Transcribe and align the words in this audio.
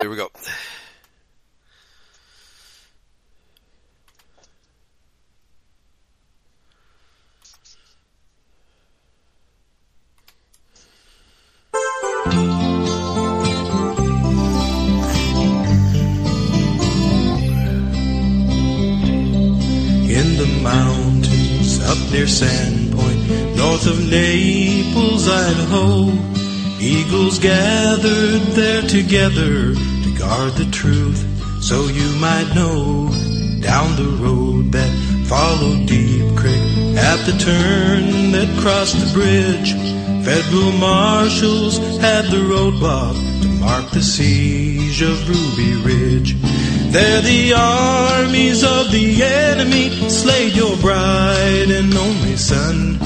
Here 0.00 0.08
we 0.08 0.14
go. 0.14 0.30
in 20.10 20.36
the 20.36 20.60
mountains 20.62 21.80
up 21.82 21.98
near 22.12 22.26
Sandpoint, 22.26 23.56
north 23.56 23.86
of 23.88 24.08
Naples, 24.08 25.28
Idaho. 25.28 26.47
Eagles 26.80 27.40
gathered 27.40 28.42
there 28.54 28.82
together 28.82 29.74
to 29.74 30.14
guard 30.16 30.52
the 30.52 30.68
truth, 30.70 31.18
so 31.60 31.88
you 31.88 32.08
might 32.20 32.52
know. 32.54 33.10
Down 33.60 33.96
the 33.96 34.16
road 34.22 34.70
that 34.70 34.92
followed 35.26 35.88
Deep 35.88 36.36
Creek, 36.36 36.96
at 36.96 37.18
the 37.26 37.36
turn 37.36 38.30
that 38.30 38.48
crossed 38.60 38.94
the 38.94 39.12
bridge, 39.12 39.72
federal 40.24 40.70
marshals 40.78 41.78
had 41.98 42.26
the 42.26 42.36
roadblock 42.36 43.16
to 43.42 43.48
mark 43.58 43.90
the 43.90 44.02
siege 44.02 45.02
of 45.02 45.28
Ruby 45.28 45.74
Ridge. 45.82 46.36
There 46.92 47.20
the 47.22 47.54
armies 47.54 48.62
of 48.62 48.92
the 48.92 49.22
enemy 49.24 49.90
slayed 50.08 50.54
your 50.54 50.76
bride 50.76 51.70
and 51.70 51.92
only 51.92 52.36
son. 52.36 53.00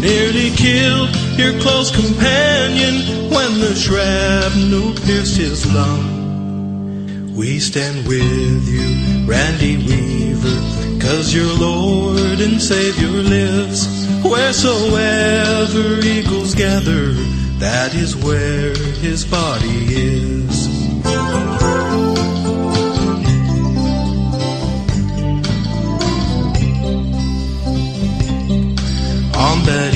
Nearly 0.00 0.50
killed 0.50 1.27
your 1.38 1.58
close 1.60 1.90
companion 1.90 3.30
when 3.30 3.60
the 3.60 3.74
shrapnel 3.74 4.92
pierced 5.06 5.36
his 5.36 5.72
lung. 5.72 7.34
We 7.36 7.60
stand 7.60 8.08
with 8.08 8.68
you, 8.68 9.24
Randy 9.24 9.76
Weaver, 9.76 11.00
cause 11.00 11.32
your 11.32 11.52
Lord 11.54 12.40
and 12.40 12.60
Savior 12.60 13.08
lives. 13.08 13.86
Wheresoever 14.24 16.00
eagles 16.04 16.56
gather, 16.56 17.12
that 17.60 17.94
is 17.94 18.16
where 18.16 18.74
his 18.74 19.24
body 19.24 19.94
is. 19.94 20.66
On 29.36 29.62
that 29.66 29.94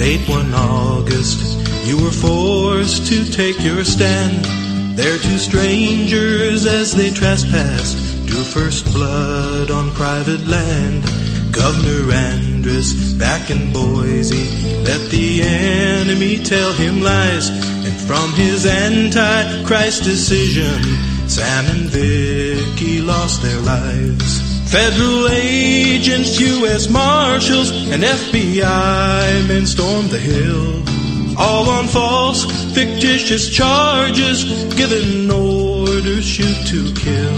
late 0.00 0.26
one 0.30 0.54
August, 0.54 1.58
you 1.86 2.02
were 2.02 2.10
forced 2.10 3.06
to 3.06 3.22
take 3.30 3.60
your 3.60 3.84
stand. 3.84 4.42
There 4.96 5.18
two 5.18 5.36
strangers 5.36 6.64
as 6.64 6.94
they 6.94 7.10
trespassed 7.10 8.26
drew 8.26 8.42
first 8.42 8.90
blood 8.94 9.70
on 9.70 9.90
private 9.90 10.46
land. 10.46 11.04
Governor 11.52 12.12
Andrus 12.14 13.12
back 13.12 13.50
in 13.50 13.74
Boise 13.74 14.48
let 14.88 15.10
the 15.10 15.42
enemy 15.42 16.38
tell 16.38 16.72
him 16.72 17.02
lies. 17.02 17.50
And 17.84 17.96
from 18.08 18.32
his 18.32 18.64
anti-Christ 18.64 20.02
decision, 20.02 20.80
Sam 21.28 21.66
and 21.66 21.90
Vicky 21.90 23.02
lost 23.02 23.42
their 23.42 23.60
lives. 23.60 24.49
Federal 24.70 25.28
agents, 25.30 26.38
U.S. 26.38 26.88
Marshals, 26.88 27.72
and 27.72 28.04
FBI 28.04 29.48
men 29.48 29.66
stormed 29.66 30.10
the 30.10 30.18
hill. 30.18 30.84
All 31.36 31.68
on 31.68 31.88
false, 31.88 32.44
fictitious 32.72 33.50
charges, 33.50 34.44
given 34.76 35.28
orders 35.28 36.24
shoot 36.24 36.66
to 36.68 36.94
kill. 36.94 37.34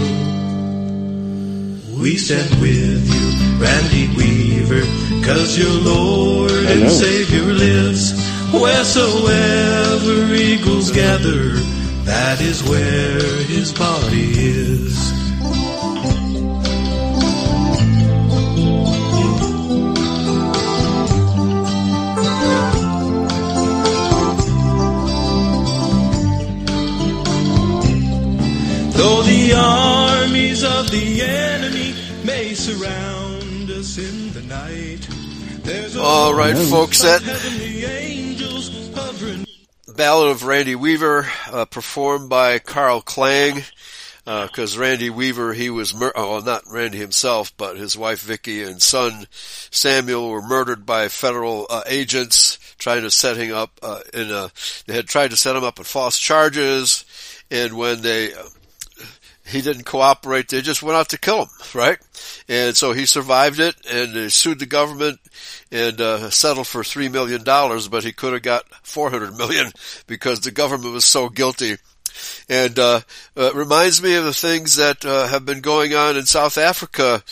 We 1.99 2.17
stand 2.17 2.53
with 2.61 3.03
you, 3.11 3.57
Randy 3.57 4.15
Weaver, 4.15 4.83
cause 5.25 5.57
your 5.57 5.71
Lord 5.71 6.51
and 6.51 6.87
Savior 6.91 7.51
lives. 7.51 8.13
Wheresoever 8.53 10.35
eagles 10.35 10.91
gather, 10.91 11.53
that 12.05 12.41
is 12.41 12.63
where 12.63 13.43
his 13.45 13.73
body 13.73 14.33
is. 14.35 15.22
Armies 29.63 30.63
of 30.63 30.91
the 30.91 31.21
enemy 31.21 31.95
may 32.23 32.53
surround 32.53 33.69
us 33.69 33.97
in 33.97 34.33
the 34.33 34.41
night, 34.43 35.07
there's 35.63 35.95
All 35.95 36.33
right, 36.33 36.57
folks, 36.57 37.01
that- 37.01 37.21
heavenly 37.21 37.85
angels 37.85 38.69
hovering. 38.93 39.45
Ballad 39.95 40.29
of 40.31 40.43
Randy 40.43 40.75
Weaver, 40.75 41.29
uh, 41.51 41.65
performed 41.65 42.27
by 42.29 42.59
Carl 42.59 43.01
Klang, 43.01 43.63
because 44.25 44.77
Randy 44.77 45.09
Weaver, 45.09 45.53
he 45.53 45.69
was, 45.69 45.93
mur- 45.93 46.13
oh, 46.15 46.39
not 46.39 46.63
Randy 46.69 46.97
himself, 46.97 47.55
but 47.57 47.77
his 47.77 47.95
wife 47.97 48.21
Vicky 48.21 48.63
and 48.63 48.81
son 48.81 49.27
Samuel 49.31 50.29
were 50.29 50.41
murdered 50.41 50.85
by 50.85 51.09
federal 51.09 51.67
uh, 51.69 51.83
agents 51.85 52.57
trying 52.79 53.03
to 53.03 53.11
set 53.11 53.37
him 53.37 53.53
up 53.53 53.79
uh, 53.83 53.99
in 54.13 54.31
a, 54.31 54.49
they 54.87 54.93
had 54.93 55.07
tried 55.07 55.29
to 55.29 55.37
set 55.37 55.55
him 55.55 55.63
up 55.63 55.77
with 55.77 55.87
false 55.87 56.17
charges, 56.17 57.05
and 57.51 57.77
when 57.77 58.01
they, 58.01 58.33
uh, 58.33 58.43
he 59.45 59.61
didn't 59.61 59.85
cooperate. 59.85 60.47
They 60.47 60.61
just 60.61 60.83
went 60.83 60.95
out 60.97 61.09
to 61.09 61.19
kill 61.19 61.43
him, 61.43 61.49
right? 61.73 61.97
And 62.47 62.75
so 62.75 62.93
he 62.93 63.05
survived 63.05 63.59
it, 63.59 63.75
and 63.89 64.13
they 64.13 64.29
sued 64.29 64.59
the 64.59 64.65
government 64.65 65.19
and 65.71 65.99
uh, 65.99 66.29
settled 66.29 66.67
for 66.67 66.83
three 66.83 67.09
million 67.09 67.43
dollars, 67.43 67.87
but 67.87 68.03
he 68.03 68.13
could 68.13 68.33
have 68.33 68.41
got 68.41 68.65
four 68.83 69.09
hundred 69.09 69.37
million 69.37 69.71
because 70.07 70.39
the 70.39 70.51
government 70.51 70.93
was 70.93 71.05
so 71.05 71.29
guilty. 71.29 71.77
And 72.47 72.77
uh, 72.77 73.01
uh, 73.35 73.41
it 73.43 73.55
reminds 73.55 74.01
me 74.01 74.15
of 74.15 74.23
the 74.23 74.33
things 74.33 74.75
that 74.75 75.03
uh, 75.03 75.27
have 75.27 75.45
been 75.45 75.61
going 75.61 75.95
on 75.95 76.15
in 76.15 76.25
South 76.25 76.57
Africa 76.57 77.23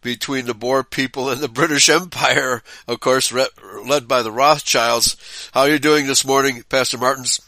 between 0.00 0.46
the 0.46 0.54
Boer 0.54 0.82
people 0.82 1.28
and 1.28 1.40
the 1.40 1.48
British 1.60 1.88
Empire, 1.88 2.62
of 2.88 3.00
course, 3.00 3.30
re- 3.32 3.48
led 3.84 4.08
by 4.08 4.22
the 4.22 4.32
Rothschilds. 4.32 5.50
How 5.52 5.62
are 5.62 5.70
you 5.70 5.78
doing 5.78 6.06
this 6.06 6.24
morning, 6.24 6.62
Pastor 6.68 6.98
Martins? 6.98 7.40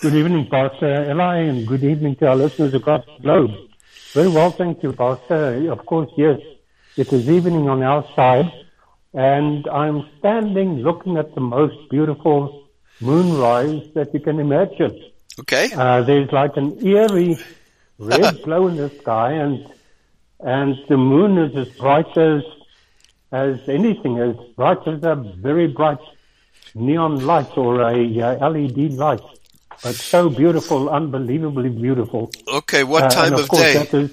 Good 0.00 0.14
evening, 0.14 0.48
Pastor 0.48 1.10
Eli, 1.10 1.40
and 1.40 1.66
good 1.66 1.84
evening 1.84 2.16
to 2.16 2.28
our 2.28 2.34
listeners 2.34 2.72
across 2.72 3.04
the 3.04 3.22
globe. 3.22 3.50
Very 4.14 4.28
well, 4.28 4.50
thank 4.50 4.82
you, 4.82 4.94
Pastor. 4.94 5.70
Of 5.70 5.84
course, 5.84 6.10
yes, 6.16 6.40
it 6.96 7.12
is 7.12 7.28
evening 7.28 7.68
on 7.68 7.82
our 7.82 8.02
side, 8.16 8.50
and 9.12 9.68
I'm 9.68 10.08
standing 10.18 10.78
looking 10.78 11.18
at 11.18 11.34
the 11.34 11.42
most 11.42 11.90
beautiful 11.90 12.66
moonrise 13.02 13.92
that 13.92 14.14
you 14.14 14.20
can 14.20 14.40
imagine. 14.40 15.04
Okay. 15.38 15.70
Uh, 15.70 16.00
there's 16.00 16.32
like 16.32 16.56
an 16.56 16.82
eerie 16.82 17.38
red 17.98 18.42
glow 18.44 18.68
in 18.68 18.76
the 18.76 18.88
sky, 19.02 19.32
and 19.32 19.70
and 20.40 20.78
the 20.88 20.96
moon 20.96 21.36
is 21.36 21.54
as 21.54 21.68
bright 21.76 22.16
as 22.16 22.42
as 23.32 23.68
anything, 23.68 24.18
as 24.18 24.34
bright 24.56 24.80
as 24.88 25.02
a 25.02 25.14
very 25.36 25.66
bright 25.66 26.00
neon 26.74 27.26
light 27.26 27.54
or 27.58 27.82
a 27.82 28.20
uh, 28.22 28.48
LED 28.48 28.94
light. 28.94 29.20
But 29.82 29.96
so 30.10 30.28
beautiful, 30.28 30.90
unbelievably 30.90 31.70
beautiful. 31.70 32.30
Okay. 32.52 32.84
What 32.84 33.04
Uh, 33.04 33.08
time 33.08 33.34
of 33.34 33.48
course 33.48 33.74
day? 33.74 33.88
Is, 33.92 34.10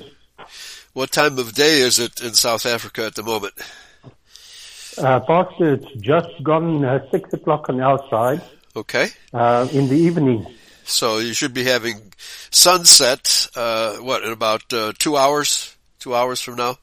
What 0.94 1.12
time 1.12 1.38
of 1.38 1.54
day 1.54 1.82
is 1.82 2.00
it 2.00 2.22
in 2.22 2.34
South 2.34 2.66
Africa 2.66 3.06
at 3.06 3.16
the 3.16 3.24
moment? 3.24 3.54
uh, 4.98 5.20
Pastor, 5.22 5.74
it's 5.74 5.92
just 6.00 6.42
gone 6.44 6.84
uh, 6.84 7.00
six 7.12 7.32
o'clock 7.34 7.70
on 7.70 7.82
our 7.82 8.00
side 8.10 8.42
Okay. 8.76 9.10
uh, 9.34 9.68
in 9.74 9.90
the 9.90 9.96
evening. 9.96 10.46
So 10.86 11.18
you 11.18 11.34
should 11.34 11.54
be 11.54 11.66
having 11.66 12.14
sunset, 12.50 13.48
uh, 13.56 13.98
what, 13.98 14.24
in 14.24 14.32
about 14.32 14.72
uh, 14.72 14.94
two 14.98 15.18
hours? 15.18 15.76
Two 16.00 16.16
hours 16.16 16.40
from 16.42 16.56
now? 16.56 16.78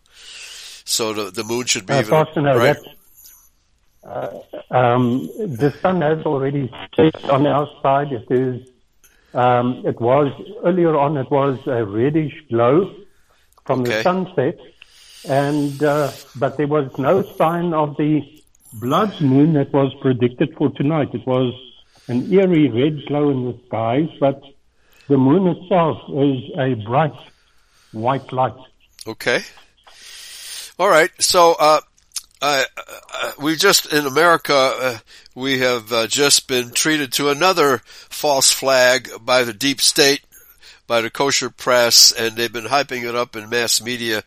So 0.84 1.12
the, 1.14 1.30
the 1.30 1.44
moon 1.44 1.64
should 1.64 1.86
be 1.86 1.94
Uh, 1.94 2.00
even, 2.00 2.10
Pastor, 2.10 2.42
no, 2.42 2.58
right? 2.58 2.76
uh, 4.04 4.28
um, 4.70 5.28
the 5.38 5.72
sun 5.80 6.02
has 6.02 6.24
already 6.26 6.70
set 6.94 7.14
on 7.30 7.46
our 7.46 7.66
side. 7.82 8.12
It 8.12 8.26
is, 8.30 8.60
um, 9.34 9.82
it 9.84 10.00
was, 10.00 10.32
earlier 10.64 10.96
on 10.96 11.16
it 11.16 11.30
was 11.30 11.58
a 11.66 11.84
reddish 11.84 12.32
glow 12.50 12.94
from 13.66 13.82
Okay. 13.82 13.96
the 13.96 14.02
sunset. 14.02 14.58
And, 15.24 15.82
uh, 15.82 16.12
but 16.34 16.56
there 16.56 16.66
was 16.66 16.90
no 16.98 17.24
sign 17.38 17.72
of 17.72 17.96
the 17.96 18.20
blood 18.72 19.10
moon 19.20 19.54
that 19.54 19.72
was 19.72 19.92
predicted 20.00 20.54
for 20.56 20.70
tonight. 20.70 21.08
It 21.14 21.26
was 21.26 21.54
an 22.08 22.32
eerie 22.32 22.68
red 22.70 23.06
glow 23.06 23.30
in 23.30 23.44
the 23.46 23.58
skies, 23.66 24.08
but 24.20 24.40
the 25.08 25.16
moon 25.16 25.46
itself 25.46 25.98
is 26.08 26.50
a 26.58 26.74
bright 26.86 27.12
white 27.92 28.32
light. 28.32 28.56
Okay. 29.06 29.42
All 30.78 30.88
right. 30.88 31.10
So, 31.20 31.54
uh, 31.58 31.80
uh, 32.44 33.32
we 33.40 33.56
just 33.56 33.90
in 33.92 34.06
America 34.06 34.54
uh, 34.54 34.98
we 35.34 35.60
have 35.60 35.92
uh, 35.92 36.06
just 36.06 36.46
been 36.46 36.70
treated 36.70 37.12
to 37.14 37.30
another 37.30 37.78
false 37.84 38.52
flag 38.52 39.08
by 39.20 39.44
the 39.44 39.54
deep 39.54 39.80
state, 39.80 40.20
by 40.86 41.00
the 41.00 41.10
kosher 41.10 41.48
press, 41.48 42.12
and 42.12 42.36
they've 42.36 42.52
been 42.52 42.64
hyping 42.64 43.08
it 43.08 43.14
up 43.14 43.34
in 43.34 43.48
mass 43.48 43.80
media 43.80 44.22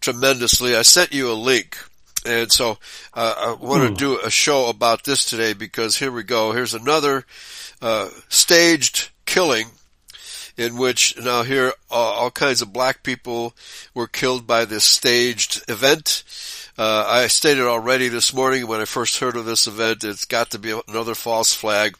tremendously. 0.00 0.76
I 0.76 0.82
sent 0.82 1.12
you 1.12 1.30
a 1.30 1.34
link. 1.34 1.76
And 2.24 2.52
so 2.52 2.78
uh, 3.14 3.34
I 3.36 3.64
want 3.64 3.82
to 3.82 3.88
hmm. 3.88 3.94
do 3.94 4.20
a 4.20 4.30
show 4.30 4.68
about 4.68 5.02
this 5.04 5.24
today 5.24 5.54
because 5.54 5.96
here 5.96 6.12
we 6.12 6.22
go. 6.22 6.52
Here's 6.52 6.74
another 6.74 7.24
uh, 7.80 8.10
staged 8.28 9.10
killing 9.26 9.66
in 10.56 10.76
which 10.76 11.18
now 11.18 11.42
here 11.42 11.72
all 11.90 12.30
kinds 12.30 12.62
of 12.62 12.72
black 12.72 13.02
people 13.02 13.54
were 13.94 14.06
killed 14.06 14.46
by 14.46 14.64
this 14.64 14.84
staged 14.84 15.62
event. 15.68 16.22
Uh, 16.78 17.04
I 17.06 17.26
stated 17.26 17.64
already 17.64 18.08
this 18.08 18.32
morning 18.32 18.66
when 18.66 18.80
I 18.80 18.86
first 18.86 19.18
heard 19.18 19.36
of 19.36 19.44
this 19.44 19.66
event, 19.66 20.04
it's 20.04 20.24
got 20.24 20.50
to 20.50 20.58
be 20.58 20.78
another 20.88 21.14
false 21.14 21.52
flag. 21.52 21.96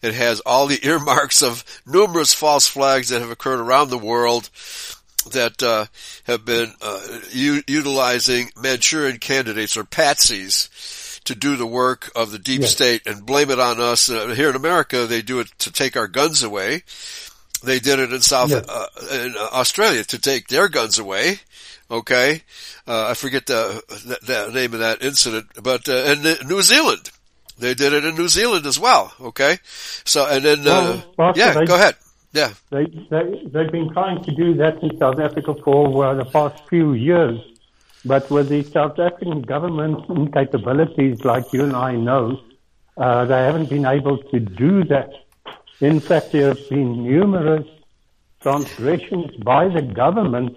It 0.00 0.14
has 0.14 0.40
all 0.40 0.66
the 0.66 0.80
earmarks 0.86 1.42
of 1.42 1.64
numerous 1.86 2.32
false 2.32 2.68
flags 2.68 3.08
that 3.08 3.20
have 3.20 3.30
occurred 3.30 3.60
around 3.60 3.90
the 3.90 3.98
world 3.98 4.48
that 5.30 5.62
uh, 5.62 5.86
have 6.24 6.44
been 6.44 6.72
uh, 6.80 7.20
u- 7.30 7.62
utilizing 7.66 8.50
Manchurian 8.56 9.18
candidates 9.18 9.76
or 9.76 9.84
patsies 9.84 11.20
to 11.24 11.34
do 11.34 11.56
the 11.56 11.66
work 11.66 12.10
of 12.16 12.32
the 12.32 12.38
deep 12.38 12.62
yes. 12.62 12.72
state 12.72 13.02
and 13.06 13.24
blame 13.24 13.50
it 13.50 13.60
on 13.60 13.80
us. 13.80 14.10
Uh, 14.10 14.28
here 14.28 14.50
in 14.50 14.56
America, 14.56 15.06
they 15.06 15.22
do 15.22 15.40
it 15.40 15.48
to 15.58 15.70
take 15.70 15.96
our 15.96 16.08
guns 16.08 16.42
away. 16.42 16.82
They 17.62 17.78
did 17.78 18.00
it 18.00 18.12
in 18.12 18.20
South 18.20 18.50
yes. 18.50 18.66
Uh, 18.68 18.86
in 19.12 19.34
Australia 19.52 20.02
to 20.04 20.18
take 20.18 20.48
their 20.48 20.68
guns 20.68 20.98
away. 20.98 21.40
Okay, 21.92 22.40
uh, 22.86 23.08
I 23.10 23.14
forget 23.14 23.44
the, 23.44 23.82
the, 23.86 24.18
the, 24.22 24.50
name 24.50 24.72
of 24.72 24.80
that 24.80 25.02
incident, 25.02 25.48
but 25.62 25.86
uh, 25.90 25.92
in 25.92 26.22
New 26.48 26.62
Zealand, 26.62 27.10
they 27.58 27.74
did 27.74 27.92
it 27.92 28.02
in 28.02 28.14
New 28.14 28.28
Zealand 28.28 28.64
as 28.64 28.80
well. 28.80 29.12
Okay, 29.20 29.58
so 30.02 30.26
and 30.26 30.42
then 30.42 30.64
well, 30.64 31.34
yeah, 31.36 31.52
they, 31.52 31.66
go 31.66 31.74
ahead. 31.74 31.96
Yeah, 32.32 32.54
they, 32.70 32.86
they 32.86 33.42
they've 33.44 33.70
been 33.70 33.92
trying 33.92 34.24
to 34.24 34.34
do 34.34 34.54
that 34.54 34.82
in 34.82 34.96
South 34.96 35.18
Africa 35.18 35.54
for 35.62 36.06
uh, 36.06 36.14
the 36.14 36.24
past 36.24 36.66
few 36.70 36.94
years, 36.94 37.38
but 38.06 38.30
with 38.30 38.48
the 38.48 38.62
South 38.62 38.98
African 38.98 39.42
government's 39.42 40.32
capabilities, 40.32 41.22
like 41.26 41.52
you 41.52 41.62
and 41.62 41.76
I 41.76 41.92
know, 41.96 42.40
uh, 42.96 43.26
they 43.26 43.36
haven't 43.36 43.68
been 43.68 43.84
able 43.84 44.16
to 44.16 44.40
do 44.40 44.82
that. 44.84 45.10
In 45.80 46.00
fact, 46.00 46.32
there 46.32 46.54
have 46.54 46.68
been 46.70 47.02
numerous 47.02 47.66
transgressions 48.40 49.36
by 49.44 49.68
the 49.68 49.82
government 49.82 50.56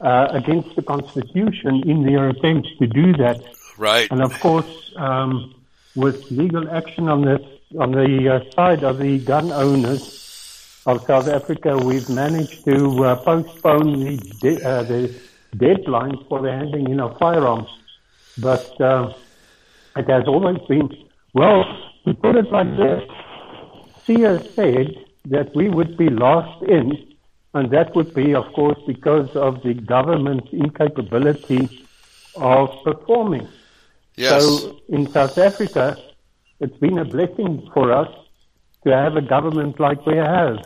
uh, 0.00 0.28
against 0.30 0.76
the 0.76 0.82
Constitution 0.82 1.82
in 1.88 2.04
their 2.04 2.28
attempts 2.28 2.68
to 2.78 2.86
do 2.86 3.12
that. 3.14 3.42
Right. 3.78 4.10
And 4.10 4.22
of 4.22 4.38
course, 4.40 4.92
um, 4.96 5.54
with 5.94 6.30
legal 6.30 6.68
action 6.70 7.08
on 7.08 7.24
this 7.24 7.42
on 7.78 7.90
the 7.92 8.28
uh, 8.34 8.50
side 8.52 8.84
of 8.84 8.98
the 8.98 9.18
gun 9.18 9.50
owners 9.50 10.82
of 10.86 11.04
South 11.04 11.28
Africa, 11.28 11.76
we've 11.76 12.08
managed 12.08 12.64
to 12.64 13.04
uh, 13.04 13.16
postpone 13.16 14.00
the, 14.04 14.16
de- 14.40 14.64
uh, 14.64 14.82
the 14.84 15.14
deadline 15.56 16.16
for 16.28 16.40
the 16.42 16.52
handing 16.52 16.88
in 16.88 17.00
of 17.00 17.18
firearms. 17.18 17.68
But 18.38 18.80
uh, 18.80 19.12
it 19.96 20.08
has 20.08 20.28
always 20.28 20.58
been, 20.68 20.90
well, 21.32 21.64
to 22.04 22.14
put 22.14 22.36
it 22.36 22.52
like 22.52 22.76
this, 22.76 23.02
SIA 24.04 24.38
said 24.54 24.94
that 25.24 25.54
we 25.56 25.68
would 25.68 25.96
be 25.96 26.08
last 26.08 26.62
in, 26.62 27.05
and 27.56 27.70
that 27.70 27.96
would 27.96 28.12
be, 28.12 28.34
of 28.34 28.52
course, 28.52 28.78
because 28.86 29.34
of 29.34 29.62
the 29.62 29.72
government's 29.72 30.52
incapability 30.52 31.86
of 32.34 32.68
performing. 32.84 33.48
Yes. 34.14 34.44
So 34.44 34.76
in 34.88 35.10
South 35.10 35.38
Africa, 35.38 35.96
it's 36.60 36.76
been 36.76 36.98
a 36.98 37.06
blessing 37.06 37.66
for 37.72 37.92
us 37.92 38.14
to 38.84 38.94
have 38.94 39.16
a 39.16 39.22
government 39.22 39.80
like 39.80 40.04
we 40.04 40.16
have. 40.16 40.58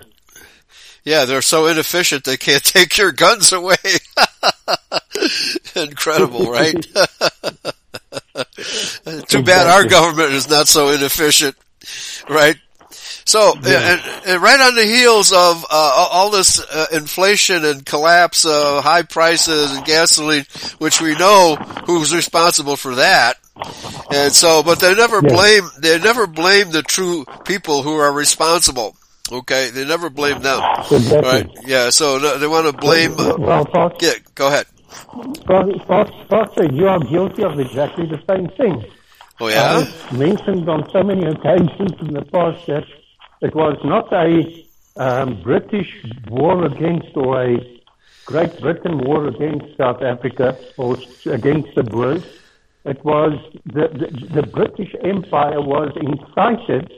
Yeah, 1.04 1.26
they're 1.26 1.42
so 1.42 1.68
inefficient 1.68 2.24
they 2.24 2.36
can't 2.36 2.64
take 2.76 2.98
your 2.98 3.12
guns 3.12 3.52
away. 3.52 3.76
Incredible, 5.76 6.50
right? 6.50 6.74
Too 9.28 9.44
bad 9.44 9.68
our 9.68 9.86
government 9.86 10.32
is 10.32 10.50
not 10.50 10.66
so 10.66 10.88
inefficient, 10.88 11.54
right? 12.28 12.56
So, 13.30 13.54
yeah. 13.62 13.92
and, 13.92 14.26
and, 14.26 14.42
right 14.42 14.58
on 14.58 14.74
the 14.74 14.84
heels 14.84 15.30
of 15.30 15.64
uh, 15.70 16.08
all 16.10 16.30
this 16.30 16.58
uh, 16.58 16.86
inflation 16.92 17.64
and 17.64 17.86
collapse, 17.86 18.44
uh, 18.44 18.82
high 18.82 19.02
prices 19.02 19.70
and 19.70 19.84
gasoline, 19.84 20.46
which 20.78 21.00
we 21.00 21.14
know 21.14 21.54
who's 21.86 22.12
responsible 22.12 22.74
for 22.74 22.96
that. 22.96 23.38
And 24.12 24.32
so, 24.32 24.64
but 24.64 24.80
they 24.80 24.96
never 24.96 25.22
blame, 25.22 25.70
they 25.78 26.00
never 26.00 26.26
blame 26.26 26.72
the 26.72 26.82
true 26.82 27.24
people 27.44 27.84
who 27.84 27.94
are 27.98 28.12
responsible. 28.12 28.96
Okay, 29.30 29.70
they 29.70 29.86
never 29.86 30.10
blame 30.10 30.42
them. 30.42 30.60
Exactly. 30.90 31.20
Right? 31.20 31.48
Yeah, 31.64 31.90
so 31.90 32.18
no, 32.18 32.36
they 32.36 32.48
want 32.48 32.66
to 32.66 32.72
blame. 32.72 33.14
Well, 33.16 33.64
Pastor, 33.64 34.06
yeah, 34.06 34.14
go 34.34 34.48
ahead. 34.48 34.66
Pastor, 35.46 36.64
you 36.72 36.88
are 36.88 36.98
guilty 36.98 37.44
of 37.44 37.60
exactly 37.60 38.06
the 38.06 38.20
same 38.28 38.48
thing. 38.56 38.84
Oh 39.38 39.46
yeah. 39.46 39.86
I've 39.86 40.18
mentioned 40.18 40.68
on 40.68 40.90
so 40.90 41.04
many 41.04 41.26
occasions 41.26 41.92
in 42.00 42.12
the 42.12 42.22
past 42.32 42.66
that 42.66 42.84
it 43.40 43.54
was 43.54 43.78
not 43.84 44.12
a 44.12 44.66
um, 44.96 45.42
British 45.42 45.90
war 46.28 46.64
against 46.64 47.16
or 47.16 47.42
a 47.42 47.80
Great 48.26 48.60
Britain 48.60 48.98
war 48.98 49.26
against 49.26 49.76
South 49.76 50.02
Africa 50.02 50.56
or 50.76 50.96
against 51.26 51.74
the 51.74 51.82
Boers. 51.82 52.24
It 52.84 53.04
was 53.04 53.32
the, 53.66 53.88
the, 53.88 54.40
the 54.40 54.46
British 54.46 54.94
Empire 55.02 55.60
was 55.60 55.92
incited 55.96 56.92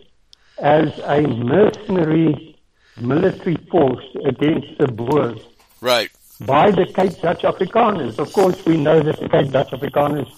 as 0.59 0.89
a 1.05 1.23
mercenary 1.23 2.57
military 3.01 3.57
force 3.71 4.05
against 4.25 4.79
the 4.79 4.89
Boers. 4.89 5.41
Right. 5.81 6.11
By 6.41 6.71
the 6.71 6.87
Cape 6.87 7.21
Dutch 7.21 7.43
Afrikaners. 7.43 8.19
Of 8.19 8.33
course, 8.33 8.65
we 8.65 8.77
know 8.77 9.01
that 9.01 9.19
the 9.19 9.29
Cape 9.29 9.51
Dutch 9.51 9.71
Afrikaners 9.71 10.31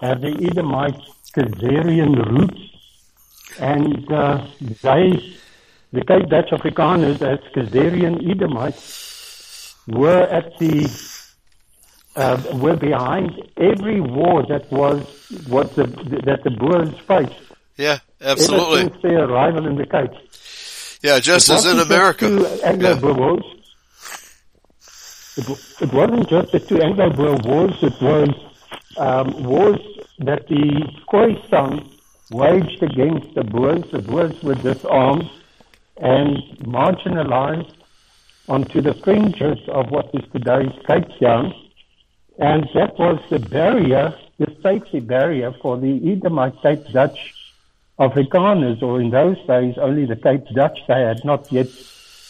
have 0.00 0.20
the 0.20 0.34
Edomite 0.50 1.00
Khazarian 1.34 2.14
roots, 2.30 2.60
and 3.58 4.12
uh, 4.12 4.46
they, 4.82 5.36
the 5.92 6.04
Cape 6.04 6.28
Dutch 6.28 6.50
Afrikaners, 6.50 7.20
as 7.22 7.40
Khazarian 7.54 8.30
Edomites, 8.30 9.76
were 9.86 10.22
at 10.22 10.58
the 10.58 10.88
uh, 12.14 12.42
were 12.54 12.76
behind 12.76 13.30
every 13.56 14.00
war 14.00 14.44
that 14.46 14.70
was 14.70 15.02
what 15.48 15.74
the 15.74 15.86
that 16.24 16.44
the 16.44 16.50
Boers 16.50 16.98
faced. 17.06 17.52
Yeah, 17.76 17.98
absolutely. 18.20 18.80
Ever 18.80 18.90
since 18.90 19.02
their 19.02 19.24
arrival 19.24 19.66
in 19.66 19.76
the 19.76 19.86
Cape. 19.86 20.10
Yeah, 21.02 21.18
just 21.18 21.50
as 21.50 21.66
in 21.66 21.78
America. 21.78 22.26
Anglo-Boer 22.64 23.10
yeah. 23.10 23.16
wars. 23.16 23.44
It, 25.36 25.48
it, 25.80 25.92
wasn't 25.92 26.28
just 26.28 26.52
the 26.52 26.60
two 26.60 26.80
Anglo-Boer 26.80 27.38
wars, 27.44 27.82
it 27.82 28.00
was 28.00 28.28
um, 28.98 29.42
wars 29.42 29.80
that 30.18 30.46
the 30.48 30.86
Khoisan 31.10 31.90
waged 32.30 32.82
against 32.82 33.34
the 33.34 33.42
Boers. 33.42 33.90
The 33.90 34.00
Boers 34.00 34.40
were 34.42 34.54
disarmed 34.54 35.28
and 36.02 36.36
marginalized 36.64 37.72
onto 38.48 38.80
the 38.80 38.92
fringes 38.92 39.58
of 39.68 39.90
what 39.90 40.10
is 40.12 40.24
today's 40.32 40.72
Cape 40.84 41.08
Town. 41.20 41.54
And 42.38 42.68
that 42.74 42.98
was 42.98 43.20
the 43.30 43.38
barrier, 43.38 44.12
the 44.38 44.54
safety 44.62 44.98
barrier 44.98 45.52
for 45.62 45.78
the 45.78 46.12
Edomite 46.12 46.60
Cape 46.60 46.84
Dutch 46.92 47.34
Afrikaners, 48.00 48.82
or 48.82 49.00
in 49.00 49.10
those 49.10 49.38
days 49.46 49.78
only 49.78 50.04
the 50.06 50.16
Cape 50.16 50.44
Dutch, 50.52 50.78
they 50.88 51.02
had 51.02 51.24
not 51.24 51.52
yet 51.52 51.68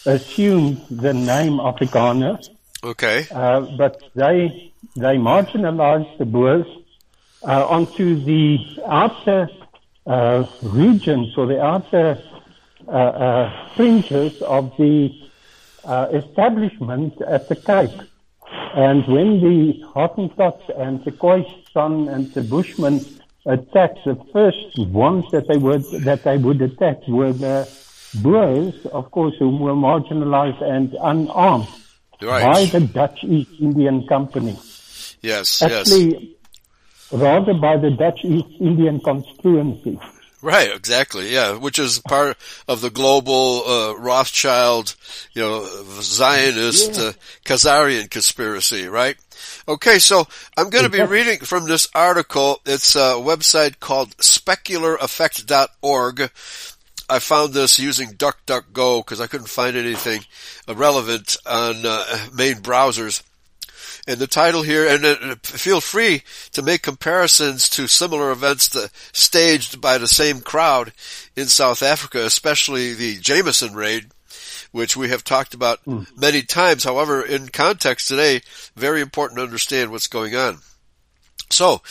assumed 0.05 0.85
the 0.91 1.14
name 1.14 1.55
Afrikaner. 1.55 2.47
Okay. 2.85 3.26
Uh, 3.31 3.61
but 3.79 4.02
they 4.14 4.73
they 4.97 5.17
marginalized 5.17 6.19
the 6.19 6.26
Boers 6.26 6.67
uh, 7.43 7.67
onto 7.69 8.23
the 8.23 8.59
outer 8.87 9.49
uh, 10.07 10.45
regions 10.62 11.38
or 11.38 11.47
the 11.47 11.62
outer 11.62 12.21
fringes 13.76 14.40
of 14.42 14.76
the 14.76 15.12
uh, 15.84 16.08
establishment 16.12 17.20
at 17.22 17.48
the 17.48 17.56
Cape. 17.56 18.08
And 18.74 19.06
when 19.06 19.40
the 19.40 19.82
Hottentots 19.94 20.68
and 20.78 21.04
the 21.04 21.12
Khoisan 21.12 22.12
and 22.12 22.32
the 22.32 22.42
Bushmen 22.42 23.04
attacked, 23.46 24.04
the 24.04 24.16
first 24.32 24.78
ones 24.78 25.24
that 25.32 25.48
they 25.48 25.56
would 25.56 25.84
that 26.04 26.24
they 26.24 26.38
would 26.38 26.60
attack 26.62 27.06
were 27.08 27.32
the 27.32 27.68
Boers, 28.14 28.74
of 28.92 29.10
course, 29.10 29.34
who 29.38 29.56
were 29.56 29.72
marginalized 29.72 30.60
and 30.60 30.94
unarmed 31.00 31.66
right. 32.20 32.42
by 32.42 32.64
the 32.66 32.86
Dutch 32.86 33.24
East 33.24 33.52
Indian 33.58 34.06
Company. 34.06 34.58
Yes, 35.22 35.62
Actually, 35.62 36.18
yes. 36.18 37.12
rather 37.12 37.54
by 37.54 37.78
the 37.78 37.90
Dutch 37.90 38.22
East 38.24 38.48
Indian 38.60 39.00
constituency. 39.00 39.98
Right, 40.42 40.75
exactly. 40.75 41.32
Yeah, 41.32 41.56
which 41.56 41.78
is 41.78 42.00
part 42.00 42.37
of 42.66 42.80
the 42.80 42.90
global 42.90 43.62
uh, 43.64 43.94
Rothschild, 43.96 44.96
you 45.34 45.42
know, 45.42 45.64
Zionist 46.00 46.96
Yeah. 46.96 47.02
uh, 47.04 47.12
Khazarian 47.44 48.11
conspiracy, 48.11 48.88
right? 48.88 49.16
Okay, 49.68 50.00
so 50.00 50.26
I'm 50.56 50.68
going 50.68 50.82
to 50.84 50.90
be 50.90 51.00
reading 51.02 51.38
from 51.38 51.68
this 51.68 51.87
article. 51.94 52.61
It's 52.66 52.96
a 52.96 53.14
website 53.22 53.78
called 53.78 54.16
speculareffect.org. 54.18 56.30
I 57.08 57.18
found 57.18 57.52
this 57.54 57.78
using 57.78 58.14
DuckDuckGo 58.14 59.04
because 59.04 59.20
I 59.20 59.26
couldn't 59.28 59.49
find 59.49 59.76
anything 59.76 60.25
relevant 60.68 61.37
on 61.46 61.76
uh, 61.84 62.04
main 62.34 62.54
browsers. 62.56 63.22
And 64.06 64.18
the 64.18 64.26
title 64.26 64.62
here, 64.62 64.85
and 64.87 65.04
uh, 65.06 65.35
feel 65.44 65.80
free 65.80 66.23
to 66.52 66.62
make 66.62 66.82
comparisons 66.82 67.68
to 67.71 67.87
similar 67.87 68.32
events 68.32 68.68
that 68.71 68.90
staged 69.12 69.80
by 69.80 69.97
the 69.99 70.09
same 70.09 70.40
crowd 70.40 70.92
in 71.37 71.47
South 71.47 71.85
Africa, 71.85 72.25
especially 72.25 72.94
the 72.94 73.16
Jameson 73.18 73.75
raid, 73.75 74.06
which 74.73 74.97
we 74.97 75.11
have 75.11 75.23
talked 75.23 75.54
about 75.54 75.78
many 76.16 76.42
times. 76.42 76.82
However, 76.82 77.23
in 77.25 77.47
context 77.49 78.09
today, 78.09 78.40
very 78.75 79.00
important 79.02 79.38
to 79.38 79.44
understand 79.44 79.92
what's 79.92 80.09
going 80.09 80.35
on. 80.35 80.59
So, 81.50 81.82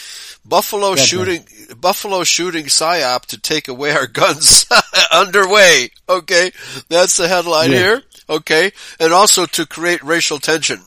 Buffalo 0.44 0.96
shooting, 0.98 1.46
Buffalo 1.80 2.24
shooting 2.26 2.66
psyop 2.66 3.28
to 3.28 3.40
take 3.40 3.68
away 3.70 3.92
our 3.92 4.08
guns 4.22 4.66
underway. 5.14 5.92
Okay. 6.10 6.52
That's 6.90 7.16
the 7.16 7.28
headline 7.30 7.72
Yeah. 7.72 7.78
here. 7.78 8.04
Okay. 8.30 8.72
And 9.00 9.14
also 9.14 9.46
to 9.46 9.66
create 9.66 10.04
racial 10.04 10.40
tension. 10.40 10.82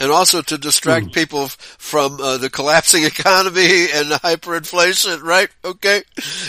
And 0.00 0.10
also 0.10 0.40
to 0.42 0.56
distract 0.56 1.12
people 1.12 1.42
f- 1.44 1.56
from 1.78 2.18
uh, 2.20 2.38
the 2.38 2.48
collapsing 2.50 3.04
economy 3.14 3.86
and 3.92 4.10
the 4.10 4.18
hyperinflation, 4.22 5.22
right? 5.22 5.48
Okay. 5.64 6.02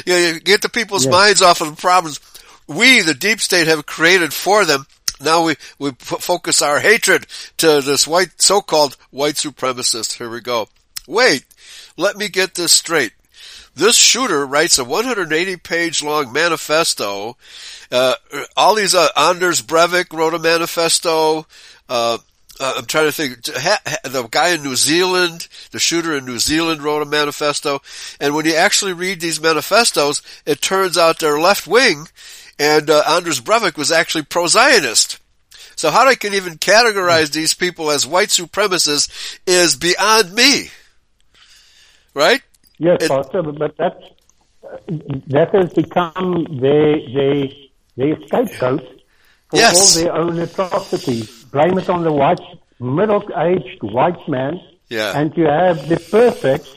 Yeah, 0.05 0.31
you 0.33 0.39
get 0.39 0.61
the 0.61 0.69
people's 0.69 1.03
Yeah. 1.05 1.11
minds 1.11 1.41
off 1.41 1.59
of 1.61 1.69
the 1.75 1.81
problems 1.81 2.19
we, 2.67 3.01
the 3.01 3.13
deep 3.13 3.41
state, 3.41 3.67
have 3.67 3.85
created 3.85 4.33
for 4.33 4.63
them. 4.63 4.87
Now 5.19 5.43
we, 5.43 5.55
we 5.77 5.89
f- 5.89 5.97
focus 5.97 6.61
our 6.61 6.79
hatred 6.79 7.27
to 7.57 7.81
this 7.81 8.07
white, 8.07 8.41
so-called 8.41 8.95
white 9.11 9.35
supremacist. 9.35 10.13
Here 10.13 10.29
we 10.29 10.39
go. 10.39 10.69
Wait, 11.05 11.43
let 11.97 12.15
me 12.15 12.29
get 12.29 12.55
this 12.55 12.71
straight. 12.71 13.11
This 13.75 13.95
shooter 13.97 14.45
writes 14.45 14.77
a 14.79 14.83
180 14.85 15.57
page 15.57 16.01
long 16.01 16.31
manifesto. 16.31 17.35
Uh, 17.91 18.15
all 18.55 18.75
these, 18.75 18.95
uh, 18.95 19.09
Anders 19.17 19.61
Breivik 19.61 20.13
wrote 20.17 20.33
a 20.33 20.39
manifesto. 20.39 21.45
Uh, 21.89 22.17
uh, 22.61 22.73
I'm 22.77 22.85
trying 22.85 23.05
to 23.07 23.11
think. 23.11 23.45
Ha, 23.47 23.79
ha, 23.85 23.97
the 24.03 24.23
guy 24.27 24.49
in 24.49 24.63
New 24.63 24.75
Zealand, 24.75 25.47
the 25.71 25.79
shooter 25.79 26.15
in 26.15 26.25
New 26.25 26.39
Zealand 26.39 26.81
wrote 26.81 27.01
a 27.01 27.05
manifesto. 27.05 27.81
And 28.19 28.35
when 28.35 28.45
you 28.45 28.55
actually 28.55 28.93
read 28.93 29.19
these 29.19 29.41
manifestos, 29.41 30.21
it 30.45 30.61
turns 30.61 30.97
out 30.97 31.19
they're 31.19 31.39
left 31.39 31.65
wing 31.67 32.07
and 32.59 32.89
uh, 32.89 33.01
Anders 33.07 33.41
Breivik 33.41 33.75
was 33.77 33.91
actually 33.91 34.23
pro-Zionist. 34.23 35.19
So 35.75 35.89
how 35.89 36.07
I 36.07 36.13
can 36.15 36.35
even 36.35 36.59
categorize 36.59 37.31
these 37.31 37.55
people 37.55 37.89
as 37.89 38.05
white 38.05 38.27
supremacists 38.27 39.39
is 39.47 39.75
beyond 39.75 40.33
me. 40.33 40.69
Right? 42.13 42.41
Yes, 42.77 42.97
It- 43.01 43.09
Pastor, 43.09 43.41
but 43.41 43.75
that 43.77 43.99
that 45.27 45.49
has 45.55 45.73
become 45.73 46.45
their 46.61 46.97
their 47.09 47.47
their 47.97 48.15
scapegoat 48.27 48.83
for 49.49 49.57
Yes. 49.57 49.97
all 49.97 50.03
their 50.03 50.13
own 50.15 50.39
atrocities. 50.39 51.40
Blame 51.51 51.77
it 51.77 51.89
on 51.89 52.03
the 52.03 52.11
white 52.11 52.39
middle-aged 52.79 53.83
white 53.83 54.27
man, 54.27 54.59
Yeah. 54.89 55.17
and 55.17 55.35
you 55.37 55.45
have 55.45 55.87
the 55.87 55.97
perfect 56.17 56.67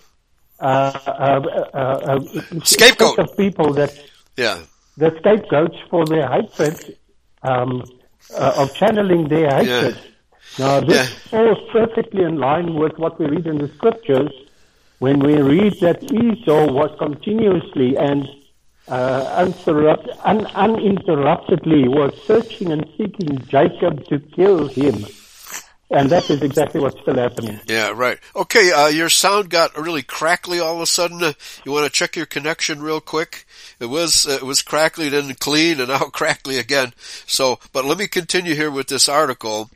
uh, 0.61 0.93
uh, 1.07 1.40
uh, 1.75 1.78
uh, 1.78 2.21
Scapegoat. 2.64 3.19
of 3.19 3.37
people 3.37 3.73
that 3.75 3.93
Yeah. 4.37 4.59
the 4.97 5.11
scapegoats 5.19 5.76
for 5.90 6.04
their 6.07 6.26
hatred 6.28 6.97
um, 7.43 7.83
uh, 8.38 8.52
of 8.62 8.75
channeling 8.75 9.28
their 9.28 9.50
hatred. 9.50 9.97
Now, 10.59 10.81
this 10.81 11.09
falls 11.31 11.59
perfectly 11.73 12.23
in 12.23 12.38
line 12.38 12.75
with 12.75 12.97
what 12.99 13.19
we 13.19 13.26
read 13.26 13.47
in 13.47 13.59
the 13.59 13.69
scriptures 13.76 14.31
when 15.00 15.19
we 15.19 15.35
read 15.40 15.81
that 15.81 16.02
Esau 16.04 16.71
was 16.73 16.90
continuously 16.99 17.97
and 17.97 18.28
uh, 18.88 19.44
uninterrupt, 19.44 20.08
un, 20.24 20.46
uninterruptedly 20.46 21.88
was 21.88 22.14
searching 22.26 22.72
and 22.72 22.86
seeking 22.96 23.38
Jacob 23.48 24.04
to 24.06 24.18
kill 24.18 24.68
him. 24.68 25.06
And 25.90 26.10
that 26.10 26.28
is 26.28 26.42
exactly 26.42 26.80
what's 26.80 27.00
still 27.00 27.14
happening. 27.14 27.60
Yeah, 27.66 27.90
right. 27.90 28.18
Okay, 28.34 28.72
uh, 28.72 28.88
your 28.88 29.08
sound 29.08 29.50
got 29.50 29.76
really 29.76 30.02
crackly 30.02 30.58
all 30.58 30.76
of 30.76 30.80
a 30.80 30.86
sudden. 30.86 31.34
You 31.64 31.72
want 31.72 31.84
to 31.86 31.92
check 31.92 32.16
your 32.16 32.26
connection 32.26 32.82
real 32.82 33.00
quick? 33.00 33.46
It 33.78 33.86
was, 33.86 34.26
uh, 34.26 34.32
it 34.32 34.42
was 34.42 34.62
crackly, 34.62 35.08
then 35.08 35.34
clean, 35.34 35.78
and 35.80 35.88
now 35.88 35.98
crackly 36.12 36.58
again. 36.58 36.94
So, 37.26 37.60
but 37.72 37.84
let 37.84 37.98
me 37.98 38.08
continue 38.08 38.54
here 38.54 38.70
with 38.70 38.88
this 38.88 39.08
article. 39.08 39.70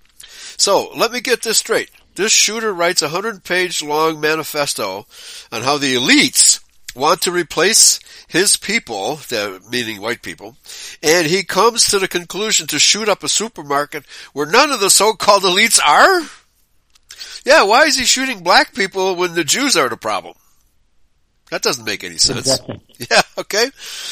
So, 0.56 0.90
let 0.96 1.12
me 1.12 1.20
get 1.20 1.42
this 1.42 1.58
straight. 1.58 1.90
This 2.14 2.32
shooter 2.32 2.72
writes 2.72 3.02
a 3.02 3.10
hundred 3.10 3.44
page 3.44 3.80
long 3.80 4.20
manifesto 4.20 5.06
on 5.52 5.62
how 5.62 5.78
the 5.78 5.94
elites 5.94 6.60
want 6.96 7.22
to 7.22 7.30
replace 7.30 8.00
his 8.28 8.56
people, 8.56 9.16
the, 9.16 9.60
meaning 9.70 10.00
white 10.00 10.22
people, 10.22 10.56
and 11.02 11.26
he 11.26 11.42
comes 11.42 11.88
to 11.88 11.98
the 11.98 12.06
conclusion 12.08 12.66
to 12.68 12.78
shoot 12.78 13.08
up 13.08 13.24
a 13.24 13.28
supermarket 13.28 14.04
where 14.34 14.46
none 14.46 14.70
of 14.70 14.80
the 14.80 14.90
so-called 14.90 15.42
elites 15.42 15.80
are? 15.84 16.20
Yeah, 17.44 17.64
why 17.64 17.84
is 17.84 17.98
he 17.98 18.04
shooting 18.04 18.42
black 18.42 18.74
people 18.74 19.16
when 19.16 19.34
the 19.34 19.44
Jews 19.44 19.76
are 19.76 19.88
the 19.88 19.96
problem? 19.96 20.34
That 21.50 21.62
doesn't 21.62 21.84
make 21.86 22.04
any 22.04 22.18
sense. 22.18 22.58
Exactly. 22.58 22.80
Yeah, 23.10 23.22
okay. 23.38 23.70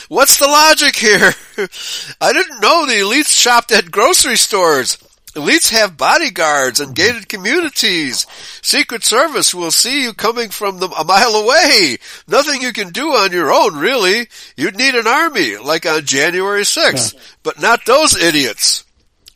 What's 0.08 0.38
the 0.38 0.46
logic 0.46 0.94
here? 0.94 1.32
I 2.20 2.32
didn't 2.32 2.60
know 2.60 2.86
the 2.86 2.92
elites 2.92 3.36
shopped 3.36 3.72
at 3.72 3.90
grocery 3.90 4.36
stores. 4.36 4.96
Elites 5.36 5.70
have 5.70 5.98
bodyguards 5.98 6.80
and 6.80 6.94
gated 6.94 7.28
communities. 7.28 8.26
Secret 8.62 9.04
Service 9.04 9.54
will 9.54 9.70
see 9.70 10.02
you 10.02 10.14
coming 10.14 10.48
from 10.48 10.78
them 10.78 10.92
a 10.98 11.04
mile 11.04 11.34
away. 11.34 11.98
Nothing 12.26 12.62
you 12.62 12.72
can 12.72 12.88
do 12.88 13.08
on 13.10 13.32
your 13.32 13.52
own, 13.52 13.76
really. 13.76 14.28
You'd 14.56 14.78
need 14.78 14.94
an 14.94 15.06
army, 15.06 15.58
like 15.58 15.84
on 15.84 16.06
January 16.06 16.62
6th. 16.62 17.14
But 17.42 17.60
not 17.60 17.84
those 17.84 18.16
idiots. 18.16 18.84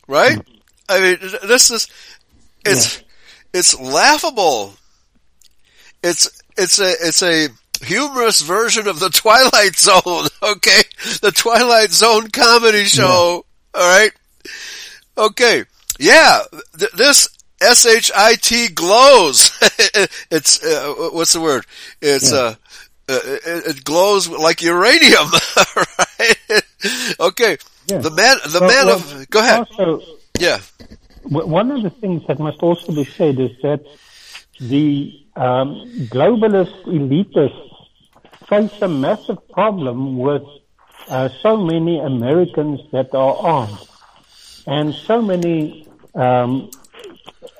Right? 0.07 0.37
Hmm. 0.37 0.53
I 0.89 0.99
mean, 0.99 1.17
this 1.47 1.69
is, 1.69 1.87
it's, 2.65 3.03
it's 3.53 3.79
laughable. 3.79 4.73
It's, 6.01 6.41
it's 6.57 6.79
a, 6.79 6.91
it's 6.99 7.21
a 7.21 7.49
humorous 7.83 8.41
version 8.41 8.87
of 8.87 8.99
the 8.99 9.09
Twilight 9.13 9.77
Zone, 9.77 10.27
okay? 10.41 10.81
The 11.21 11.31
Twilight 11.31 11.91
Zone 11.91 12.31
comedy 12.31 12.85
show, 12.85 13.45
alright? 13.77 14.13
Okay. 15.15 15.65
Yeah, 16.01 16.41
th- 16.77 16.91
this 16.93 17.29
S-H-I-T 17.61 18.69
glows. 18.69 19.51
it's, 20.31 20.63
uh, 20.63 21.09
what's 21.13 21.33
the 21.33 21.41
word? 21.41 21.65
It's, 22.01 22.31
Yeah. 22.31 22.37
uh, 22.39 22.55
uh, 23.07 23.19
it, 23.23 23.67
it 23.77 23.83
glows 23.83 24.27
like 24.27 24.61
uranium, 24.63 25.29
right? 25.75 26.61
okay. 27.19 27.57
Yeah. 27.87 27.99
The 27.99 28.09
man, 28.09 28.37
the 28.49 28.59
Well, 28.61 28.69
man 28.69 28.85
well, 28.87 28.95
of, 28.95 29.29
go 29.29 29.39
ahead. 29.39 29.59
Also, 29.59 30.01
Yeah. 30.39 30.59
one 31.23 31.69
of 31.71 31.83
the 31.83 31.91
things 31.91 32.25
that 32.27 32.39
must 32.39 32.63
also 32.63 32.93
be 32.93 33.03
said 33.05 33.39
is 33.39 33.51
that 33.61 33.81
the 34.59 35.13
um, 35.35 35.85
globalist 36.09 36.83
elitists 36.85 37.69
face 38.49 38.81
a 38.81 38.87
massive 38.87 39.37
problem 39.49 40.17
with 40.17 40.43
uh, 41.09 41.29
so 41.43 41.57
many 41.57 41.99
Americans 41.99 42.79
that 42.91 43.13
are 43.13 43.35
armed, 43.37 43.77
and 44.65 44.93
so 44.95 45.21
many. 45.21 45.87
Um, 46.15 46.69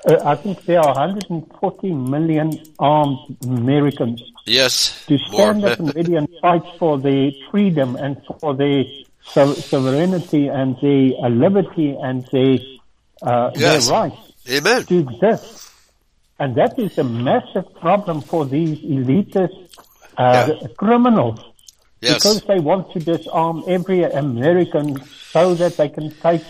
uh, 0.08 0.16
I 0.24 0.34
think 0.36 0.64
there 0.64 0.80
are 0.80 0.94
140 0.94 1.92
million 1.92 2.52
armed 2.78 3.36
Americans 3.44 4.22
Yes. 4.46 5.04
to 5.06 5.14
More. 5.30 5.32
stand 5.32 5.64
up 5.64 5.78
and 5.78 5.94
ready 5.94 6.16
and 6.16 6.28
fight 6.40 6.62
for 6.78 6.98
their 6.98 7.30
freedom 7.50 7.96
and 7.96 8.20
for 8.40 8.54
their 8.54 8.84
so- 9.22 9.54
sovereignty 9.54 10.48
and 10.48 10.76
their 10.82 11.12
uh, 11.24 11.28
liberty 11.28 11.96
and 12.00 12.26
their, 12.32 12.58
uh, 13.22 13.50
Yes. 13.54 13.86
their 13.88 13.92
rights 14.00 14.32
Amen. 14.50 14.84
to 14.86 14.98
exist. 14.98 15.70
And 16.40 16.56
that 16.56 16.76
is 16.78 16.98
a 16.98 17.04
massive 17.04 17.72
problem 17.80 18.20
for 18.20 18.44
these 18.44 18.78
elitist 18.80 19.56
uh, 20.18 20.48
Yeah. 20.60 20.66
criminals 20.76 21.38
Yes. 22.00 22.14
because 22.14 22.42
they 22.42 22.58
want 22.58 22.92
to 22.92 22.98
disarm 22.98 23.62
every 23.68 24.02
American 24.02 25.00
so 25.30 25.54
that 25.54 25.76
they 25.76 25.88
can 25.88 26.10
take 26.20 26.42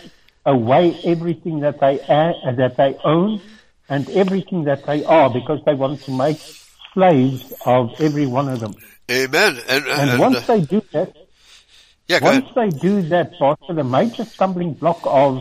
away 0.45 1.01
everything 1.05 1.61
that 1.61 1.81
they 1.81 1.99
a- 2.01 2.55
that 2.57 2.77
they 2.77 2.95
own 3.05 3.41
and 3.89 4.09
everything 4.11 4.65
that 4.65 4.85
they 4.87 5.05
are 5.05 5.31
because 5.31 5.61
they 5.67 5.75
want 5.75 6.05
to 6.05 6.11
make 6.11 6.39
slaves 6.95 7.43
of 7.65 7.91
every 8.01 8.27
one 8.27 8.49
of 8.49 8.61
them. 8.61 8.75
Amen. 9.11 9.59
And, 9.69 9.87
And 9.87 10.11
and, 10.13 10.21
once 10.21 10.39
uh, 10.39 10.47
they 10.47 10.61
do 10.61 10.83
that, 10.93 11.13
yeah, 12.09 12.19
once 12.23 12.47
ahead. 12.47 12.73
they 12.73 12.79
do 12.79 13.09
that, 13.09 13.39
Pastor, 13.39 13.75
the 13.75 13.85
major 13.85 14.25
stumbling 14.35 14.75
block 14.75 15.01
of 15.05 15.39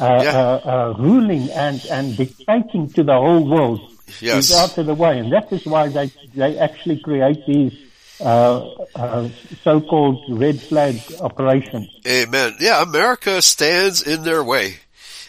uh, 0.00 0.04
Yeah. 0.04 0.32
uh, 0.32 0.68
uh, 0.68 0.94
ruling 0.98 1.50
and, 1.50 1.80
and 1.90 2.16
dictating 2.16 2.92
to 2.94 3.02
the 3.02 3.12
whole 3.12 3.44
world 3.44 3.80
Yes. 4.20 4.50
is 4.50 4.56
out 4.56 4.78
of 4.78 4.86
the 4.86 4.94
way. 4.94 5.18
And 5.18 5.32
that 5.32 5.52
is 5.52 5.60
why 5.64 5.88
they, 5.88 6.12
they 6.34 6.58
actually 6.58 6.98
create 6.98 7.44
these 7.46 7.72
uh, 8.20 8.68
uh, 8.94 9.28
so-called 9.62 10.24
red 10.28 10.60
flag 10.60 11.00
operations. 11.20 11.88
Amen. 12.06 12.56
Yeah, 12.60 12.82
America 12.82 13.42
stands 13.42 14.02
in 14.02 14.22
their 14.22 14.44
way. 14.44 14.76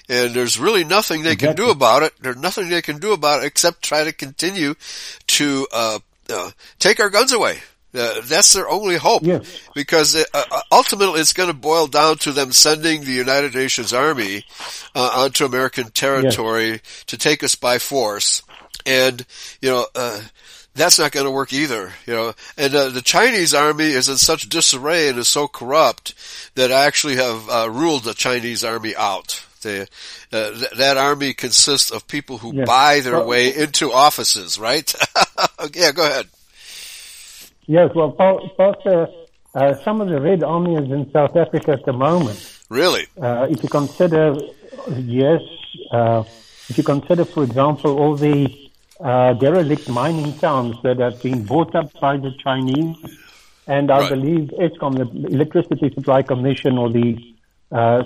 And 0.10 0.34
there's 0.34 0.60
really 0.60 0.84
nothing 0.84 1.24
they 1.24 1.38
can 1.38 1.56
do 1.56 1.70
about 1.70 2.04
it. 2.04 2.14
There's 2.20 2.36
nothing 2.36 2.68
they 2.70 2.82
can 2.82 2.98
do 2.98 3.14
about 3.14 3.44
it 3.44 3.46
except 3.46 3.82
try 3.82 4.04
to 4.04 4.12
continue 4.12 4.76
to 5.28 5.68
uh, 5.72 6.00
uh, 6.30 6.52
take 6.80 7.00
our 7.00 7.10
guns 7.10 7.32
away. 7.32 7.60
Uh, 7.94 8.20
that's 8.24 8.52
their 8.54 8.70
only 8.70 8.98
hope. 8.98 9.22
Yes. 9.24 9.70
Because 9.74 10.16
uh, 10.16 10.24
uh, 10.34 10.62
ultimately 10.72 11.22
it's 11.22 11.32
going 11.34 11.48
to 11.48 11.56
boil 11.56 11.88
down 11.88 12.18
to 12.20 12.34
them 12.34 12.52
sending 12.52 13.04
the 13.04 13.12
United 13.12 13.54
Nations 13.54 13.94
Army 13.94 14.44
uh, 14.96 15.12
onto 15.14 15.46
American 15.46 15.92
territory 15.92 16.72
yes. 16.72 17.04
to 17.08 17.18
take 17.18 17.44
us 17.44 17.56
by 17.56 17.80
force. 17.80 18.44
And, 18.86 19.26
you 19.62 19.70
know, 19.70 19.86
uh, 19.96 20.22
that's 20.74 21.00
not 21.00 21.12
going 21.12 21.26
to 21.26 21.32
work 21.32 21.54
either, 21.54 21.92
you 22.06 22.14
know. 22.14 22.34
And 22.58 22.74
uh, 22.74 22.90
the 22.90 23.02
Chinese 23.02 23.54
army 23.54 23.86
is 23.86 24.10
in 24.10 24.18
such 24.18 24.50
disarray 24.50 25.10
and 25.10 25.18
is 25.18 25.28
so 25.28 25.48
corrupt 25.48 26.14
that 26.56 26.72
I 26.72 26.86
actually 26.86 27.16
have 27.16 27.48
ruled 27.76 28.04
the 28.04 28.14
Chinese 28.14 28.64
army 28.64 28.96
out. 28.96 29.46
They, 29.62 29.86
th- 30.32 30.72
that 30.78 30.98
army 30.98 31.34
consists 31.34 31.92
of 31.92 32.08
people 32.08 32.38
who 32.40 32.56
yes. 32.56 32.68
buy 32.68 33.00
their 33.02 33.18
well, 33.18 33.28
way 33.28 33.56
into 33.56 33.92
offices, 33.92 34.58
right? 34.58 34.94
yeah, 35.74 35.92
go 35.92 36.06
ahead. 36.06 36.28
Yes, 37.68 37.92
well, 37.96 38.16
uh, 39.54 39.76
some 39.84 40.02
of 40.02 40.10
the 40.10 40.20
Red 40.20 40.44
Army 40.44 40.76
is 40.76 40.92
in 40.92 41.12
South 41.12 41.36
Africa 41.36 41.72
at 41.72 41.86
the 41.86 41.94
moment. 41.94 42.60
Really? 42.70 43.06
Uh, 43.22 43.48
if 43.50 43.62
you 43.62 43.70
consider, 43.70 44.36
yes, 44.90 45.42
uh, 45.92 46.24
if 46.70 46.78
you 46.78 46.84
consider, 46.84 47.26
for 47.26 47.44
example, 47.44 48.00
all 48.00 48.16
the 48.16 48.61
uh, 49.04 49.34
derelict 49.34 49.90
mining 49.90 50.38
towns 50.38 50.76
that 50.84 51.00
have 51.00 51.22
been 51.22 51.44
bought 51.44 51.76
up 51.76 51.92
by 52.00 52.18
the 52.18 52.32
Chinese, 52.44 52.98
and 53.68 53.92
I 53.92 54.00
right. 54.00 54.10
believe 54.10 54.50
Eskom, 54.60 54.98
the 54.98 55.28
Electricity 55.34 55.92
Supply 55.94 56.22
Commission, 56.22 56.78
or 56.78 56.90
the 56.90 57.18
uh, 57.72 58.04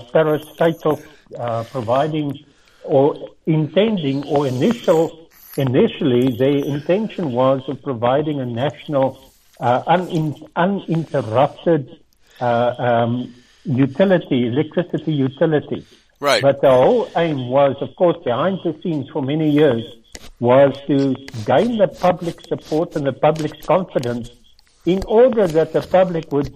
of 0.86 1.08
uh, 1.38 1.64
providing 1.72 2.46
or 2.84 3.30
intending 3.46 4.24
or 4.28 4.46
initial 4.48 5.25
initially 5.58 6.36
the 6.38 6.66
intention 6.68 7.32
was 7.32 7.68
of 7.68 7.82
providing 7.82 8.40
a 8.40 8.46
national 8.46 9.34
uh, 9.60 9.84
un- 9.88 10.36
uninterrupted 10.56 12.00
uh, 12.42 12.75
um, 12.78 13.34
utility, 13.64 14.48
electricity 14.48 15.14
utility. 15.14 15.86
Right. 16.20 16.42
But 16.42 16.62
the 16.62 16.72
whole 16.72 17.10
aim 17.16 17.50
was, 17.50 17.75
of 17.82 17.96
course, 17.96 18.18
behind 18.24 18.60
the 18.64 18.78
scenes 18.82 19.10
for 19.10 19.22
many 19.22 19.50
years, 19.50 19.84
was 20.39 20.75
to 20.88 21.15
gain 21.46 21.77
the 21.77 21.88
public 21.88 22.41
support 22.41 22.96
and 22.96 23.05
the 23.05 23.13
public's 23.13 23.65
confidence 23.65 24.29
in 24.86 25.03
order 25.08 25.48
that 25.48 25.74
the 25.74 25.82
public 25.82 26.32
would 26.32 26.53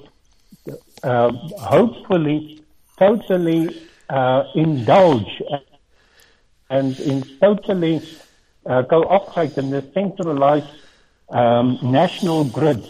uh, 1.03 1.31
hopefully 1.57 2.63
totally 2.97 3.81
uh, 4.09 4.43
indulge 4.55 5.41
and 6.69 6.99
in 6.99 7.23
totally 7.39 8.01
uh, 8.65 8.83
cooperate 8.83 9.57
in 9.57 9.69
the 9.71 9.83
centralized 9.93 10.67
um, 11.29 11.79
national 11.81 12.43
grid. 12.43 12.87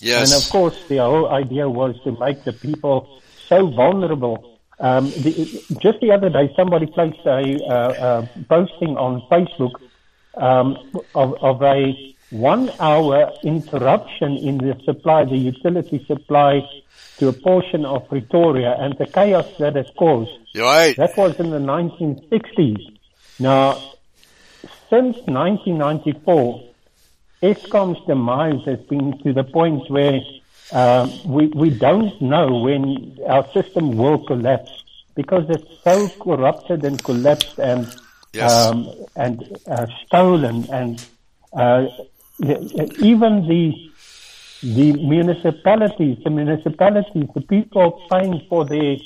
Yes. 0.00 0.32
And 0.32 0.42
of 0.42 0.50
course, 0.50 0.84
the 0.88 0.98
whole 0.98 1.28
idea 1.28 1.68
was 1.68 1.94
to 2.02 2.12
make 2.18 2.42
the 2.44 2.52
people 2.52 3.20
so 3.46 3.68
vulnerable. 3.68 4.58
Um, 4.80 5.10
the, 5.10 5.32
just 5.80 6.00
the 6.00 6.10
other 6.10 6.28
day, 6.28 6.52
somebody 6.56 6.86
placed 6.86 7.24
a 7.24 7.64
uh, 7.64 7.72
uh, 7.72 8.26
posting 8.48 8.96
on 8.96 9.20
Facebook 9.30 9.72
um, 10.34 10.76
of, 11.14 11.34
of 11.42 11.62
a 11.62 12.14
one-hour 12.30 13.32
interruption 13.44 14.36
in 14.38 14.58
the 14.58 14.80
supply, 14.84 15.24
the 15.24 15.36
utility 15.36 16.04
supply 16.06 16.66
to 17.18 17.28
a 17.28 17.32
portion 17.32 17.84
of 17.84 18.08
Pretoria, 18.08 18.74
and 18.78 18.96
the 18.98 19.06
chaos 19.06 19.46
that 19.58 19.76
it 19.76 19.90
caused. 19.96 20.30
Right. 20.56 20.96
That 20.96 21.16
was 21.16 21.38
in 21.38 21.50
the 21.50 21.58
1960s. 21.58 22.98
Now, 23.38 23.74
since 24.88 25.16
1994, 25.26 26.70
Eskom's 27.42 28.06
demise 28.06 28.64
has 28.64 28.78
been 28.80 29.18
to 29.24 29.32
the 29.32 29.44
point 29.44 29.90
where 29.90 30.20
uh, 30.72 31.08
we, 31.26 31.48
we 31.48 31.70
don't 31.70 32.20
know 32.22 32.60
when 32.60 33.18
our 33.26 33.46
system 33.52 33.96
will 33.96 34.18
collapse 34.24 34.70
because 35.14 35.44
it's 35.50 35.82
so 35.84 36.08
corrupted 36.22 36.84
and 36.84 37.02
collapsed 37.02 37.58
and 37.58 37.94
yes. 38.32 38.52
um, 38.52 38.88
and 39.16 39.58
uh, 39.66 39.86
stolen 40.06 40.66
and 40.70 41.04
uh, 41.52 41.86
even 43.00 43.46
the 43.46 43.92
the 44.62 44.92
municipalities, 44.92 46.18
the 46.22 46.30
municipalities, 46.30 47.28
the 47.34 47.40
people 47.40 48.00
paying 48.08 48.40
for 48.48 48.64
their 48.64 48.96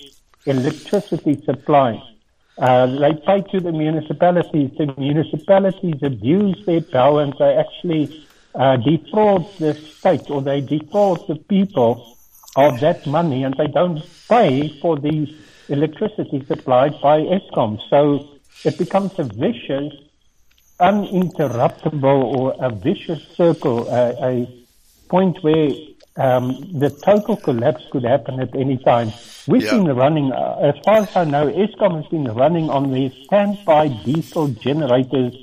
electricity 0.45 1.43
supply, 1.45 2.03
uh, 2.59 2.87
they 2.87 3.15
pay 3.15 3.41
to 3.53 3.61
the 3.61 3.73
municipalities. 3.73 4.71
The 4.77 4.95
municipalities 4.99 6.03
abuse 6.03 6.62
their 6.67 6.83
power 6.83 7.23
and 7.23 7.35
they 7.39 7.57
actually 7.57 8.27
uh, 8.55 8.77
defraud 8.77 9.47
the 9.59 9.75
state 9.75 10.31
or 10.31 10.43
they 10.43 10.61
defraud 10.61 11.27
the 11.27 11.37
people 11.37 12.19
of 12.55 12.81
that 12.81 13.07
money 13.07 13.43
and 13.43 13.55
they 13.55 13.67
don't 13.67 14.03
pay 14.29 14.69
for 14.81 14.99
the 14.99 15.35
electricity 15.69 16.45
supplied 16.47 17.01
by 17.01 17.21
Eskom. 17.21 17.81
So 17.89 18.36
it 18.64 18.79
becomes 18.79 19.19
a 19.19 19.25
vicious, 19.25 19.92
uninterruptible 20.81 22.05
or 22.37 22.55
a 22.61 22.71
vicious 22.71 23.23
circle, 23.37 23.88
uh, 23.88 24.14
a 24.21 24.66
point 25.09 25.42
where 25.42 25.71
um, 26.16 26.79
the 26.79 26.90
total 26.90 27.37
collapse 27.37 27.85
could 27.90 28.05
happen 28.05 28.40
at 28.40 28.55
any 28.55 28.79
time. 28.79 29.12
We've 29.47 29.62
yeah. 29.62 29.73
been 29.73 29.87
running, 29.95 30.33
uh, 30.33 30.73
as 30.75 30.83
far 30.85 30.99
as 30.99 31.16
I 31.16 31.25
know, 31.25 31.47
Eskom 31.47 32.03
has 32.03 32.11
been 32.11 32.25
running 32.25 32.71
on 32.71 32.90
the 32.90 33.11
standby 33.25 33.88
diesel 34.05 34.49
generators 34.49 35.35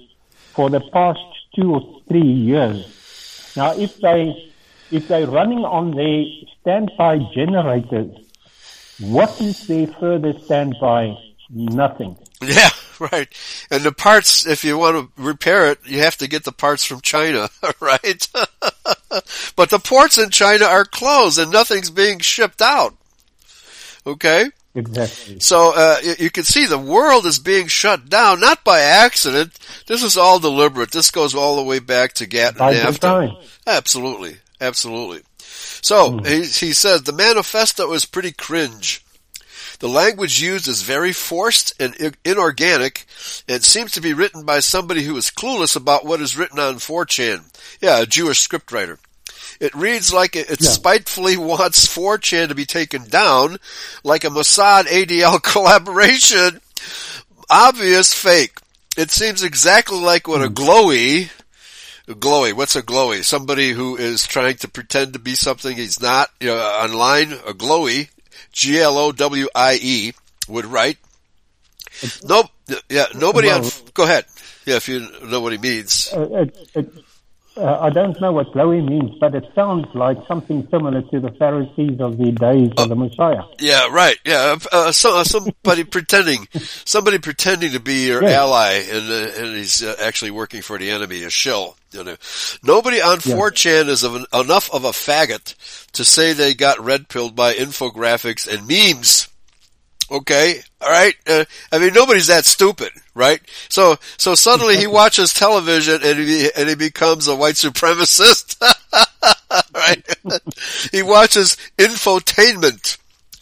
for 0.54 0.69
the 0.69 0.82
past 0.91 1.19
two 1.56 1.73
or 1.76 2.02
three 2.08 2.21
years. 2.21 3.54
Now, 3.56 3.73
if 3.78 3.97
they 3.97 4.52
if 4.91 5.08
they're 5.08 5.28
running 5.28 5.65
on 5.65 5.91
their 5.91 6.23
standby 6.60 7.19
generators, 7.34 8.15
what 8.99 9.41
is 9.41 9.67
their 9.67 9.88
further 9.88 10.38
standby? 10.39 11.17
Nothing. 11.49 12.15
Yeah, 12.41 12.69
right. 13.12 13.28
And 13.70 13.84
the 13.84 13.92
parts, 13.92 14.46
if 14.46 14.63
you 14.63 14.78
want 14.78 14.96
to 15.16 15.22
repair 15.22 15.72
it, 15.72 15.80
you 15.86 16.00
have 16.00 16.18
to 16.18 16.28
get 16.28 16.44
the 16.44 16.52
parts 16.52 16.86
from 16.86 17.02
China, 17.02 17.50
right? 17.80 18.28
but 19.56 19.70
the 19.70 19.82
ports 19.84 20.18
in 20.18 20.30
China 20.30 20.66
are 20.66 20.86
closed 20.86 21.39
and 21.39 21.52
nothing's 21.52 21.89
being 21.89 22.20
shipped 22.20 22.62
out. 22.62 22.96
Okay? 24.06 24.50
Exactly. 24.76 25.39
So 25.39 25.74
uh, 25.76 25.98
you 26.18 26.32
can 26.32 26.44
see 26.44 26.66
the 26.66 26.80
world 26.80 27.26
is 27.26 27.39
being 27.39 27.68
shut 27.68 28.10
down, 28.10 28.39
not 28.39 28.63
by 28.63 28.80
accident. 28.80 29.58
This 29.86 30.02
is 30.02 30.18
all 30.18 30.39
deliberate. 30.39 30.92
This 30.92 31.12
goes 31.12 31.36
all 31.36 31.58
the 31.58 31.63
way 31.63 31.80
back 31.80 32.13
to 32.13 32.26
Gatton 32.26 32.58
by 32.58 32.74
design. 32.74 33.36
Absolutely, 33.68 34.38
absolutely. 34.60 35.22
So 35.38 36.12
mm. 36.12 36.26
he, 36.26 36.38
he 36.68 36.74
says 36.74 37.04
the 37.04 37.13
manifesto 37.13 37.94
is 37.94 38.06
pretty 38.06 38.32
cringe. 38.32 39.03
The 39.80 39.90
language 39.90 40.42
used 40.42 40.68
is 40.68 40.82
very 40.82 41.14
forced 41.14 41.74
and 41.80 42.16
inorganic 42.24 43.06
and 43.48 43.64
seems 43.64 43.92
to 43.94 44.02
be 44.02 44.14
written 44.14 44.46
by 44.46 44.60
somebody 44.60 45.04
who 45.04 45.18
is 45.18 45.32
clueless 45.32 45.76
about 45.76 46.06
what 46.06 46.22
is 46.22 46.38
written 46.38 46.60
on 46.60 46.76
4chan. 46.76 47.44
Yeah, 47.82 48.02
a 48.02 48.06
Jewish 48.06 48.48
scriptwriter. 48.48 48.98
It 49.60 49.76
reads 49.76 50.14
like 50.14 50.36
it, 50.36 50.50
it 50.50 50.62
yeah. 50.62 50.70
spitefully 50.70 51.38
wants 51.38 51.86
4chan 51.86 52.50
to 52.50 52.56
be 52.56 52.66
taken 52.66 53.08
down, 53.08 53.58
like 54.04 54.24
a 54.24 54.28
Mossad 54.28 54.84
ADL 54.84 55.42
collaboration. 55.44 56.60
Obvious 57.50 58.14
fake. 58.14 58.58
It 58.98 59.10
seems 59.10 59.44
exactly 59.44 60.00
like 60.00 60.28
what 60.28 60.42
a 60.42 60.48
hmm. 60.48 60.54
glowy, 60.54 61.30
a 62.08 62.14
glowy, 62.14 62.54
what's 62.54 62.76
a 62.76 62.84
glowy? 62.84 63.24
Somebody 63.24 63.72
who 63.72 63.96
is 63.96 64.28
trying 64.28 64.58
to 64.58 64.68
pretend 64.68 65.14
to 65.14 65.20
be 65.20 65.36
something 65.36 65.76
he's 65.76 66.02
not, 66.02 66.30
you 66.40 66.48
know, 66.48 66.60
online, 66.60 67.32
a 67.32 67.54
glowy, 67.54 68.10
G-L-O-W-I-E, 68.54 70.13
would 70.48 70.66
write. 70.66 70.98
Nope. 72.24 72.48
Yeah, 72.89 73.06
nobody 73.16 73.50
on, 73.50 73.63
go 73.94 74.04
ahead. 74.04 74.26
Yeah, 74.66 74.76
if 74.78 74.88
you 74.88 75.08
know 75.24 75.42
what 75.42 75.52
he 75.52 75.58
means. 75.58 76.10
It, 76.13 76.56
it, 76.74 76.94
uh, 77.56 77.80
I 77.82 77.89
don't 77.92 78.20
know 78.20 78.32
what 78.32 78.48
glowy 78.52 78.84
means, 78.84 79.18
but 79.20 79.36
it 79.36 79.46
sounds 79.54 79.86
like 79.94 80.18
something 80.28 80.68
similar 80.72 81.02
to 81.04 81.20
the 81.20 81.32
Pharisees 81.34 82.00
of 82.00 82.18
the 82.18 82.32
days 82.32 82.72
of 82.78 82.89
the 82.89 82.96
Messiah. 82.96 83.44
Yeah, 83.60 83.89
right. 83.92 84.18
Yeah, 84.26 84.58
uh, 84.72 84.92
so, 84.92 85.20
uh, 85.20 85.24
somebody 85.24 85.84
pretending, 85.84 86.48
somebody 86.86 87.20
pretending 87.20 87.74
to 87.74 87.80
be 87.80 88.08
your 88.08 88.24
yes. 88.24 88.34
ally, 88.34 88.72
and 88.89 89.10
uh, 89.12 89.42
and 89.42 89.58
he's 89.58 89.84
uh, 89.84 89.96
actually 90.00 90.32
working 90.32 90.62
for 90.62 90.80
the 90.80 90.89
enemy, 90.89 91.24
a 91.24 91.30
shill. 91.30 91.76
You 91.92 92.04
know, 92.04 92.16
nobody 92.63 93.02
on 93.02 93.20
yes. 93.24 93.28
4chan 93.28 93.88
is 93.88 94.04
of 94.04 94.16
an, 94.16 94.26
enough 94.34 94.74
of 94.74 94.84
a 94.84 94.89
faggot 94.89 95.92
to 95.92 96.04
say 96.04 96.34
they 96.34 96.56
got 96.56 96.80
red 96.80 97.08
pilled 97.08 97.36
by 97.36 97.54
infographics 97.54 98.48
and 98.48 98.68
memes. 98.68 99.28
Okay, 100.12 100.62
all 100.82 100.89
right. 100.89 101.16
Uh, 101.28 101.46
I 101.72 101.80
mean, 101.80 101.94
nobody's 101.94 102.28
that 102.28 102.46
stupid, 102.46 102.92
right? 103.16 103.42
So, 103.70 103.98
so 104.18 104.36
suddenly 104.36 104.78
he 104.78 104.88
watches 105.00 105.34
television 105.34 106.02
and 106.04 106.20
he 106.20 106.50
and 106.56 106.70
he 106.70 106.76
becomes 106.76 107.28
a 107.28 107.36
white 107.36 107.56
supremacist, 107.56 108.62
right? 109.74 110.04
he 110.92 111.04
watches 111.04 111.58
infotainment 111.78 112.98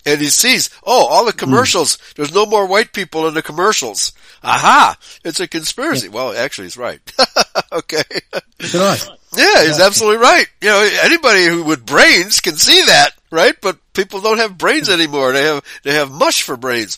and 0.06 0.20
he 0.20 0.28
sees, 0.28 0.70
oh, 0.86 1.08
all 1.08 1.26
the 1.26 1.34
commercials, 1.34 1.98
mm. 1.98 2.14
there's 2.16 2.34
no 2.34 2.46
more 2.46 2.66
white 2.66 2.94
people 2.94 3.28
in 3.28 3.34
the 3.34 3.44
commercials. 3.44 4.14
Aha! 4.44 4.98
It's 5.24 5.40
a 5.40 5.48
conspiracy. 5.48 6.08
Yeah. 6.08 6.14
Well, 6.14 6.36
actually, 6.36 6.66
he's 6.66 6.78
right. 6.78 7.00
okay. 7.72 8.04
Right. 8.74 9.10
Yeah, 9.38 9.64
he's 9.64 9.80
absolutely 9.80 10.18
right. 10.18 10.48
You 10.62 10.70
know, 10.70 10.90
anybody 11.04 11.46
who 11.46 11.64
with 11.64 11.86
brains 11.86 12.40
can 12.40 12.56
see 12.56 12.84
that, 12.86 13.12
right? 13.30 13.56
But 13.62 13.78
people 13.94 14.20
don't 14.20 14.40
have 14.40 14.58
brains 14.58 14.90
anymore. 14.90 15.32
They 15.32 15.44
have, 15.44 15.64
they 15.84 15.94
have 15.94 16.12
mush 16.12 16.42
for 16.42 16.58
brains. 16.58 16.98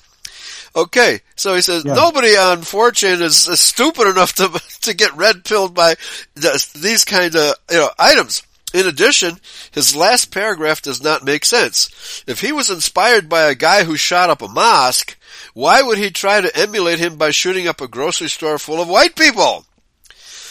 Okay, 0.75 1.21
so 1.35 1.53
he 1.53 1.61
says 1.61 1.85
yeah. 1.85 1.93
nobody 1.93 2.35
on 2.35 2.61
4chan 2.61 3.21
is, 3.21 3.47
is, 3.47 3.59
stupid 3.59 4.07
enough 4.07 4.33
to 4.33 4.49
to 4.81 4.95
get 4.95 5.15
red 5.15 5.45
pilled 5.45 5.75
by 5.75 5.95
these 6.35 7.05
kind 7.05 7.35
of 7.35 7.55
you 7.69 7.77
know 7.77 7.89
items. 7.99 8.41
In 8.73 8.87
addition, 8.87 9.39
his 9.71 9.95
last 9.95 10.31
paragraph 10.31 10.81
does 10.81 11.03
not 11.03 11.23
make 11.23 11.45
sense. 11.45 12.23
If 12.25 12.41
he 12.41 12.51
was 12.51 12.71
inspired 12.71 13.29
by 13.29 13.43
a 13.43 13.55
guy 13.55 13.83
who 13.83 13.95
shot 13.95 14.31
up 14.31 14.41
a 14.41 14.47
mosque, 14.47 15.15
why 15.53 15.81
would 15.81 15.97
he 15.97 16.09
try 16.09 16.41
to 16.41 16.55
emulate 16.57 16.99
him 16.99 17.15
by 17.15 17.31
shooting 17.31 17.67
up 17.67 17.81
a 17.81 17.87
grocery 17.87 18.29
store 18.29 18.57
full 18.57 18.81
of 18.81 18.89
white 18.89 19.15
people? 19.15 19.65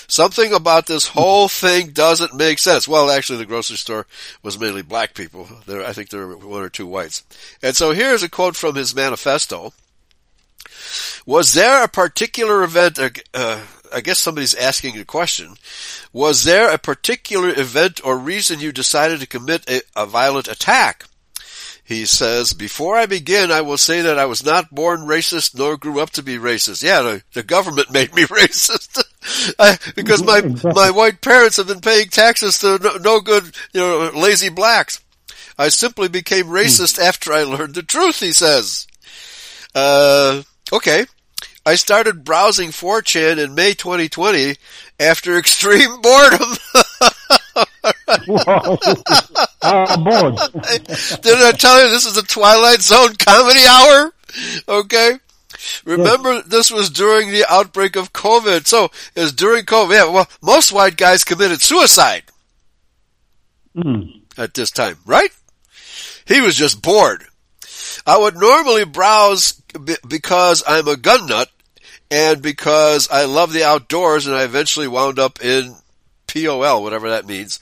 Something 0.07 0.53
about 0.53 0.87
this 0.87 1.09
whole 1.09 1.49
thing 1.49 1.91
doesn't 1.91 2.35
make 2.35 2.59
sense. 2.59 2.87
Well, 2.87 3.11
actually, 3.11 3.39
the 3.39 3.47
grocery 3.47 3.79
store 3.79 4.07
was 4.43 4.59
mainly 4.59 4.83
black 4.83 5.15
people. 5.15 5.49
There, 5.67 5.85
I 5.85 5.93
think 5.93 6.11
there 6.11 6.27
were 6.27 6.37
one 6.37 6.63
or 6.63 6.69
two 6.69 6.87
whites. 6.87 7.25
And 7.63 7.75
so 7.75 7.93
here's 7.93 8.23
a 8.23 8.29
quote 8.29 8.55
from 8.55 8.75
his 8.75 8.95
manifesto. 8.95 9.73
Was 11.25 11.55
there 11.55 11.83
a 11.83 11.89
particular 11.89 12.63
event, 12.63 12.99
uh, 12.99 13.11
uh, 13.33 13.61
I 13.93 14.01
guess 14.01 14.19
somebody's 14.19 14.55
asking 14.55 14.99
a 14.99 15.05
question. 15.05 15.55
Was 16.13 16.45
there 16.45 16.71
a 16.71 16.79
particular 16.79 17.49
event 17.49 18.01
or 18.05 18.19
reason 18.19 18.61
you 18.61 18.73
decided 18.73 19.21
to 19.21 19.27
commit 19.27 19.69
a, 19.71 19.81
a 19.97 20.07
violent 20.07 20.49
attack? 20.49 21.05
He 21.85 22.07
says, 22.07 22.53
before 22.53 22.97
I 22.97 23.07
begin, 23.07 23.51
I 23.51 23.61
will 23.61 23.77
say 23.77 24.03
that 24.03 24.19
I 24.19 24.27
was 24.27 24.45
not 24.45 24.71
born 24.71 25.01
racist 25.01 25.57
nor 25.57 25.77
grew 25.77 26.01
up 26.01 26.11
to 26.11 26.23
be 26.23 26.39
racist. 26.39 26.83
Yeah, 26.83 27.03
the, 27.03 27.23
the 27.33 27.43
government 27.43 27.91
made 27.93 28.15
me 28.15 28.23
racist. 28.23 29.03
I, 29.59 29.79
because 29.95 30.23
my, 30.23 30.43
my 30.73 30.91
white 30.91 31.21
parents 31.21 31.57
have 31.57 31.67
been 31.67 31.81
paying 31.81 32.09
taxes 32.09 32.59
to 32.61 32.79
no, 32.79 32.97
no 32.97 33.21
good, 33.21 33.45
you 33.73 33.81
know, 33.81 34.11
lazy 34.15 34.49
blacks. 34.49 35.01
I 35.59 35.69
simply 35.69 36.09
became 36.09 36.47
racist 36.47 36.97
hmm. 36.97 37.03
after 37.03 37.33
I 37.33 37.43
learned 37.43 37.75
the 37.75 37.83
truth, 37.83 38.21
he 38.21 38.33
says. 38.33 38.87
Uh, 39.75 40.43
okay. 40.73 41.07
I 41.65 41.77
started 41.77 42.25
browsing 42.25 42.71
4chan 42.71 43.39
in 43.39 43.55
May 43.55 43.75
2020 43.75 44.57
after 44.99 45.37
extreme 45.39 46.01
boredom. 46.01 46.57
Wow. 48.27 48.79
Uh, 49.63 49.97
bored. 49.97 50.37
Didn't 51.23 51.43
I 51.43 51.53
tell 51.57 51.83
you 51.83 51.91
this 51.91 52.07
is 52.07 52.17
a 52.17 52.23
Twilight 52.23 52.81
Zone 52.81 53.15
comedy 53.17 53.65
hour? 53.67 54.13
Okay. 54.69 55.19
Remember, 55.85 56.35
yes. 56.35 56.47
this 56.47 56.71
was 56.71 56.91
during 56.91 57.31
the 57.31 57.45
outbreak 57.49 57.97
of 57.97 58.13
COVID. 58.13 58.67
So, 58.67 58.91
it 59.15 59.21
was 59.21 59.33
during 59.33 59.65
COVID. 59.65 59.93
Yeah, 59.93 60.11
well, 60.11 60.29
most 60.43 60.73
white 60.73 60.97
guys 60.97 61.25
committed 61.25 61.63
suicide. 61.63 62.25
Mm. 63.77 64.23
At 64.37 64.55
this 64.55 64.71
time, 64.71 64.97
right? 65.07 65.31
He 66.27 66.41
was 66.41 66.55
just 66.55 66.83
bored. 66.83 67.25
I 68.07 68.19
would 68.19 68.37
normally 68.37 68.85
browse 68.85 69.53
because 70.07 70.63
I'm 70.67 70.89
a 70.89 70.97
gun 70.97 71.27
nut 71.27 71.49
and 72.11 72.43
because 72.43 73.09
I 73.11 73.25
love 73.25 73.53
the 73.53 73.65
outdoors 73.65 74.27
and 74.27 74.37
I 74.37 74.45
eventually 74.45 74.89
wound 74.89 75.19
up 75.19 75.43
in 75.43 75.75
POL, 76.33 76.83
whatever 76.83 77.11
that 77.11 77.27
means. 77.27 77.61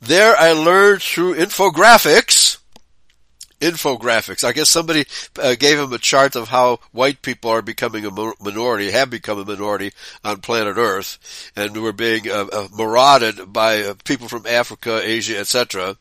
There 0.00 0.36
I 0.36 0.52
learned 0.52 1.02
through 1.02 1.34
infographics, 1.34 2.58
infographics. 3.60 4.44
I 4.44 4.52
guess 4.52 4.70
somebody 4.70 5.06
uh, 5.38 5.54
gave 5.56 5.78
him 5.78 5.92
a 5.92 5.98
chart 5.98 6.36
of 6.36 6.48
how 6.48 6.78
white 6.92 7.22
people 7.22 7.50
are 7.50 7.62
becoming 7.62 8.04
a 8.04 8.10
minority, 8.40 8.90
have 8.90 9.10
become 9.10 9.38
a 9.38 9.44
minority 9.44 9.92
on 10.24 10.40
planet 10.40 10.76
Earth, 10.76 11.50
and 11.56 11.82
we're 11.82 11.92
being 11.92 12.30
uh, 12.30 12.46
uh, 12.52 12.68
marauded 12.76 13.52
by 13.52 13.82
uh, 13.82 13.94
people 14.04 14.28
from 14.28 14.46
Africa, 14.46 15.00
Asia, 15.02 15.38
etc 15.38 15.96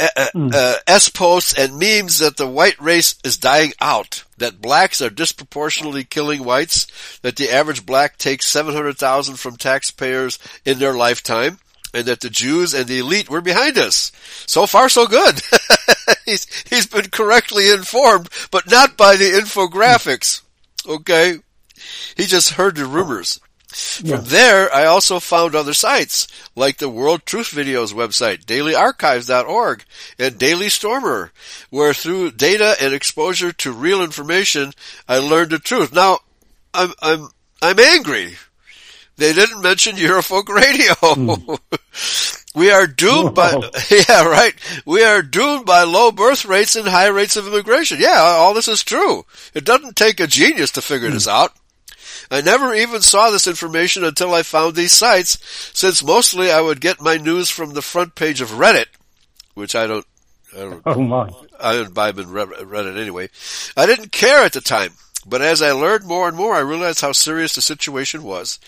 uh, 0.00 0.26
uh, 0.34 0.74
S 0.86 1.08
posts 1.08 1.54
and 1.58 1.78
memes 1.78 2.18
that 2.18 2.36
the 2.36 2.46
white 2.46 2.80
race 2.80 3.16
is 3.24 3.36
dying 3.36 3.72
out, 3.80 4.24
that 4.36 4.60
blacks 4.60 5.02
are 5.02 5.10
disproportionately 5.10 6.04
killing 6.04 6.44
whites, 6.44 6.86
that 7.22 7.36
the 7.36 7.50
average 7.50 7.84
black 7.84 8.16
takes 8.16 8.46
700,000 8.46 9.36
from 9.36 9.56
taxpayers 9.56 10.38
in 10.64 10.78
their 10.78 10.94
lifetime, 10.94 11.58
and 11.92 12.06
that 12.06 12.20
the 12.20 12.30
Jews 12.30 12.74
and 12.74 12.86
the 12.86 13.00
elite 13.00 13.28
were 13.28 13.40
behind 13.40 13.78
us. 13.78 14.12
So 14.46 14.66
far 14.66 14.88
so 14.88 15.06
good. 15.06 15.40
he's, 16.24 16.46
he's 16.68 16.86
been 16.86 17.10
correctly 17.10 17.70
informed, 17.70 18.28
but 18.50 18.70
not 18.70 18.96
by 18.96 19.16
the 19.16 19.24
infographics. 19.24 20.42
Okay? 20.86 21.38
He 22.16 22.26
just 22.26 22.50
heard 22.50 22.76
the 22.76 22.86
rumors. 22.86 23.40
Yeah. 24.02 24.16
From 24.16 24.24
there, 24.26 24.74
I 24.74 24.86
also 24.86 25.20
found 25.20 25.54
other 25.54 25.74
sites, 25.74 26.26
like 26.56 26.78
the 26.78 26.88
World 26.88 27.26
Truth 27.26 27.48
Videos 27.48 27.92
website, 27.92 28.46
dailyarchives.org, 28.46 29.84
and 30.18 30.38
Daily 30.38 30.70
Stormer, 30.70 31.32
where 31.68 31.92
through 31.92 32.30
data 32.30 32.76
and 32.80 32.94
exposure 32.94 33.52
to 33.52 33.72
real 33.72 34.02
information, 34.02 34.72
I 35.06 35.18
learned 35.18 35.50
the 35.50 35.58
truth. 35.58 35.92
Now, 35.92 36.20
I'm, 36.72 36.92
I'm, 37.02 37.28
I'm 37.60 37.78
angry. 37.78 38.36
They 39.18 39.34
didn't 39.34 39.60
mention 39.60 39.96
Eurofolk 39.96 40.48
Radio. 40.48 40.94
Mm. 40.94 41.58
we 42.54 42.70
are 42.70 42.86
doomed 42.86 43.34
by, 43.34 43.52
yeah, 43.90 44.24
right. 44.24 44.54
We 44.86 45.04
are 45.04 45.20
doomed 45.20 45.66
by 45.66 45.82
low 45.82 46.10
birth 46.10 46.46
rates 46.46 46.74
and 46.74 46.88
high 46.88 47.08
rates 47.08 47.36
of 47.36 47.46
immigration. 47.46 47.98
Yeah, 48.00 48.18
all 48.18 48.54
this 48.54 48.68
is 48.68 48.82
true. 48.82 49.26
It 49.52 49.66
doesn't 49.66 49.96
take 49.96 50.20
a 50.20 50.26
genius 50.26 50.70
to 50.72 50.80
figure 50.80 51.10
mm. 51.10 51.14
this 51.14 51.28
out. 51.28 51.52
I 52.30 52.40
never 52.40 52.74
even 52.74 53.00
saw 53.00 53.30
this 53.30 53.46
information 53.46 54.04
until 54.04 54.34
I 54.34 54.42
found 54.42 54.74
these 54.74 54.92
sites, 54.92 55.38
since 55.74 56.04
mostly 56.04 56.50
I 56.50 56.60
would 56.60 56.80
get 56.80 57.00
my 57.00 57.16
news 57.16 57.50
from 57.50 57.72
the 57.74 57.82
front 57.82 58.14
page 58.14 58.40
of 58.40 58.50
Reddit, 58.50 58.86
which 59.54 59.74
I 59.74 59.86
don't, 59.86 60.06
I 60.54 60.60
don't, 60.60 60.82
oh 60.86 61.00
my. 61.00 61.30
I 61.60 61.72
didn't 61.72 61.94
buy 61.94 62.10
in 62.10 62.14
Reddit 62.14 63.00
anyway. 63.00 63.28
I 63.76 63.86
didn't 63.86 64.12
care 64.12 64.44
at 64.44 64.52
the 64.52 64.60
time. 64.60 64.92
But 65.26 65.42
as 65.42 65.60
I 65.60 65.72
learned 65.72 66.06
more 66.06 66.28
and 66.28 66.36
more, 66.36 66.54
I 66.54 66.60
realized 66.60 67.00
how 67.00 67.12
serious 67.12 67.54
the 67.54 67.60
situation 67.60 68.22
was. 68.22 68.58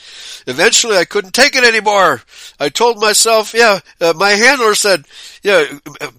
Eventually, 0.46 0.96
I 0.96 1.04
couldn't 1.04 1.32
take 1.32 1.56
it 1.56 1.64
anymore. 1.64 2.22
I 2.58 2.68
told 2.68 3.00
myself, 3.00 3.54
yeah, 3.54 3.80
uh, 4.00 4.12
my 4.16 4.30
handler 4.30 4.74
said, 4.74 5.06
yeah, 5.42 5.64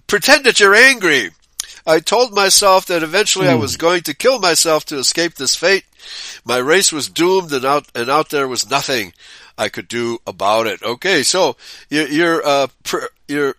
pretend 0.06 0.44
that 0.44 0.58
you're 0.58 0.74
angry. 0.74 1.30
I 1.86 2.00
told 2.00 2.32
myself 2.32 2.86
that 2.86 3.02
eventually 3.02 3.48
I 3.48 3.54
hmm. 3.54 3.60
was 3.60 3.76
going 3.76 4.02
to 4.02 4.14
kill 4.14 4.38
myself 4.38 4.84
to 4.86 4.98
escape 4.98 5.34
this 5.34 5.56
fate. 5.56 5.84
My 6.44 6.58
race 6.58 6.92
was 6.92 7.08
doomed 7.08 7.52
and 7.52 7.64
out, 7.64 7.86
and 7.94 8.10
out 8.10 8.30
there 8.30 8.48
was 8.48 8.68
nothing 8.68 9.12
I 9.58 9.68
could 9.68 9.88
do 9.88 10.18
about 10.26 10.66
it. 10.66 10.82
Okay, 10.82 11.22
so 11.22 11.56
your, 11.88 12.08
your, 12.08 12.46
uh, 12.46 12.66
per, 12.84 13.08
your 13.28 13.56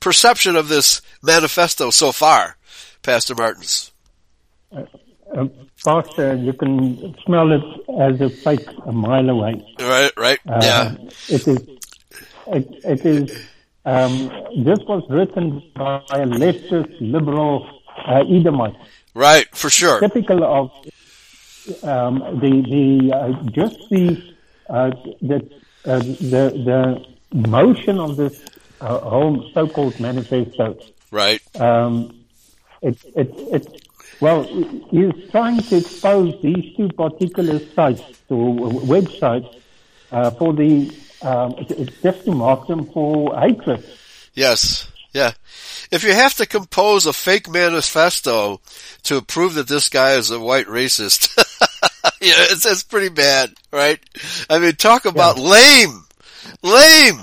perception 0.00 0.56
of 0.56 0.68
this 0.68 1.02
manifesto 1.22 1.90
so 1.90 2.12
far, 2.12 2.56
Pastor 3.02 3.34
Martins. 3.34 3.92
Uh, 4.72 4.84
uh, 5.34 5.46
Pastor, 5.84 6.34
you 6.34 6.52
can 6.52 7.14
smell 7.24 7.52
it 7.52 7.62
as 8.00 8.20
a 8.20 8.28
fake 8.28 8.66
a 8.84 8.92
mile 8.92 9.28
away. 9.28 9.64
Right, 9.80 10.12
right, 10.16 10.38
uh, 10.48 10.60
yeah. 10.62 10.94
It 11.28 11.46
is, 11.46 11.58
it, 12.48 12.84
it 12.84 13.06
is, 13.06 13.47
um, 13.88 14.12
this 14.64 14.78
was 14.80 15.02
written 15.08 15.62
by 15.74 16.02
a 16.10 16.26
leftist 16.26 16.94
liberal 17.00 17.54
uh, 18.06 18.24
Edomite. 18.28 18.76
Right, 19.14 19.46
for 19.54 19.70
sure. 19.70 20.00
Typical 20.00 20.44
of 20.44 20.70
um, 21.82 22.14
the 22.42 22.52
the 22.74 22.86
uh, 23.16 23.32
just 23.50 23.78
the 23.90 24.04
uh, 24.68 24.90
the, 25.22 25.36
uh, 25.84 25.98
the 26.34 26.44
the 27.32 27.48
motion 27.48 27.98
of 27.98 28.16
this 28.16 28.44
uh, 28.80 28.98
whole 28.98 29.50
so-called 29.54 29.98
manifesto. 30.00 30.78
Right. 31.10 31.40
Um, 31.60 32.14
it 32.82 32.96
it 33.16 33.30
it 33.56 33.84
well, 34.20 34.42
he's 34.90 35.30
trying 35.30 35.60
to 35.62 35.76
expose 35.76 36.40
these 36.42 36.76
two 36.76 36.88
particular 36.88 37.58
sites 37.74 38.02
or 38.28 38.54
websites 38.94 39.60
uh, 40.10 40.30
for 40.32 40.52
the 40.52 40.92
um, 41.22 41.54
it's 41.58 42.02
just 42.02 42.24
to 42.24 42.32
mark 42.32 42.66
them 42.66 42.86
for 42.86 43.38
hatred. 43.38 43.84
Yes. 44.34 44.90
Yeah. 45.12 45.32
If 45.90 46.04
you 46.04 46.12
have 46.12 46.34
to 46.34 46.46
compose 46.46 47.06
a 47.06 47.12
fake 47.12 47.48
manifesto 47.48 48.60
to 49.04 49.22
prove 49.22 49.54
that 49.54 49.68
this 49.68 49.88
guy 49.88 50.12
is 50.12 50.30
a 50.30 50.38
white 50.38 50.66
racist, 50.66 51.36
yeah, 52.20 52.34
it's, 52.50 52.66
it's 52.66 52.82
pretty 52.82 53.08
bad, 53.08 53.52
right? 53.72 53.98
I 54.50 54.58
mean, 54.58 54.72
talk 54.72 55.06
about 55.06 55.38
yeah. 55.38 55.44
lame, 55.44 56.04
lame. 56.62 57.20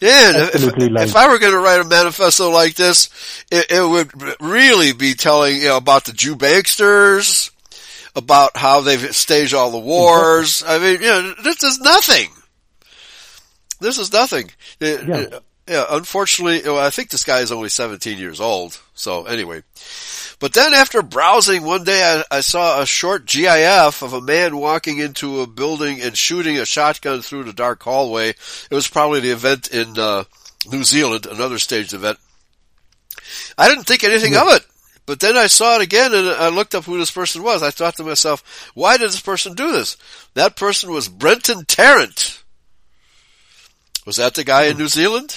Yeah, 0.00 0.48
if, 0.52 0.64
if, 0.76 1.16
I 1.16 1.28
were 1.30 1.38
going 1.38 1.52
to 1.52 1.58
write 1.58 1.80
a 1.80 1.84
manifesto 1.84 2.50
like 2.50 2.74
this, 2.74 3.08
it, 3.50 3.70
it, 3.70 3.88
would 3.88 4.10
really 4.40 4.92
be 4.92 5.14
telling 5.14 5.56
you 5.56 5.68
know 5.68 5.76
about 5.78 6.04
the 6.04 6.12
Jew 6.12 6.36
banksters, 6.36 7.50
about 8.14 8.56
how 8.56 8.80
they've 8.80 9.14
staged 9.16 9.54
all 9.54 9.70
the 9.70 9.78
wars. 9.78 10.62
I 10.66 10.78
mean, 10.78 11.00
you 11.00 11.06
know, 11.06 11.34
this 11.42 11.62
is 11.62 11.80
nothing. 11.80 12.28
This 13.80 13.98
is 13.98 14.12
nothing. 14.12 14.50
Yeah. 14.80 15.26
yeah, 15.68 15.84
unfortunately, 15.90 16.62
well, 16.64 16.78
I 16.78 16.90
think 16.90 17.10
this 17.10 17.24
guy 17.24 17.40
is 17.40 17.52
only 17.52 17.68
17 17.68 18.18
years 18.18 18.40
old. 18.40 18.80
So 18.94 19.24
anyway, 19.26 19.62
but 20.38 20.52
then 20.52 20.74
after 20.74 21.02
browsing 21.02 21.64
one 21.64 21.84
day, 21.84 22.22
I, 22.30 22.36
I, 22.36 22.40
saw 22.40 22.80
a 22.80 22.86
short 22.86 23.26
GIF 23.26 24.02
of 24.02 24.12
a 24.12 24.20
man 24.20 24.56
walking 24.56 24.98
into 24.98 25.40
a 25.40 25.46
building 25.46 26.00
and 26.00 26.16
shooting 26.16 26.58
a 26.58 26.66
shotgun 26.66 27.22
through 27.22 27.44
the 27.44 27.52
dark 27.52 27.82
hallway. 27.82 28.30
It 28.30 28.70
was 28.70 28.88
probably 28.88 29.20
the 29.20 29.30
event 29.30 29.68
in 29.68 29.98
uh, 29.98 30.24
New 30.70 30.84
Zealand, 30.84 31.26
another 31.26 31.58
staged 31.58 31.94
event. 31.94 32.18
I 33.56 33.68
didn't 33.68 33.84
think 33.84 34.04
anything 34.04 34.34
yeah. 34.34 34.42
of 34.42 34.56
it. 34.56 34.66
But 35.06 35.20
then 35.20 35.36
I 35.36 35.48
saw 35.48 35.76
it 35.76 35.82
again 35.82 36.14
and 36.14 36.28
I 36.28 36.48
looked 36.48 36.74
up 36.74 36.84
who 36.84 36.98
this 36.98 37.10
person 37.10 37.42
was. 37.42 37.62
I 37.62 37.70
thought 37.70 37.96
to 37.96 38.04
myself, 38.04 38.70
why 38.74 38.96
did 38.96 39.08
this 39.08 39.20
person 39.20 39.54
do 39.54 39.72
this? 39.72 39.96
That 40.32 40.56
person 40.56 40.90
was 40.92 41.08
Brenton 41.08 41.66
Tarrant. 41.66 42.42
Was 44.04 44.16
that 44.16 44.34
the 44.34 44.44
guy 44.44 44.64
in 44.64 44.76
New 44.76 44.88
Zealand? 44.88 45.36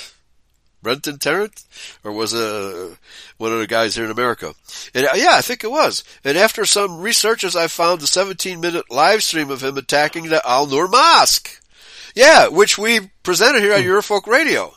Brenton 0.83 1.17
Tarrant? 1.17 1.63
Or 2.03 2.11
was 2.11 2.33
it 2.33 2.39
uh, 2.39 2.95
one 3.37 3.51
of 3.51 3.59
the 3.59 3.67
guys 3.67 3.95
here 3.95 4.05
in 4.05 4.11
America? 4.11 4.53
And 4.93 5.05
uh, 5.05 5.11
yeah, 5.15 5.31
I 5.33 5.41
think 5.41 5.63
it 5.63 5.71
was. 5.71 6.03
And 6.23 6.37
after 6.37 6.65
some 6.65 7.01
researches, 7.01 7.55
I 7.55 7.67
found 7.67 8.01
the 8.01 8.07
17 8.07 8.59
minute 8.59 8.89
live 8.91 9.23
stream 9.23 9.49
of 9.49 9.63
him 9.63 9.77
attacking 9.77 10.25
the 10.29 10.47
Al 10.47 10.67
Noor 10.67 10.87
Mosque. 10.87 11.49
Yeah, 12.15 12.47
which 12.47 12.77
we 12.77 13.11
presented 13.23 13.61
here 13.61 13.73
on 13.73 13.81
hmm. 13.81 13.89
Eurofolk 13.89 14.27
Radio. 14.27 14.73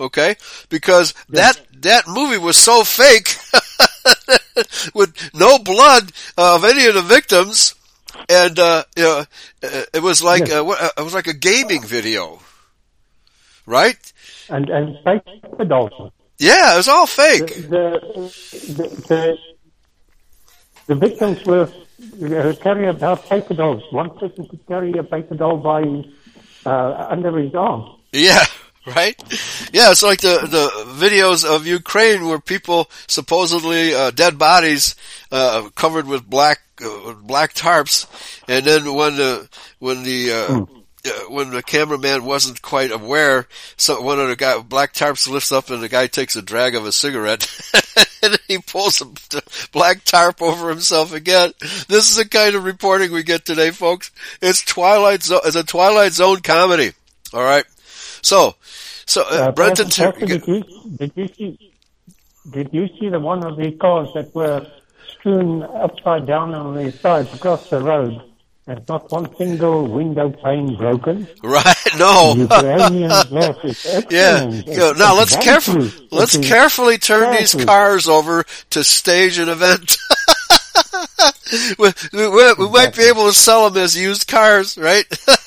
Okay? 0.00 0.36
Because 0.68 1.14
that, 1.28 1.60
that 1.82 2.08
movie 2.08 2.38
was 2.38 2.56
so 2.56 2.82
fake 2.82 3.36
with 4.94 5.14
no 5.34 5.58
blood 5.58 6.10
of 6.36 6.64
any 6.64 6.86
of 6.86 6.94
the 6.94 7.02
victims. 7.02 7.74
And, 8.28 8.58
uh, 8.58 8.84
you 8.96 9.02
know, 9.02 9.24
it 9.62 10.02
was 10.02 10.22
like, 10.22 10.50
uh, 10.50 10.90
it 10.96 11.02
was 11.02 11.14
like 11.14 11.26
a 11.26 11.32
gaming 11.32 11.82
video. 11.84 12.40
Right? 13.66 14.12
And, 14.48 14.68
and 14.68 14.98
fake 15.04 15.68
dolls. 15.68 16.12
Yeah, 16.38 16.74
it 16.74 16.76
was 16.78 16.88
all 16.88 17.06
fake. 17.06 17.54
The, 17.68 18.00
the, 18.50 18.88
the, 19.08 19.38
the 20.86 20.94
victims 20.94 21.44
were 21.44 21.70
uh, 22.22 22.54
carrying 22.60 22.88
about 22.88 23.24
paper 23.26 23.54
dolls. 23.54 23.82
One 23.90 24.10
person 24.18 24.46
could 24.46 24.66
carry 24.66 24.92
a 24.92 25.04
paper 25.04 25.34
doll 25.34 25.58
by 25.58 25.82
uh, 26.66 27.06
under 27.10 27.36
his 27.38 27.54
arm. 27.54 27.98
Yeah, 28.12 28.44
right? 28.86 29.16
Yeah, 29.72 29.90
it's 29.90 30.02
like 30.02 30.20
the 30.20 30.40
the 30.50 30.68
videos 30.94 31.44
of 31.44 31.66
Ukraine 31.66 32.26
where 32.26 32.40
people 32.40 32.90
supposedly 33.06 33.94
uh, 33.94 34.10
dead 34.10 34.38
bodies 34.38 34.96
uh, 35.30 35.68
covered 35.74 36.06
with 36.06 36.28
black 36.28 36.60
uh, 36.84 37.14
black 37.22 37.54
tarps, 37.54 38.06
and 38.48 38.64
then 38.64 38.92
when 38.94 39.16
the 39.16 39.48
when 39.78 40.02
the 40.02 40.32
uh, 40.32 40.48
mm. 40.48 40.83
When 41.28 41.50
the 41.50 41.62
cameraman 41.62 42.24
wasn't 42.24 42.62
quite 42.62 42.90
aware, 42.90 43.46
so 43.76 44.00
one 44.00 44.18
of 44.18 44.28
the 44.28 44.36
guy 44.36 44.58
black 44.60 44.92
tarps 44.92 45.28
lifts 45.28 45.52
up 45.52 45.70
and 45.70 45.82
the 45.82 45.88
guy 45.88 46.06
takes 46.06 46.36
a 46.36 46.42
drag 46.42 46.74
of 46.74 46.86
a 46.86 46.92
cigarette, 46.92 47.46
and 48.22 48.38
he 48.48 48.58
pulls 48.58 49.02
a 49.02 49.42
black 49.72 50.04
tarp 50.04 50.40
over 50.40 50.70
himself 50.70 51.12
again. 51.12 51.52
This 51.88 52.10
is 52.10 52.16
the 52.16 52.28
kind 52.28 52.54
of 52.54 52.64
reporting 52.64 53.12
we 53.12 53.22
get 53.22 53.44
today, 53.44 53.70
folks. 53.70 54.10
It's 54.40 54.64
Twilight 54.64 55.22
Zone. 55.22 55.40
It's 55.44 55.56
a 55.56 55.64
Twilight 55.64 56.12
Zone 56.12 56.40
comedy. 56.40 56.92
All 57.32 57.42
right. 57.42 57.64
So, 58.22 58.54
so 59.06 59.22
uh, 59.22 59.48
uh, 59.48 59.52
Brenton, 59.52 59.86
Pastor, 59.86 60.26
did, 60.26 60.46
you, 60.46 60.64
did 60.96 61.12
you 61.14 61.28
see? 61.28 61.72
Did 62.50 62.70
you 62.72 62.88
see 62.98 63.08
the 63.08 63.20
one 63.20 63.44
of 63.44 63.56
the 63.56 63.72
cars 63.72 64.08
that 64.14 64.34
were 64.34 64.66
strewn 65.08 65.62
upside 65.62 66.26
down 66.26 66.54
on 66.54 66.74
the 66.74 66.92
sides 66.92 67.32
across 67.34 67.70
the 67.70 67.80
road? 67.80 68.22
And 68.66 68.88
not 68.88 69.10
one 69.10 69.34
single 69.36 69.86
window 69.86 70.30
pane 70.30 70.76
broken. 70.76 71.28
Right? 71.42 71.74
No. 71.98 72.34
yeah. 74.10 74.92
Now 74.96 75.16
let's 75.16 75.36
carefully 75.36 75.92
let's 76.10 76.36
carefully 76.36 76.98
turn 76.98 77.36
these 77.36 77.54
cars 77.54 78.08
over 78.08 78.44
to 78.70 78.84
stage 78.84 79.38
an 79.38 79.48
event. 79.48 79.96
we, 81.78 81.92
we, 82.12 82.54
we, 82.54 82.68
might 82.70 82.96
be 82.96 83.04
able 83.04 83.26
to 83.26 83.34
sell 83.34 83.68
them 83.68 83.82
as 83.82 83.96
used 83.96 84.26
cars, 84.28 84.78
right? 84.78 85.04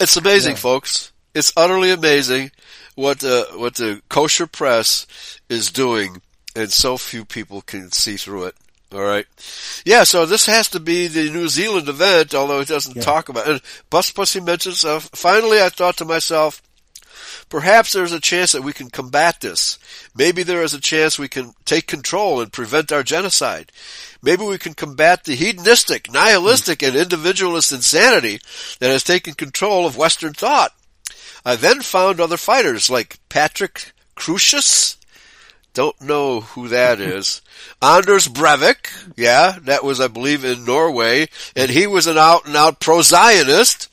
It's 0.00 0.16
amazing, 0.16 0.52
yeah. 0.52 0.58
folks. 0.58 1.12
It's 1.34 1.52
utterly 1.56 1.90
amazing 1.90 2.50
what 2.94 3.20
the 3.20 3.48
what 3.54 3.76
the 3.76 4.02
kosher 4.08 4.46
press 4.46 5.06
is 5.48 5.70
doing, 5.70 6.20
and 6.54 6.70
so 6.70 6.98
few 6.98 7.24
people 7.24 7.62
can 7.62 7.90
see 7.90 8.16
through 8.16 8.46
it. 8.46 8.56
All 8.94 9.02
right, 9.02 9.26
yeah. 9.84 10.04
So 10.04 10.24
this 10.24 10.46
has 10.46 10.68
to 10.70 10.80
be 10.80 11.08
the 11.08 11.30
New 11.30 11.48
Zealand 11.48 11.88
event, 11.88 12.34
although 12.34 12.60
it 12.60 12.68
doesn't 12.68 12.96
yeah. 12.96 13.02
talk 13.02 13.28
about. 13.28 13.46
it. 13.46 13.52
And 13.52 13.62
Bus 13.90 14.10
Pussy 14.12 14.40
mentions. 14.40 14.84
Uh, 14.84 15.00
finally, 15.00 15.60
I 15.60 15.68
thought 15.68 15.96
to 15.96 16.04
myself, 16.04 16.62
Perhaps 17.48 17.92
there's 17.92 18.12
a 18.12 18.20
chance 18.20 18.52
that 18.52 18.62
we 18.62 18.72
can 18.72 18.90
combat 18.90 19.40
this. 19.40 19.78
Maybe 20.14 20.42
there 20.42 20.62
is 20.62 20.74
a 20.74 20.80
chance 20.80 21.18
we 21.18 21.28
can 21.28 21.54
take 21.64 21.86
control 21.86 22.40
and 22.40 22.52
prevent 22.52 22.92
our 22.92 23.02
genocide. 23.02 23.70
Maybe 24.22 24.44
we 24.44 24.58
can 24.58 24.74
combat 24.74 25.24
the 25.24 25.34
hedonistic, 25.34 26.10
nihilistic, 26.10 26.82
and 26.82 26.96
individualist 26.96 27.72
insanity 27.72 28.40
that 28.80 28.90
has 28.90 29.04
taken 29.04 29.34
control 29.34 29.86
of 29.86 29.96
Western 29.96 30.32
thought. 30.32 30.72
I 31.44 31.56
then 31.56 31.82
found 31.82 32.20
other 32.20 32.38
fighters 32.38 32.88
like 32.88 33.18
Patrick 33.28 33.92
Crusius. 34.16 34.96
Don't 35.74 36.00
know 36.00 36.40
who 36.40 36.68
that 36.68 37.00
is. 37.00 37.42
Anders 37.82 38.28
Breivik. 38.28 39.12
Yeah, 39.16 39.58
that 39.62 39.82
was, 39.82 40.00
I 40.00 40.06
believe, 40.06 40.44
in 40.44 40.64
Norway. 40.64 41.28
And 41.56 41.68
he 41.68 41.88
was 41.88 42.06
an 42.06 42.16
out 42.16 42.46
and 42.46 42.56
out 42.56 42.78
pro-Zionist. 42.78 43.88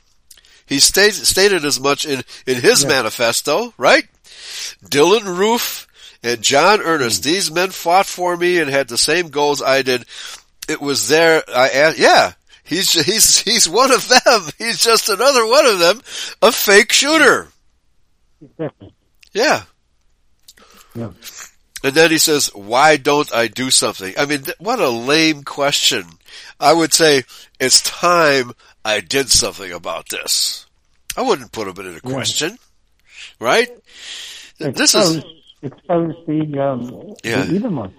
He 0.68 0.80
stated, 0.80 1.26
stated 1.26 1.66
as 1.66 1.80
much 1.80 2.06
in, 2.06 2.22
in 2.46 2.62
his 2.62 2.84
yeah. 2.84 2.90
manifesto, 2.90 3.74
right? 3.80 4.08
Dylann 4.86 5.38
Roof 5.38 5.88
and 6.22 6.42
John 6.42 6.82
Earnest, 6.82 7.22
mm. 7.22 7.26
these 7.26 7.52
men 7.52 7.72
fought 7.72 8.06
for 8.06 8.38
me 8.38 8.60
and 8.60 8.70
had 8.70 8.88
the 8.88 8.98
same 8.98 9.30
goals 9.30 9.62
I 9.62 9.82
did. 9.82 10.06
It 10.70 10.80
was 10.80 11.08
there, 11.08 11.44
I 11.54 11.70
asked, 11.70 11.98
yeah, 11.98 12.34
he's, 12.64 12.94
he's, 12.94 13.40
he's 13.40 13.68
one 13.68 13.92
of 13.92 14.08
them. 14.08 14.50
He's 14.60 14.84
just 14.84 15.10
another 15.10 15.46
one 15.48 15.66
of 15.66 15.80
them, 15.80 16.02
a 16.42 16.52
fake 16.52 16.92
shooter. 16.92 17.48
Yeah. 19.34 19.64
Yeah. 20.94 21.12
And 21.84 21.94
then 21.94 22.12
he 22.12 22.18
says, 22.18 22.54
why 22.54 22.98
don't 22.98 23.34
I 23.34 23.48
do 23.48 23.72
something? 23.72 24.14
I 24.18 24.26
mean, 24.26 24.44
what 24.60 24.80
a 24.80 24.90
lame 24.90 25.44
question. 25.44 26.06
I 26.60 26.74
would 26.74 26.94
say, 26.94 27.24
it's 27.60 27.82
time 27.82 28.52
I 28.86 29.00
did 29.00 29.30
something 29.30 29.72
about 29.72 30.10
this. 30.10 30.68
I 31.18 31.22
wouldn't 31.22 31.52
put 31.52 31.68
him 31.68 31.86
in 31.86 31.96
a 31.96 32.00
question, 32.00 32.52
yeah. 32.52 33.26
right? 33.40 33.70
Expose, 34.60 34.76
this 34.76 34.96
is 34.96 35.24
expose 35.62 36.16
the 36.28 36.60
um, 36.60 37.16
yeah. 37.24 37.44
the 37.44 37.92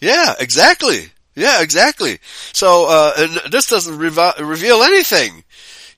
Yeah, 0.00 0.34
exactly. 0.38 1.10
Yeah, 1.34 1.62
exactly. 1.62 2.18
So, 2.52 2.86
uh, 2.88 3.12
and 3.16 3.52
this 3.52 3.68
doesn't 3.68 3.96
reveal 3.96 4.82
anything. 4.82 5.44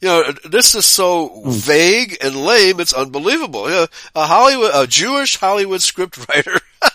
You 0.01 0.09
know, 0.09 0.33
this 0.45 0.75
is 0.75 0.87
so 0.87 1.29
mm. 1.29 1.53
vague 1.53 2.19
and 2.21 2.37
lame. 2.37 2.79
It's 2.79 2.93
unbelievable. 2.93 3.69
You 3.69 3.75
know, 3.75 3.87
a 4.15 4.27
Hollywood, 4.27 4.71
a 4.75 4.87
Jewish 4.87 5.37
Hollywood 5.37 5.81
scriptwriter 5.81 6.61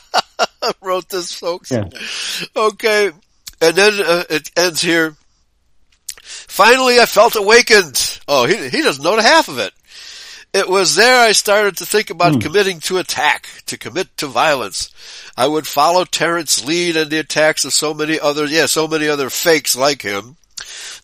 wrote 0.82 1.10
this, 1.10 1.34
folks. 1.34 1.72
Yeah. 1.72 1.90
Okay, 2.56 3.12
and 3.62 3.76
then 3.76 3.94
uh, 4.06 4.24
it 4.30 4.52
ends 4.58 4.82
here. 4.82 5.16
Finally, 6.22 7.00
I 7.00 7.06
felt 7.06 7.36
awakened. 7.36 8.20
Oh, 8.28 8.46
he, 8.46 8.70
he 8.70 8.82
doesn't 8.82 9.04
know 9.04 9.16
the 9.16 9.22
half 9.22 9.48
of 9.48 9.58
it. 9.58 9.74
It 10.52 10.68
was 10.68 10.96
there 10.96 11.22
I 11.22 11.34
started 11.34 11.78
to 11.78 11.86
think 11.86 12.10
about 12.10 12.34
mm. 12.34 12.42
committing 12.42 12.80
to 12.82 12.98
attack, 12.98 13.48
to 13.68 13.78
commit 13.78 14.16
to 14.18 14.28
violence. 14.28 14.90
I 15.38 15.46
would 15.46 15.68
follow 15.68 16.06
Tarrant's 16.06 16.66
lead 16.66 16.98
and 16.98 17.12
the 17.12 17.20
attacks 17.20 17.66
of 17.66 17.74
so 17.74 17.94
many 17.94 18.20
other, 18.20 18.46
yeah, 18.46 18.66
so 18.66 18.88
many 18.88 19.08
other 19.08 19.30
fakes 19.30 19.76
like 19.76 20.02
him. 20.02 20.38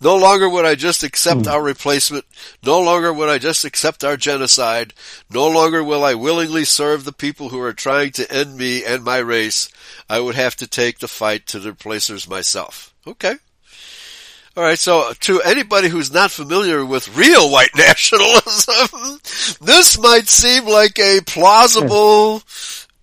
No 0.02 0.16
longer 0.16 0.50
would 0.50 0.66
I 0.66 0.76
just 0.76 1.04
accept 1.04 1.42
mm. 1.42 1.48
our 1.52 1.62
replacement. 1.62 2.26
No 2.64 2.80
longer 2.82 3.14
would 3.14 3.30
I 3.30 3.38
just 3.38 3.66
accept 3.66 4.04
our 4.04 4.18
genocide. 4.18 4.94
No 5.32 5.48
longer 5.48 5.84
will 5.84 6.04
I 6.04 6.14
willingly 6.14 6.66
serve 6.66 7.04
the 7.04 7.14
people 7.14 7.50
who 7.50 7.62
are 7.62 7.74
trying 7.74 8.12
to 8.14 8.32
end 8.32 8.58
me 8.58 8.84
and 8.84 9.04
my 9.04 9.18
race. 9.18 9.70
I 10.10 10.20
would 10.20 10.36
have 10.36 10.56
to 10.58 10.68
take 10.68 11.00
the 11.00 11.08
fight 11.08 11.48
to 11.48 11.60
the 11.60 11.70
replacers 11.70 12.28
myself. 12.28 12.94
Okay. 13.08 13.36
All 14.58 14.64
right, 14.64 14.80
so 14.80 15.12
to 15.20 15.42
anybody 15.42 15.90
who's 15.90 16.14
not 16.14 16.32
familiar 16.32 16.86
with 16.86 17.18
real 17.18 17.52
white 17.52 17.72
nationalism, 17.76 19.20
this 19.62 20.00
might 20.00 20.30
seem 20.30 20.66
like 20.66 20.98
a 20.98 21.20
plausible 21.26 22.42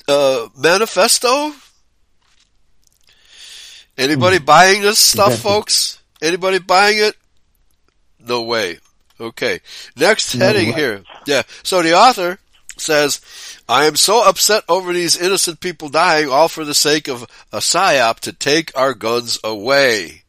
uh, 0.08 0.48
manifesto. 0.56 1.52
Anybody 3.98 4.38
mm. 4.38 4.46
buying 4.46 4.80
this 4.80 4.98
stuff, 4.98 5.32
exactly. 5.32 5.50
folks? 5.50 6.01
Anybody 6.22 6.60
buying 6.60 6.98
it? 6.98 7.14
No 8.18 8.42
way. 8.42 8.78
Okay. 9.20 9.60
Next 9.96 10.34
no 10.34 10.46
heading 10.46 10.68
way. 10.68 10.74
here. 10.74 11.04
Yeah. 11.26 11.42
So 11.62 11.82
the 11.82 11.94
author 11.94 12.38
says, 12.78 13.20
I 13.68 13.84
am 13.84 13.96
so 13.96 14.26
upset 14.26 14.64
over 14.68 14.92
these 14.92 15.20
innocent 15.20 15.60
people 15.60 15.88
dying, 15.88 16.28
all 16.28 16.48
for 16.48 16.64
the 16.64 16.74
sake 16.74 17.08
of 17.08 17.22
a 17.52 17.58
psyop 17.58 18.20
to 18.20 18.32
take 18.32 18.76
our 18.76 18.94
guns 18.94 19.38
away. 19.44 20.22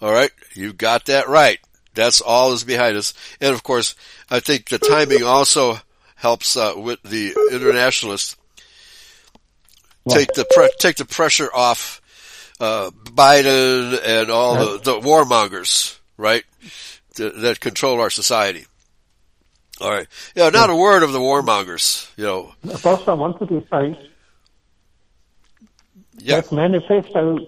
All 0.00 0.12
right, 0.12 0.30
you 0.54 0.72
got 0.72 1.06
that 1.06 1.28
right. 1.28 1.58
That's 1.94 2.20
all 2.20 2.52
is 2.52 2.64
behind 2.64 2.96
us. 2.96 3.14
And 3.40 3.54
of 3.54 3.62
course, 3.62 3.94
I 4.30 4.40
think 4.40 4.68
the 4.68 4.78
timing 4.78 5.22
also 5.22 5.78
helps 6.16 6.56
uh, 6.56 6.74
with 6.76 7.02
the 7.02 7.34
internationalists 7.50 8.36
take 10.08 10.32
the 10.34 10.46
pre- 10.54 10.70
take 10.78 10.96
the 10.96 11.06
pressure 11.06 11.48
off 11.54 12.02
uh, 12.60 12.90
Biden 13.16 13.98
and 14.04 14.30
all 14.30 14.54
the, 14.54 14.78
the 14.78 15.00
warmongers, 15.00 15.98
right, 16.16 16.44
that, 17.16 17.40
that 17.40 17.60
control 17.60 18.00
our 18.00 18.10
society. 18.10 18.66
All 19.80 19.90
right. 19.90 20.06
Yeah, 20.34 20.48
not 20.50 20.70
a 20.70 20.76
word 20.76 21.02
of 21.02 21.12
the 21.12 21.18
warmongers. 21.18 22.08
You 22.16 22.24
know. 22.24 22.52
Pastor, 22.82 23.10
I 23.10 23.14
wanted 23.14 23.48
to 23.48 23.64
say 23.70 24.08
Yeah. 26.18 26.40
that 26.40 26.52
manifesto 26.52 27.38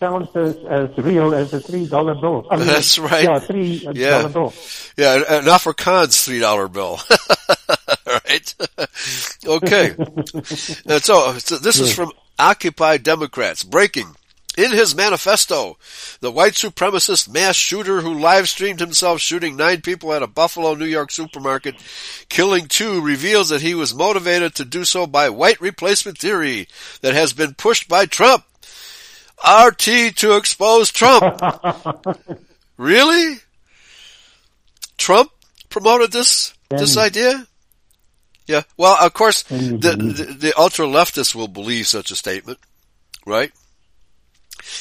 sounds 0.00 0.28
as, 0.34 0.56
as 0.68 0.96
real 0.98 1.34
as 1.34 1.52
a 1.52 1.60
three 1.60 1.86
dollar 1.86 2.14
bill. 2.14 2.46
I 2.50 2.56
mean, 2.56 2.66
That's 2.66 2.98
right. 2.98 3.24
Yeah, 3.24 3.38
three 3.40 3.80
dollar 3.80 3.94
Yeah. 3.98 4.28
bill. 4.28 4.54
Yeah, 4.96 5.16
an- 5.16 5.24
an 5.28 5.44
Afrikaans 5.44 6.24
three 6.24 6.38
dollar 6.40 6.68
bill. 6.68 6.98
right? 8.06 8.54
okay. 9.46 9.94
And 10.88 11.02
so, 11.04 11.36
so 11.38 11.58
this 11.58 11.78
is 11.80 11.92
from 11.94 12.12
Occupy 12.38 12.98
Democrats. 12.98 13.62
Breaking. 13.64 14.14
In 14.56 14.72
his 14.72 14.94
manifesto, 14.94 15.76
the 16.20 16.30
white 16.30 16.54
supremacist 16.54 17.28
mass 17.28 17.56
shooter 17.56 18.00
who 18.00 18.14
live 18.14 18.48
streamed 18.48 18.80
himself 18.80 19.20
shooting 19.20 19.54
nine 19.54 19.82
people 19.82 20.14
at 20.14 20.22
a 20.22 20.26
Buffalo, 20.26 20.74
New 20.74 20.86
York 20.86 21.10
supermarket, 21.10 21.74
killing 22.30 22.66
two, 22.66 23.02
reveals 23.02 23.50
that 23.50 23.60
he 23.60 23.74
was 23.74 23.94
motivated 23.94 24.54
to 24.54 24.64
do 24.64 24.86
so 24.86 25.06
by 25.06 25.28
white 25.28 25.60
replacement 25.60 26.16
theory 26.16 26.68
that 27.02 27.12
has 27.12 27.34
been 27.34 27.52
pushed 27.52 27.86
by 27.86 28.06
Trump. 28.06 28.44
RT 29.46 30.16
to 30.16 30.36
expose 30.36 30.90
Trump. 30.90 31.38
really? 32.78 33.36
Trump 34.96 35.30
promoted 35.68 36.12
this 36.12 36.54
this 36.70 36.96
idea? 36.96 37.46
Yeah. 38.46 38.62
Well, 38.76 38.96
of 39.00 39.12
course, 39.12 39.42
the, 39.42 39.96
the, 39.96 40.36
the 40.38 40.52
ultra 40.58 40.86
leftists 40.86 41.34
will 41.34 41.48
believe 41.48 41.86
such 41.86 42.10
a 42.10 42.16
statement, 42.16 42.58
right? 43.26 43.52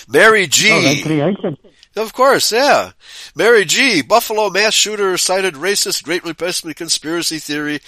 Mary 0.08 0.48
G. 0.48 1.04
Oh. 1.04 1.56
Of 1.96 2.12
course, 2.12 2.52
yeah. 2.52 2.92
Mary 3.36 3.64
G. 3.64 4.02
Buffalo 4.02 4.50
mass 4.50 4.74
shooter 4.74 5.18
cited 5.18 5.54
racist 5.54 6.04
great 6.04 6.26
replacement 6.26 6.76
conspiracy 6.76 7.40
theory. 7.40 7.80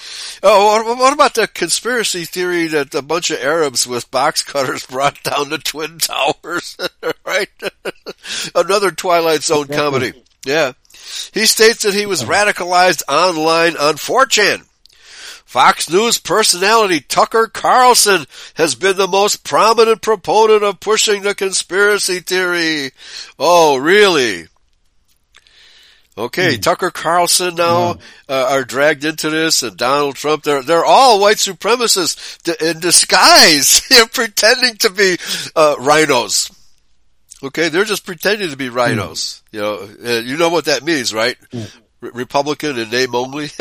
Oh, 0.41 0.83
what, 0.85 0.97
what 0.97 1.13
about 1.13 1.33
the 1.33 1.45
conspiracy 1.47 2.23
theory 2.23 2.67
that 2.67 2.95
a 2.95 3.01
bunch 3.01 3.31
of 3.31 3.39
Arabs 3.39 3.85
with 3.85 4.09
box 4.09 4.43
cutters 4.43 4.85
brought 4.89 5.21
down 5.23 5.49
the 5.49 5.57
Twin 5.57 5.99
Towers? 5.99 6.77
right? 7.25 7.49
Another 8.55 8.91
Twilight 8.91 9.43
Zone 9.43 9.67
comedy. 9.67 10.13
Yeah. 10.45 10.71
He 11.33 11.45
states 11.45 11.83
that 11.83 11.93
he 11.93 12.05
was 12.05 12.23
radicalized 12.23 13.03
online 13.09 13.75
on 13.75 13.95
4chan. 13.95 14.63
Fox 15.57 15.89
News 15.89 16.19
personality 16.19 16.99
Tucker 16.99 17.47
Carlson 17.47 18.27
has 18.53 18.75
been 18.75 18.95
the 18.95 19.07
most 19.07 19.43
prominent 19.43 20.03
proponent 20.03 20.61
of 20.61 20.79
pushing 20.79 21.23
the 21.23 21.33
conspiracy 21.33 22.19
theory. 22.19 22.91
Oh, 23.39 23.77
really? 23.77 24.45
Okay, 26.15 26.57
Tucker 26.57 26.91
Carlson 26.91 27.55
now 27.55 27.95
uh, 28.29 28.47
are 28.51 28.65
dragged 28.65 29.03
into 29.03 29.31
this, 29.31 29.63
and 29.63 29.75
Donald 29.75 30.15
Trump. 30.15 30.43
They're 30.43 30.61
they're 30.61 30.85
all 30.85 31.19
white 31.19 31.37
supremacists 31.37 32.39
d- 32.43 32.53
in 32.63 32.79
disguise. 32.79 33.81
they're 33.89 34.05
pretending 34.05 34.75
to 34.75 34.91
be 34.91 35.17
uh, 35.55 35.73
rhinos. 35.79 36.51
Okay, 37.41 37.69
they're 37.69 37.83
just 37.83 38.05
pretending 38.05 38.51
to 38.51 38.57
be 38.57 38.69
rhinos. 38.69 39.41
You 39.51 39.61
know, 39.61 39.89
uh, 40.05 40.19
you 40.19 40.37
know 40.37 40.49
what 40.49 40.65
that 40.65 40.83
means, 40.83 41.15
right? 41.15 41.35
Re- 41.51 42.11
Republican 42.13 42.77
in 42.77 42.91
name 42.91 43.15
only? 43.15 43.49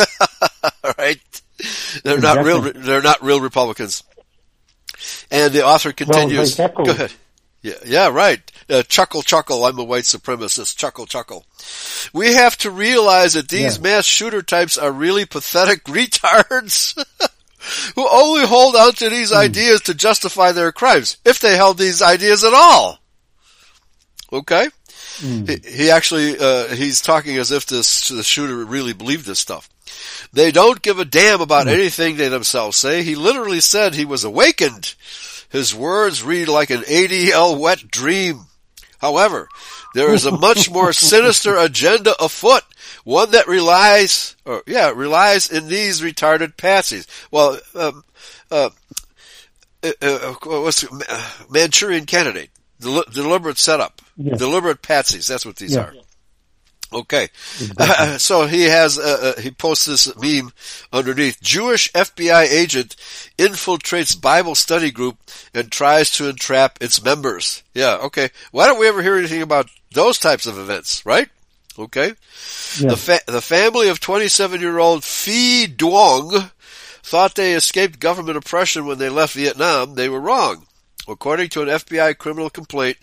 They're 2.07 2.21
not 2.21 2.45
real. 2.45 2.61
They're 2.63 3.03
not 3.03 3.23
real 3.23 3.41
Republicans. 3.41 4.03
And 5.31 5.53
the 5.53 5.65
author 5.65 5.93
continues. 5.93 6.55
tackle- 6.57 6.85
Go 6.87 6.93
ahead. 6.93 7.13
Yeah, 7.63 7.75
yeah, 7.85 8.09
right. 8.09 8.41
Uh, 8.71 8.83
chuckle, 8.85 9.23
chuckle. 9.23 9.65
I'm 9.65 9.79
a 9.79 9.85
white 9.85 10.05
supremacist. 10.05 10.77
Chuckle, 10.77 11.07
chuckle. 11.07 11.45
We 12.13 12.35
have 12.35 12.57
to 12.59 12.71
realize 12.71 13.33
that 13.33 13.49
these 13.49 13.77
Yeah. 13.77 13.83
mass 13.83 14.05
shooter 14.05 14.41
types 14.43 14.79
are 14.79 14.93
really 14.93 15.27
pathetic 15.27 15.83
retards 15.85 16.95
who 17.97 18.09
only 18.09 18.47
hold 18.47 18.77
on 18.77 18.93
to 18.95 19.11
these 19.11 19.33
ideas 19.33 19.81
to 19.83 19.95
justify 19.95 20.53
their 20.53 20.71
crimes, 20.71 21.17
if 21.25 21.41
they 21.41 21.57
held 21.57 21.79
these 21.79 22.03
ideas 22.03 22.45
at 22.45 22.55
all. 22.55 22.99
Okay? 24.33 24.69
He, 25.21 25.57
he 25.67 25.91
actually, 25.91 26.39
uh, 26.39 26.69
he's 26.69 27.01
talking 27.01 27.37
as 27.39 27.51
if 27.51 27.67
this, 27.67 28.09
the 28.11 28.23
shooter 28.23 28.65
really 28.65 28.93
believed 28.93 29.27
this 29.27 29.39
stuff. 29.41 29.69
They 30.33 30.51
don't 30.51 30.83
give 30.83 30.99
a 30.99 31.05
damn 31.05 31.41
about 31.41 31.69
anything 31.69 32.17
they 32.17 32.29
themselves 32.29 32.77
say. 32.77 33.03
He 33.03 33.15
literally 33.15 33.61
said 33.61 33.95
he 33.95 34.05
was 34.05 34.25
awakened. 34.25 34.95
His 35.49 35.75
words 35.75 36.23
read 36.23 36.49
like 36.49 36.71
an 36.71 36.83
ADL 36.83 37.59
wet 37.59 37.89
dream. 37.91 38.43
However, 38.99 39.49
there 39.95 40.13
is 40.13 40.25
a 40.27 40.37
much 40.37 40.71
more 40.71 40.93
sinister 40.93 41.57
agenda 41.57 42.15
afoot, 42.23 42.63
one 43.05 43.31
that 43.33 43.47
relies, 43.47 44.37
or 44.45 44.63
yeah, 44.67 44.91
relies 44.91 45.51
in 45.51 45.69
these 45.69 46.01
retarded 46.01 46.57
patsies. 46.57 47.07
Well, 47.31 47.59
um, 47.75 48.05
uh, 48.51 48.71
uh, 49.83 49.93
uh, 50.03 50.35
what's 50.45 50.85
uh, 50.85 51.31
Manchurian 51.51 52.07
candidate, 52.07 52.51
Del- 52.81 53.05
deliberate 53.13 53.59
setup, 53.59 54.03
Yes. 54.17 54.39
deliberate 54.39 54.83
patsies. 54.83 55.27
That's 55.29 55.47
what 55.47 55.57
these 55.57 55.75
Yes. 55.75 55.85
are. 55.87 55.95
Okay, 56.97 57.29
so 58.19 58.47
he 58.47 58.65
has 58.65 58.99
uh, 58.99 59.35
uh, 59.37 59.41
he 59.41 59.51
posts 59.51 59.85
this 59.85 60.17
meme 60.17 60.51
underneath. 60.93 61.41
Jewish 61.43 61.93
FBI 61.93 62.45
agent 62.45 62.97
infiltrates 63.37 64.19
Bible 64.19 64.55
study 64.55 64.91
group 64.91 65.19
and 65.53 65.71
tries 65.71 66.11
to 66.13 66.29
entrap 66.29 66.79
its 66.81 67.03
members. 67.05 67.63
Yeah, 67.75 67.97
okay. 68.05 68.31
Why 68.51 68.67
don't 68.67 68.81
we 68.81 68.89
ever 68.89 69.03
hear 69.03 69.17
anything 69.17 69.43
about 69.43 69.69
those 69.93 70.19
types 70.19 70.47
of 70.47 70.59
events, 70.59 71.05
right? 71.05 71.29
Okay. 71.79 72.15
Yeah. 72.79 72.91
The 72.91 72.97
fa- 72.97 73.21
the 73.27 73.43
family 73.43 73.89
of 73.89 74.01
27 74.01 74.61
year 74.61 74.79
old 74.79 75.05
Phi 75.05 75.67
Duong 75.67 76.51
thought 77.03 77.35
they 77.35 77.53
escaped 77.55 78.01
government 78.01 78.39
oppression 78.39 78.87
when 78.87 78.99
they 78.99 79.11
left 79.11 79.35
Vietnam. 79.35 79.95
They 79.95 80.09
were 80.09 80.21
wrong. 80.21 80.67
According 81.09 81.51
to 81.51 81.63
an 81.63 81.69
FBI 81.69 82.19
criminal 82.19 82.51
complaint, 82.51 82.97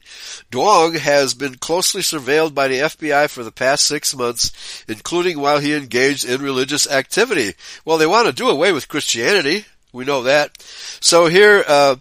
Duong 0.51 0.97
has 0.97 1.33
been 1.33 1.55
closely 1.55 2.01
surveilled 2.01 2.53
by 2.53 2.67
the 2.67 2.79
FBI 2.79 3.29
for 3.29 3.43
the 3.43 3.51
past 3.51 3.85
six 3.85 4.15
months, 4.15 4.83
including 4.87 5.39
while 5.39 5.59
he 5.59 5.73
engaged 5.73 6.25
in 6.25 6.41
religious 6.41 6.89
activity. 6.89 7.53
Well, 7.85 7.97
they 7.97 8.07
want 8.07 8.27
to 8.27 8.33
do 8.33 8.49
away 8.49 8.73
with 8.73 8.89
Christianity. 8.89 9.65
We 9.93 10.03
know 10.03 10.23
that. 10.23 10.61
So 10.99 11.27
here, 11.27 11.63
uh, 11.65 11.95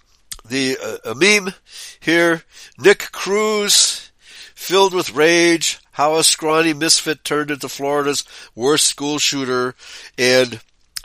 the 0.49 0.77
uh, 0.83 1.11
a 1.11 1.15
meme 1.15 1.55
here, 2.01 2.43
Nick 2.79 3.13
Cruz, 3.13 4.11
filled 4.55 4.95
with 4.95 5.15
rage, 5.15 5.79
how 5.93 6.17
a 6.17 6.25
scrawny 6.25 6.73
misfit 6.73 7.23
turned 7.23 7.51
into 7.51 7.69
Florida's 7.69 8.25
worst 8.55 8.87
school 8.87 9.19
shooter, 9.19 9.75
and 10.19 10.61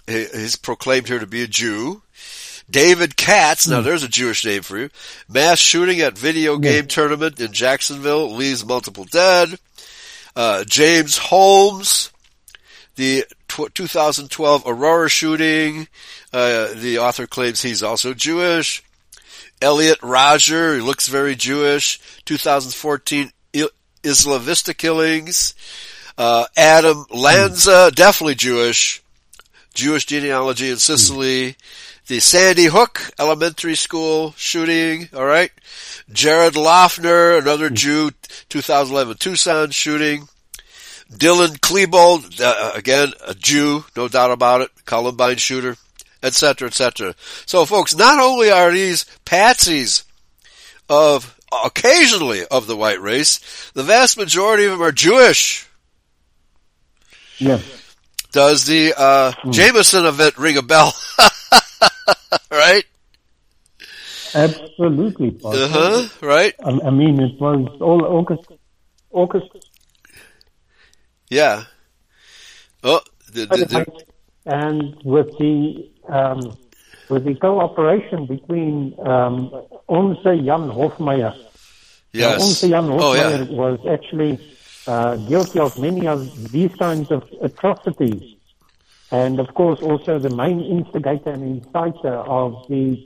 he's 0.08 0.56
proclaimed 0.56 1.08
here 1.08 1.20
to 1.20 1.28
be 1.28 1.44
a 1.44 1.48
Jew. 1.48 2.02
David 2.70 3.16
Katz, 3.16 3.68
now 3.68 3.82
there's 3.82 4.04
a 4.04 4.10
Jewish 4.10 4.44
name 4.46 4.62
for 4.62 4.78
you. 4.78 4.90
Mass 5.30 5.58
shooting 5.60 6.02
at 6.02 6.18
video 6.18 6.58
game 6.58 6.88
tournament 6.88 7.40
in 7.40 7.54
Jacksonville 7.54 8.34
leaves 8.34 8.66
multiple 8.66 9.06
dead. 9.06 9.58
Uh, 10.36 10.64
James 10.66 11.18
Holmes, 11.18 12.12
the 12.96 13.26
tw- 13.48 13.74
2012 13.74 14.64
Aurora 14.66 15.10
shooting. 15.10 15.88
Uh, 16.34 16.68
the 16.76 17.00
author 17.00 17.26
claims 17.26 17.62
he's 17.62 17.82
also 17.84 18.14
Jewish. 18.14 18.84
Elliot 19.62 19.98
Rodger, 20.04 20.76
he 20.76 20.82
looks 20.82 21.08
very 21.08 21.36
Jewish. 21.36 22.00
2014 22.26 23.32
I- 23.56 23.70
Isla 24.04 24.40
Vista 24.40 24.74
killings. 24.74 25.56
Uh, 26.18 26.46
Adam 26.58 27.06
Lanza, 27.12 27.92
definitely 27.96 28.36
Jewish. 28.36 29.02
Jewish 29.74 30.06
genealogy 30.06 30.70
in 30.70 30.78
Sicily. 30.78 31.56
The 32.08 32.22
Sandy 32.22 32.68
Hook 32.68 33.12
Elementary 33.20 33.76
School 33.76 34.34
shooting, 34.38 35.10
alright. 35.14 35.52
Jared 36.10 36.54
Loughner, 36.54 37.38
another 37.38 37.70
Jew, 37.70 38.12
2011 38.48 39.18
Tucson 39.18 39.72
shooting. 39.72 40.30
Dylan 41.12 41.60
Klebold, 41.60 42.40
uh, 42.40 42.72
again, 42.76 43.12
a 43.28 43.34
Jew, 43.34 43.84
no 43.98 44.08
doubt 44.08 44.32
about 44.32 44.62
it, 44.62 44.72
Columbine 44.86 45.36
shooter, 45.36 45.76
etc., 46.24 46.70
etc. 46.70 47.14
So 47.46 47.66
folks, 47.66 47.94
not 47.94 48.22
only 48.22 48.52
are 48.52 48.72
these 48.72 49.06
patsies 49.26 50.06
of, 50.88 51.38
occasionally 51.66 52.46
of 52.46 52.68
the 52.68 52.78
white 52.78 53.02
race, 53.02 53.42
the 53.74 53.84
vast 53.84 54.18
majority 54.18 54.64
of 54.64 54.72
them 54.72 54.82
are 54.82 54.94
Jewish. 54.94 55.68
Yes. 57.38 57.66
Does 58.32 58.66
the, 58.66 58.94
uh, 58.98 59.34
Jameson 59.52 60.06
event 60.06 60.38
ring 60.38 60.56
a 60.56 60.62
bell? 60.62 60.94
right? 62.52 62.86
Absolutely. 64.34 65.32
Pastor. 65.32 65.64
Uh 65.64 65.68
huh, 65.68 66.08
right? 66.22 66.54
I, 66.64 66.70
I 66.88 66.90
mean, 66.90 67.20
it 67.22 67.40
was 67.40 67.78
all 67.82 68.06
August. 68.06 68.52
August. 69.12 69.50
Yeah. 71.30 71.64
Oh, 72.84 73.02
the, 73.32 73.46
the, 73.46 73.66
the, 73.66 74.04
and 74.46 74.96
with 75.04 75.28
the 75.38 75.90
um, 76.08 76.58
with 77.10 77.26
the 77.26 77.36
cooperation 77.36 78.26
between 78.26 78.96
um, 79.00 79.52
Onze 79.90 80.24
Jan 80.46 80.70
Hofmeyr. 80.70 81.36
Yes. 82.14 82.42
Onze 82.42 82.70
Jan 82.70 82.90
Oh, 82.90 83.14
yeah. 83.14 83.44
Was 83.44 83.80
actually 83.90 84.40
uh, 84.88 85.16
guilty 85.16 85.60
of 85.60 85.78
many 85.80 86.08
of 86.08 86.52
these 86.52 86.74
kinds 86.76 87.12
of 87.12 87.24
atrocities, 87.42 88.37
and 89.12 89.40
of 89.40 89.54
course 89.54 89.80
also 89.82 90.20
the 90.20 90.30
main 90.30 90.62
instigator 90.62 91.32
and 91.32 91.62
inciter 91.62 92.26
of 92.28 92.68
the 92.68 93.04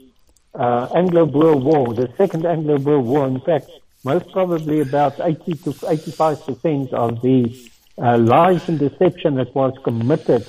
uh, 0.54 0.88
Anglo-Boer 0.94 1.56
War, 1.56 1.94
the 1.94 2.12
Second 2.18 2.44
Anglo-Boer 2.44 3.00
War. 3.00 3.26
In 3.26 3.40
fact, 3.40 3.70
most 4.04 4.30
probably 4.32 4.80
about 4.80 5.18
80 5.20 5.54
to 5.54 5.74
85 5.88 6.46
percent 6.46 6.92
of 6.92 7.22
the 7.22 7.56
uh, 7.98 8.18
lies 8.18 8.68
and 8.68 8.78
deception 8.78 9.36
that 9.36 9.54
was 9.54 9.74
committed 9.84 10.46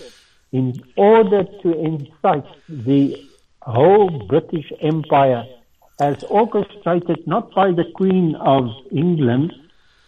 in 0.51 0.82
order 0.97 1.43
to 1.62 1.80
incite 1.80 2.45
the 2.68 3.24
whole 3.62 4.10
British 4.28 4.72
Empire 4.82 5.45
as 5.99 6.24
orchestrated 6.26 7.26
not 7.28 7.54
by 7.54 7.72
the 7.72 7.86
Queen 7.95 8.36
of 8.36 8.70
England, 8.91 9.54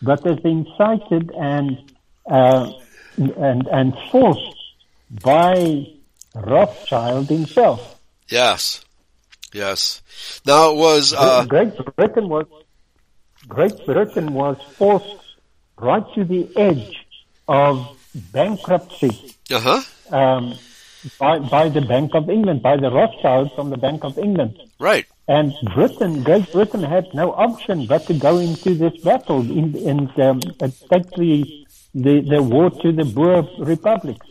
but 0.02 0.26
as 0.26 0.40
incited 0.40 1.32
and 1.32 1.94
uh, 2.30 2.72
and 3.18 3.68
and 3.68 3.98
forced 4.12 4.55
by 5.22 5.88
Rothschild 6.34 7.30
himself. 7.30 8.00
Yes. 8.28 8.84
Yes. 9.54 10.02
Now 10.46 10.72
it 10.72 10.78
was, 10.78 11.14
uh, 11.14 11.46
Great 11.46 11.74
Britain 11.96 12.28
was 12.30 12.46
Great 13.48 13.86
Britain 13.86 14.34
was 14.34 14.58
forced 14.76 15.38
right 15.78 16.04
to 16.16 16.24
the 16.24 16.50
edge 16.58 17.06
of 17.48 17.96
bankruptcy 18.34 19.36
uh 19.52 19.60
huh. 19.60 19.82
um, 20.18 20.58
by, 21.20 21.38
by 21.40 21.70
the 21.70 21.82
Bank 21.82 22.16
of 22.16 22.30
England, 22.30 22.64
by 22.64 22.76
the 22.78 22.90
Rothschilds 22.90 23.54
from 23.54 23.70
the 23.70 23.78
Bank 23.78 24.04
of 24.04 24.18
England. 24.18 24.60
Right. 24.80 25.06
And 25.28 25.54
Britain, 25.74 26.24
Great 26.24 26.52
Britain 26.52 26.84
had 26.84 27.14
no 27.14 27.34
option 27.34 27.86
but 27.86 28.08
to 28.08 28.14
go 28.14 28.38
into 28.40 28.74
this 28.74 28.98
battle 29.04 29.42
in, 29.42 29.76
and 29.88 30.20
um, 30.20 30.40
take 30.40 31.10
the, 31.12 31.66
the, 31.94 32.22
the 32.22 32.42
war 32.42 32.70
to 32.70 32.92
the 32.92 33.06
Boer 33.06 33.48
republics. 33.60 34.26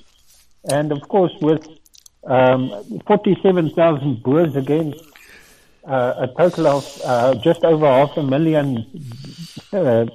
And 0.70 0.92
of 0.92 1.06
course, 1.08 1.32
with 1.40 1.66
um, 2.24 2.70
47,000 3.06 4.22
Boers 4.22 4.56
against 4.56 5.02
uh, 5.86 6.14
a 6.18 6.28
total 6.38 6.66
of 6.68 7.00
uh, 7.04 7.34
just 7.36 7.62
over 7.64 7.86
half 7.86 8.16
a 8.16 8.22
million 8.22 8.86
uh, 9.72 10.06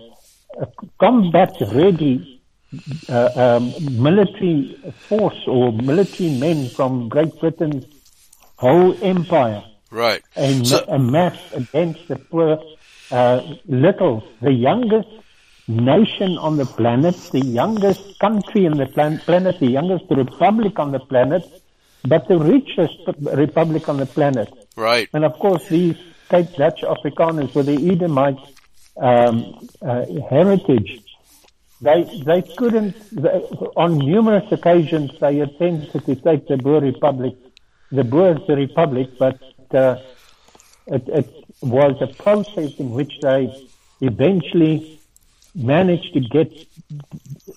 combat 0.99 1.55
ready 1.71 2.41
uh, 3.07 3.29
um, 3.35 3.73
military 4.01 4.75
force 5.07 5.37
or 5.47 5.71
military 5.71 6.29
men 6.39 6.67
from 6.69 7.09
Great 7.09 7.39
Britain's 7.39 7.85
whole 8.57 8.95
empire 9.03 9.63
Right. 9.91 10.21
a, 10.35 10.63
So- 10.65 10.85
a 10.87 10.99
mass 10.99 11.37
against 11.53 12.07
the 12.07 12.15
poor 12.17 12.59
uh, 13.11 13.41
little, 13.67 14.23
the 14.41 14.51
youngest 14.51 15.07
nation 15.69 16.37
on 16.39 16.57
the 16.57 16.65
planet, 16.65 17.15
the 17.31 17.45
youngest 17.45 18.19
country 18.19 18.65
on 18.65 18.77
the 18.77 18.87
plan- 18.87 19.19
planet, 19.19 19.59
the 19.59 19.69
youngest 19.69 20.05
republic 20.09 20.79
on 20.79 20.91
the 20.91 20.99
planet, 20.99 21.43
but 22.03 22.27
the 22.27 22.37
richest 22.39 22.97
republic 23.37 23.87
on 23.87 23.97
the 23.97 24.05
planet. 24.05 24.51
Right. 24.75 25.07
And 25.13 25.23
of 25.23 25.33
course, 25.33 25.67
these 25.67 25.95
Cape 26.29 26.51
Dutch 26.55 26.81
Afrikaners 26.81 27.53
with 27.53 27.67
the 27.67 27.91
Edomite 27.91 28.39
um, 28.97 29.69
uh, 29.81 30.05
heritage, 30.29 31.03
they 31.81 32.03
they 32.25 32.41
couldn't. 32.57 32.95
They, 33.11 33.29
on 33.77 33.99
numerous 33.99 34.51
occasions, 34.51 35.11
they 35.19 35.39
attempted 35.39 36.05
to 36.05 36.15
take 36.15 36.47
the 36.47 36.57
Boer 36.57 36.81
Republic, 36.81 37.35
the 37.91 38.03
Boers 38.03 38.41
the 38.47 38.55
Republic, 38.55 39.07
but 39.17 39.39
uh, 39.73 39.97
it, 40.87 41.07
it 41.07 41.45
was 41.61 41.95
a 42.01 42.07
process 42.07 42.73
in 42.79 42.91
which 42.91 43.19
they 43.21 43.69
eventually 44.01 44.98
managed 45.55 46.13
to 46.13 46.19
get, 46.19 46.51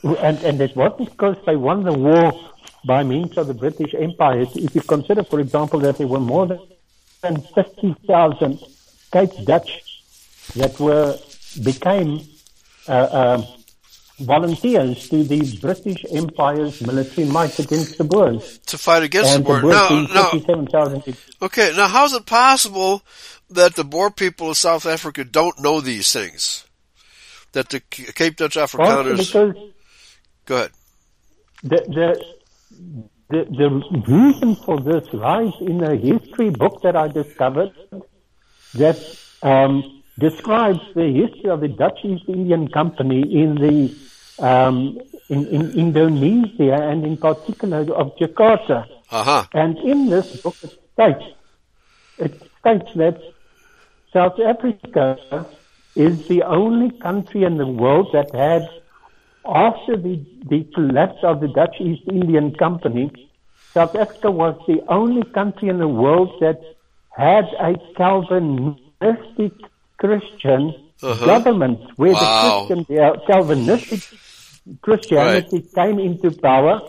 and, 0.02 0.38
and 0.38 0.60
it 0.60 0.74
wasn't 0.76 1.10
because 1.10 1.36
they 1.46 1.56
won 1.56 1.82
the 1.84 1.92
war 1.92 2.32
by 2.84 3.02
means 3.02 3.36
of 3.38 3.46
the 3.46 3.54
British 3.54 3.94
Empire. 3.94 4.42
If 4.54 4.74
you 4.74 4.80
consider, 4.80 5.22
for 5.22 5.40
example, 5.40 5.80
that 5.80 5.98
there 5.98 6.06
were 6.06 6.20
more 6.20 6.46
than 7.22 7.40
50,000 7.40 8.58
Cape 9.12 9.30
Dutch 9.44 10.02
that 10.56 10.78
were, 10.80 11.16
became 11.62 12.26
uh, 12.88 13.38
um 13.40 13.46
volunteers 14.18 15.08
to 15.08 15.24
the 15.24 15.58
British 15.60 16.04
Empire's 16.10 16.80
military 16.80 17.26
might 17.26 17.58
against 17.58 17.98
the 17.98 18.04
Boers. 18.04 18.58
To 18.66 18.78
fight 18.78 19.02
against 19.02 19.34
And 19.34 19.44
the 19.44 19.54
the 19.54 19.60
Boers 19.60 19.74
Now, 19.74 20.06
now, 20.14 20.30
57,000. 20.30 21.16
okay. 21.42 21.72
Now, 21.76 21.88
how's 21.88 22.12
it 22.12 22.26
possible 22.26 23.02
that 23.50 23.74
the 23.74 23.84
Boer 23.84 24.10
people 24.10 24.50
of 24.50 24.56
South 24.56 24.86
Africa 24.86 25.24
don't 25.24 25.60
know 25.60 25.80
these 25.80 26.12
things? 26.12 26.64
That 27.52 27.68
the 27.68 27.80
Cape 27.80 28.36
Dutch 28.36 28.56
Afrikaners. 28.56 29.18
because 29.18 29.54
Go 30.46 30.56
ahead. 30.56 30.70
the, 31.62 31.76
the, 31.88 32.24
the, 33.28 33.44
the 33.44 33.68
reason 34.08 34.56
for 34.56 34.80
this 34.80 35.12
lies 35.12 35.52
in 35.60 35.82
a 35.84 35.94
history 35.96 36.50
book 36.50 36.82
that 36.82 36.96
I 36.96 37.08
discovered 37.08 37.72
that 38.74 38.98
um, 39.42 40.02
describes 40.18 40.80
the 40.94 41.06
history 41.12 41.50
of 41.50 41.60
the 41.60 41.68
Dutch 41.68 41.98
East 42.04 42.24
Indian 42.28 42.68
Company 42.68 43.20
in 43.20 43.54
the 43.54 43.94
um, 44.38 44.98
in, 45.28 45.46
in 45.46 45.72
Indonesia 45.72 46.74
and 46.74 47.06
in 47.06 47.16
particular 47.16 47.80
of 47.94 48.16
Jakarta. 48.16 48.86
Uh 49.10 49.24
huh. 49.24 49.44
And 49.52 49.78
in 49.78 50.08
this 50.08 50.40
book 50.40 50.56
it 50.62 50.78
states 50.92 51.24
it 52.18 52.34
states 52.60 52.92
that 52.96 53.20
South 54.12 54.38
Africa 54.40 55.46
is 55.94 56.14
the 56.28 56.42
only 56.42 56.90
country 57.02 57.44
in 57.44 57.58
the 57.58 57.66
world 57.66 58.08
that 58.12 58.34
had 58.34 58.62
after 59.46 59.96
the, 59.96 60.24
the 60.48 60.64
collapse 60.74 61.18
of 61.22 61.40
the 61.40 61.48
Dutch 61.48 61.76
East 61.80 62.02
Indian 62.10 62.54
Company, 62.54 63.10
South 63.76 63.94
Africa 63.96 64.30
was 64.30 64.54
the 64.66 64.80
only 64.88 65.22
country 65.32 65.68
in 65.68 65.78
the 65.78 65.88
world 65.88 66.30
that 66.40 66.60
had 67.10 67.44
a 67.60 67.74
Calvinistic 67.96 69.52
Christian 69.98 70.74
Uh-huh. 71.02 71.24
government, 71.26 71.80
where 71.96 72.14
Wow. 72.14 72.20
the 72.20 72.28
Christian, 72.40 72.84
Calvinistic 73.26 74.02
Christianity 74.82 75.62
came 75.74 75.98
into 75.98 76.30
power, 76.30 76.80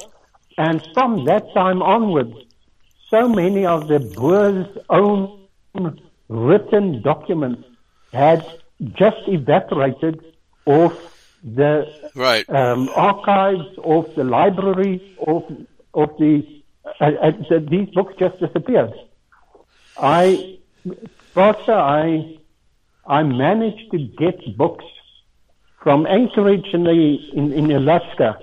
and 0.57 0.81
from 0.93 1.25
that 1.25 1.53
time 1.53 1.81
onwards, 1.81 2.35
so 3.09 3.27
many 3.27 3.65
of 3.65 3.87
the 3.87 3.99
Boers' 3.99 4.67
own 4.89 5.47
written 6.29 7.01
documents 7.01 7.63
had 8.11 8.39
just 8.97 9.17
evaporated 9.27 10.21
off 10.65 10.93
the 11.43 11.85
Right. 12.15 12.47
um, 12.49 12.89
archives, 12.95 13.65
of 13.83 14.05
the 14.15 14.23
libraries, 14.23 15.01
of 15.27 15.43
of 15.93 16.09
the, 16.19 16.43
uh, 17.01 17.05
uh, 17.05 17.31
the 17.49 17.67
these 17.69 17.89
books 17.93 18.13
just 18.19 18.39
disappeared. 18.39 18.93
I, 19.97 20.57
Pastor, 21.35 21.73
I 21.73 22.37
I 23.05 23.23
managed 23.23 23.91
to 23.91 23.97
get 23.97 24.57
books 24.57 24.85
from 25.81 26.05
Anchorage 26.07 26.67
in 26.73 26.83
the 26.83 27.17
in, 27.33 27.53
in 27.53 27.71
Alaska 27.71 28.37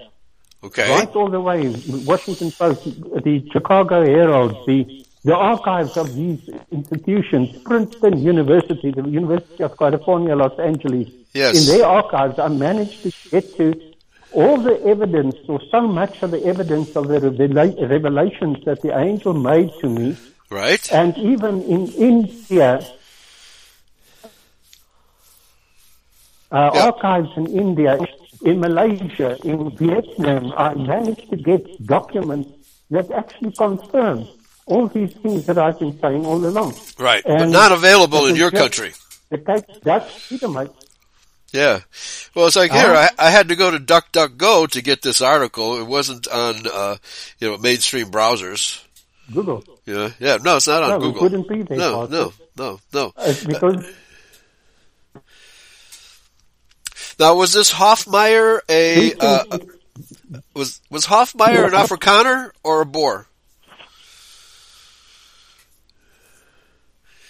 Okay. 0.62 0.86
right 0.90 1.08
all 1.14 1.30
the 1.30 1.40
way, 1.40 1.68
Washington 1.86 2.52
Post, 2.52 2.80
the 2.84 3.44
Chicago 3.52 4.04
Herald, 4.04 4.54
the 4.66 4.84
the 5.24 5.36
archives 5.36 5.96
of 5.96 6.14
these 6.14 6.48
institutions, 6.70 7.50
Princeton 7.62 8.18
University, 8.22 8.90
the 8.90 9.06
University 9.08 9.62
of 9.62 9.76
California, 9.76 10.34
Los 10.34 10.58
Angeles. 10.58 11.08
Yes. 11.34 11.68
In 11.68 11.76
their 11.76 11.86
archives, 11.86 12.38
I 12.38 12.48
managed 12.48 13.02
to 13.02 13.12
get 13.30 13.56
to 13.58 13.78
all 14.32 14.56
the 14.58 14.80
evidence, 14.86 15.36
or 15.48 15.60
so 15.70 15.80
much 15.82 16.22
of 16.22 16.30
the 16.30 16.42
evidence 16.44 16.96
of 16.96 17.08
the 17.08 17.18
revela- 17.20 17.90
revelations 17.90 18.64
that 18.64 18.80
the 18.80 18.96
angel 18.96 19.34
made 19.34 19.70
to 19.80 19.88
me, 19.88 20.16
Right. 20.50 20.90
and 20.92 21.16
even 21.18 21.62
in 21.62 21.88
India, 21.88 22.80
uh, 26.50 26.70
Yeah. 26.74 26.84
archives 26.86 27.30
in 27.36 27.46
India, 27.46 27.98
in 28.42 28.60
Malaysia, 28.60 29.36
in 29.44 29.70
Vietnam, 29.76 30.52
I 30.56 30.74
managed 30.74 31.28
to 31.30 31.36
get 31.36 31.62
documents 31.86 32.50
that 32.90 33.10
actually 33.10 33.52
confirm 33.52 34.26
all 34.70 34.88
these 34.88 35.12
things 35.14 35.46
that 35.46 35.58
I've 35.58 35.78
been 35.78 35.98
saying 36.00 36.24
all 36.24 36.44
along. 36.44 36.74
Right. 36.98 37.22
But 37.24 37.46
not 37.48 37.72
available 37.72 38.26
in 38.26 38.36
your 38.36 38.50
just 38.50 38.62
country. 38.62 38.92
The 39.30 39.38
Cape 39.38 39.82
Dutch 39.82 40.32
Edomites. 40.32 40.86
Yeah. 41.52 41.80
Well, 42.34 42.46
it's 42.46 42.56
like 42.56 42.70
here, 42.70 42.86
Uh-huh. 42.92 43.08
I, 43.18 43.26
I 43.26 43.30
had 43.30 43.48
to 43.48 43.56
go 43.56 43.70
to 43.70 43.78
DuckDuckGo 43.78 44.68
to 44.70 44.82
get 44.82 45.02
this 45.02 45.20
article. 45.20 45.78
It 45.80 45.86
wasn't 45.86 46.28
on, 46.28 46.66
uh, 46.72 46.96
you 47.40 47.50
know, 47.50 47.58
mainstream 47.58 48.10
browsers. 48.10 48.82
Google. 49.32 49.64
Yeah. 49.84 50.10
Yeah. 50.20 50.38
No, 50.42 50.56
it's 50.56 50.68
not 50.68 50.82
on 50.84 50.90
No, 50.90 50.96
it 50.96 51.00
Google. 51.00 51.22
wouldn't 51.22 51.48
be 51.48 51.62
there, 51.62 51.78
No, 51.78 52.06
Pastor. 52.06 52.14
no, 52.14 52.32
no, 52.56 52.80
no. 52.92 53.12
Because 53.46 53.84
Now, 57.18 57.34
was 57.34 57.52
this 57.52 57.72
Hofmeyr 57.72 58.60
a, 58.68 59.14
uh, 59.14 59.58
was, 60.54 60.80
was 60.90 61.06
Hofmeyr 61.06 61.64
an 61.66 61.72
Afrikaner 61.72 62.50
or 62.62 62.80
a 62.80 62.86
Boer? 62.86 63.26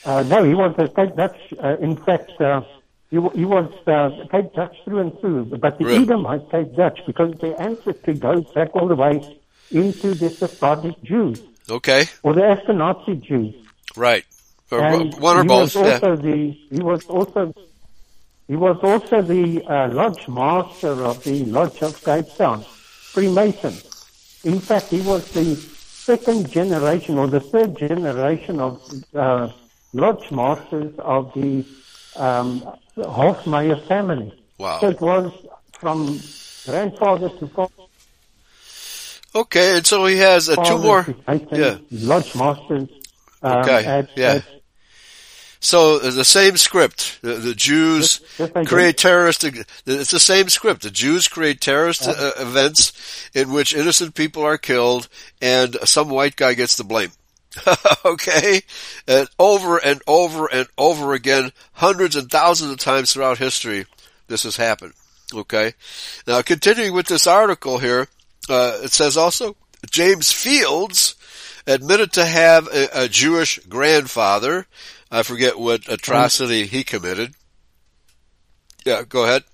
Uh, 0.05 0.23
no, 0.23 0.43
he 0.45 0.55
was 0.55 0.75
a 0.79 0.89
Cape 0.89 1.15
Dutch. 1.17 1.39
Uh, 1.63 1.77
in 1.79 1.97
fact, 1.97 2.33
uh, 2.41 2.63
he, 3.11 3.17
he 3.35 3.45
was 3.45 3.71
uh, 3.87 4.11
Cape 4.31 4.53
Dutch 4.55 4.77
through 4.85 4.99
and 5.01 5.21
through. 5.21 5.45
But 5.61 5.79
the 5.79 5.85
Really? 5.85 6.03
Edomite 6.05 6.51
Cape 6.51 6.75
Dutch 6.75 7.01
because 7.07 7.35
their 7.41 7.61
ancestry 7.61 8.15
goes 8.15 8.45
back 8.53 8.75
all 8.75 8.89
the 8.89 8.95
way 8.97 9.21
into 9.71 10.15
the 10.15 10.31
Sephardic 10.31 11.01
Jews 11.03 11.41
Okay. 11.69 12.07
or 12.23 12.35
the 12.35 12.41
Ashkenazi 12.41 13.21
Jews. 13.21 13.55
Right. 13.97 14.25
Or 14.71 14.81
And 14.83 15.15
one 15.21 15.37
or 15.39 15.43
he 15.43 15.49
both. 15.49 15.75
Was 15.75 15.77
Yeah. 15.77 15.93
also 15.95 16.17
the, 16.17 16.51
he 16.71 16.81
was 16.81 17.05
also 17.07 17.55
he 18.49 18.57
was 18.57 18.79
also 18.83 19.23
the 19.23 19.63
uh, 19.65 19.89
lodge 19.93 20.27
master 20.27 21.05
of 21.05 21.23
the 21.23 21.45
Lodge 21.45 21.83
of 21.83 22.03
Cape 22.05 22.27
Town, 22.37 22.65
Freemason. 23.13 23.75
In 24.43 24.59
fact, 24.59 24.87
he 24.87 25.01
was 25.03 25.31
the 25.31 25.55
second 25.55 26.51
generation 26.51 27.17
or 27.19 27.29
the 27.29 27.39
third 27.41 27.77
generation 27.77 28.59
of 28.59 28.81
uh, 29.15 29.51
lodge 29.93 30.31
masters 30.31 30.95
of 30.99 31.33
the 31.35 31.65
um, 32.17 32.63
Hofmeyr 32.97 33.87
family. 33.87 34.33
Wow. 34.59 34.81
So 34.81 34.89
it 34.91 35.01
was 35.01 35.33
from 35.73 36.21
grandfather 36.67 37.31
to 37.31 37.47
father. 37.49 37.73
Okay, 39.35 39.77
and 39.77 39.87
so 39.87 40.05
he 40.07 40.17
has 40.19 40.49
uh, 40.49 40.57
two 40.65 40.79
more. 40.79 41.07
Yeah. 41.53 41.79
Lodge 41.91 42.35
masters. 42.35 42.89
Um, 43.43 43.59
Okay, 43.63 43.85
At, 43.87 44.11
yeah. 44.17 44.33
at 44.35 44.45
So 45.61 45.97
uh, 45.97 46.11
the 46.11 46.25
same 46.25 46.57
script. 46.57 47.21
The, 47.23 47.35
the 47.35 47.55
Jews 47.55 48.21
Yes, 48.39 48.51
yes, 48.55 48.69
create 48.69 48.99
terrorist. 48.99 49.45
It's 49.45 50.11
the 50.11 50.21
same 50.21 50.49
script. 50.49 50.83
The 50.83 50.91
Jews 50.91 51.29
create 51.29 51.61
terrorist 51.61 52.09
uh, 52.09 52.33
events 52.39 52.93
in 53.33 53.53
which 53.53 53.75
innocent 53.75 54.15
people 54.15 54.43
are 54.43 54.59
killed, 54.59 55.09
and 55.41 55.77
some 55.85 56.11
white 56.11 56.37
guy 56.37 56.55
gets 56.55 56.77
the 56.77 56.85
blame. 56.85 57.13
okay, 58.05 58.63
and 59.09 59.29
over 59.39 59.79
and 59.79 60.01
over 60.07 60.47
and 60.47 60.69
over 60.79 61.15
again, 61.15 61.53
hundreds 61.73 62.17
and 62.17 62.31
thousands 62.31 62.71
of 62.71 62.79
times 62.79 63.13
throughout 63.13 63.39
history, 63.39 63.87
this 64.29 64.45
has 64.45 64.57
happened. 64.57 64.93
Okay, 65.35 65.75
now 66.27 66.43
continuing 66.43 66.95
with 66.95 67.07
this 67.07 67.27
article 67.27 67.79
here, 67.79 68.09
uh, 68.49 68.79
it 68.83 68.93
says 68.93 69.17
also 69.17 69.57
James 69.91 70.33
Fields 70.33 71.17
admitted 71.67 72.13
to 72.13 72.25
have 72.25 72.69
a, 72.69 73.05
a 73.05 73.09
Jewish 73.09 73.59
grandfather. 73.69 74.67
I 75.11 75.23
forget 75.23 75.59
what 75.59 75.89
atrocity 75.89 76.67
he 76.67 76.85
committed. 76.85 77.35
Yeah, 78.85 79.03
go 79.09 79.25
ahead. 79.25 79.45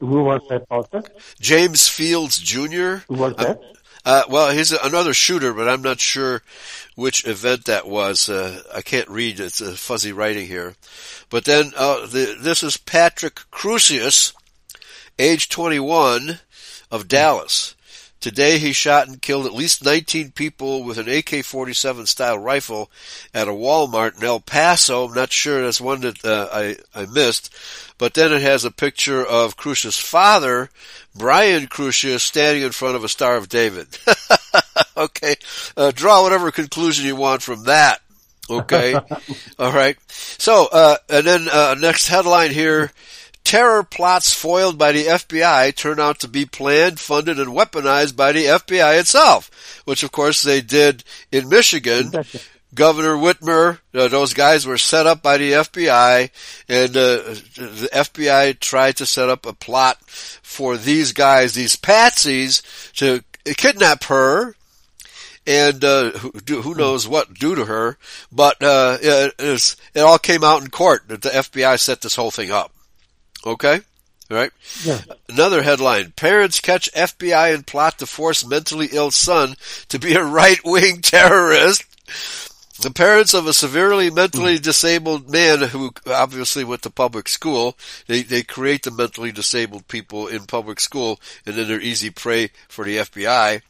who 0.00 0.24
was 0.24 0.42
that 0.50 0.68
pastor? 0.68 1.02
James 1.40 1.88
Fields 1.88 2.38
Jr. 2.38 2.96
Who 3.08 3.14
was 3.14 3.36
that? 3.36 3.58
Uh, 3.58 3.72
well, 4.04 4.50
he's 4.50 4.72
another 4.72 5.14
shooter, 5.14 5.52
but 5.52 5.68
I'm 5.68 5.82
not 5.82 6.00
sure 6.00 6.42
which 6.96 7.26
event 7.26 7.66
that 7.66 7.86
was. 7.86 8.28
Uh, 8.28 8.62
I 8.74 8.82
can't 8.82 9.08
read. 9.08 9.40
It's 9.40 9.60
a 9.60 9.76
fuzzy 9.76 10.12
writing 10.12 10.46
here. 10.46 10.74
But 11.30 11.44
then, 11.44 11.72
uh, 11.76 12.06
the, 12.06 12.36
this 12.40 12.62
is 12.62 12.76
Patrick 12.76 13.36
Crusius, 13.50 14.34
age 15.18 15.48
21, 15.48 16.40
of 16.90 17.08
Dallas. 17.08 17.74
Today 18.22 18.58
he 18.58 18.72
shot 18.72 19.08
and 19.08 19.20
killed 19.20 19.46
at 19.46 19.52
least 19.52 19.84
19 19.84 20.30
people 20.30 20.84
with 20.84 20.96
an 20.96 21.08
AK-47 21.08 22.06
style 22.06 22.38
rifle 22.38 22.88
at 23.34 23.48
a 23.48 23.50
Walmart 23.50 24.16
in 24.16 24.22
El 24.22 24.38
Paso. 24.38 25.08
I'm 25.08 25.14
not 25.14 25.32
sure. 25.32 25.60
That's 25.60 25.80
one 25.80 26.02
that 26.02 26.24
uh, 26.24 26.48
I, 26.52 26.76
I 26.94 27.06
missed. 27.06 27.52
But 27.98 28.14
then 28.14 28.32
it 28.32 28.40
has 28.40 28.64
a 28.64 28.70
picture 28.70 29.26
of 29.26 29.56
Crusius' 29.56 30.00
father, 30.00 30.70
Brian 31.16 31.66
Crusius, 31.66 32.20
standing 32.20 32.62
in 32.62 32.70
front 32.70 32.94
of 32.94 33.02
a 33.02 33.08
Star 33.08 33.36
of 33.36 33.48
David. 33.48 33.88
okay. 34.96 35.34
Uh, 35.76 35.90
draw 35.90 36.22
whatever 36.22 36.52
conclusion 36.52 37.04
you 37.04 37.16
want 37.16 37.42
from 37.42 37.64
that. 37.64 38.02
Okay. 38.48 38.94
All 39.58 39.72
right. 39.72 39.96
So, 40.06 40.68
uh, 40.70 40.96
and 41.10 41.26
then, 41.26 41.48
uh, 41.48 41.74
next 41.76 42.06
headline 42.06 42.52
here. 42.52 42.92
Terror 43.44 43.82
plots 43.82 44.32
foiled 44.32 44.78
by 44.78 44.92
the 44.92 45.04
FBI 45.04 45.74
turn 45.74 46.00
out 46.00 46.20
to 46.20 46.28
be 46.28 46.46
planned, 46.46 47.00
funded, 47.00 47.38
and 47.38 47.50
weaponized 47.50 48.16
by 48.16 48.32
the 48.32 48.44
FBI 48.44 48.98
itself, 49.00 49.50
which 49.84 50.02
of 50.02 50.12
course 50.12 50.42
they 50.42 50.60
did 50.60 51.04
in 51.30 51.48
Michigan. 51.48 52.12
Governor 52.74 53.16
Whitmer, 53.16 53.80
uh, 53.94 54.08
those 54.08 54.32
guys 54.32 54.66
were 54.66 54.78
set 54.78 55.06
up 55.06 55.22
by 55.22 55.36
the 55.36 55.52
FBI, 55.52 56.30
and 56.68 56.96
uh, 56.96 57.34
the 57.54 57.90
FBI 57.92 58.58
tried 58.60 58.96
to 58.96 59.04
set 59.04 59.28
up 59.28 59.44
a 59.44 59.52
plot 59.52 59.98
for 60.06 60.78
these 60.78 61.12
guys, 61.12 61.52
these 61.52 61.76
patsies, 61.76 62.62
to 62.94 63.22
kidnap 63.44 64.04
her, 64.04 64.54
and 65.46 65.84
uh, 65.84 66.12
who, 66.12 66.62
who 66.62 66.74
knows 66.74 67.06
what 67.06 67.34
do 67.34 67.54
to 67.54 67.66
her. 67.66 67.98
But 68.30 68.62
uh, 68.62 68.96
it, 69.02 69.34
it 69.94 70.00
all 70.00 70.18
came 70.18 70.42
out 70.42 70.62
in 70.62 70.70
court 70.70 71.08
that 71.08 71.20
the 71.20 71.28
FBI 71.28 71.78
set 71.78 72.00
this 72.00 72.16
whole 72.16 72.30
thing 72.30 72.50
up. 72.50 72.72
Okay, 73.44 73.80
all 74.30 74.36
right. 74.36 74.50
Yeah. 74.84 75.00
Another 75.28 75.62
headline: 75.62 76.12
Parents 76.12 76.60
catch 76.60 76.92
FBI 76.92 77.54
and 77.54 77.66
plot 77.66 77.98
to 77.98 78.06
force 78.06 78.46
mentally 78.46 78.88
ill 78.92 79.10
son 79.10 79.56
to 79.88 79.98
be 79.98 80.14
a 80.14 80.24
right-wing 80.24 81.02
terrorist. 81.02 81.84
The 82.80 82.90
parents 82.90 83.32
of 83.32 83.46
a 83.46 83.52
severely 83.52 84.10
mentally 84.10 84.56
hmm. 84.56 84.62
disabled 84.62 85.30
man 85.30 85.60
who 85.60 85.92
obviously 86.06 86.64
went 86.64 86.82
to 86.82 86.90
public 86.90 87.28
school, 87.28 87.76
they, 88.08 88.22
they 88.22 88.42
create 88.42 88.82
the 88.82 88.90
mentally 88.90 89.30
disabled 89.30 89.86
people 89.86 90.26
in 90.26 90.46
public 90.46 90.80
school 90.80 91.20
and 91.46 91.54
then 91.54 91.68
they're 91.68 91.80
easy 91.80 92.10
prey 92.10 92.50
for 92.68 92.84
the 92.84 92.96
FBI, 92.96 93.62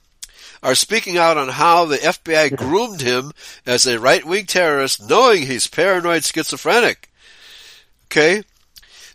are 0.63 0.75
speaking 0.75 1.19
out 1.19 1.37
on 1.37 1.49
how 1.49 1.85
the 1.85 1.99
FBI 1.99 2.57
groomed 2.57 3.03
him 3.03 3.33
as 3.67 3.87
a 3.87 3.99
right-wing 3.99 4.47
terrorist 4.47 5.07
knowing 5.07 5.43
he's 5.43 5.67
paranoid 5.67 6.25
schizophrenic. 6.25 7.11
Okay? 8.07 8.45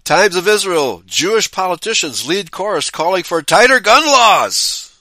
Times 0.08 0.38
of 0.38 0.48
Israel, 0.48 1.04
Jewish 1.06 1.52
politicians 1.52 2.26
lead 2.26 2.50
chorus 2.50 2.90
calling 2.90 3.24
for 3.24 3.42
tighter 3.42 3.82
gun 3.82 4.06
laws. 4.06 4.98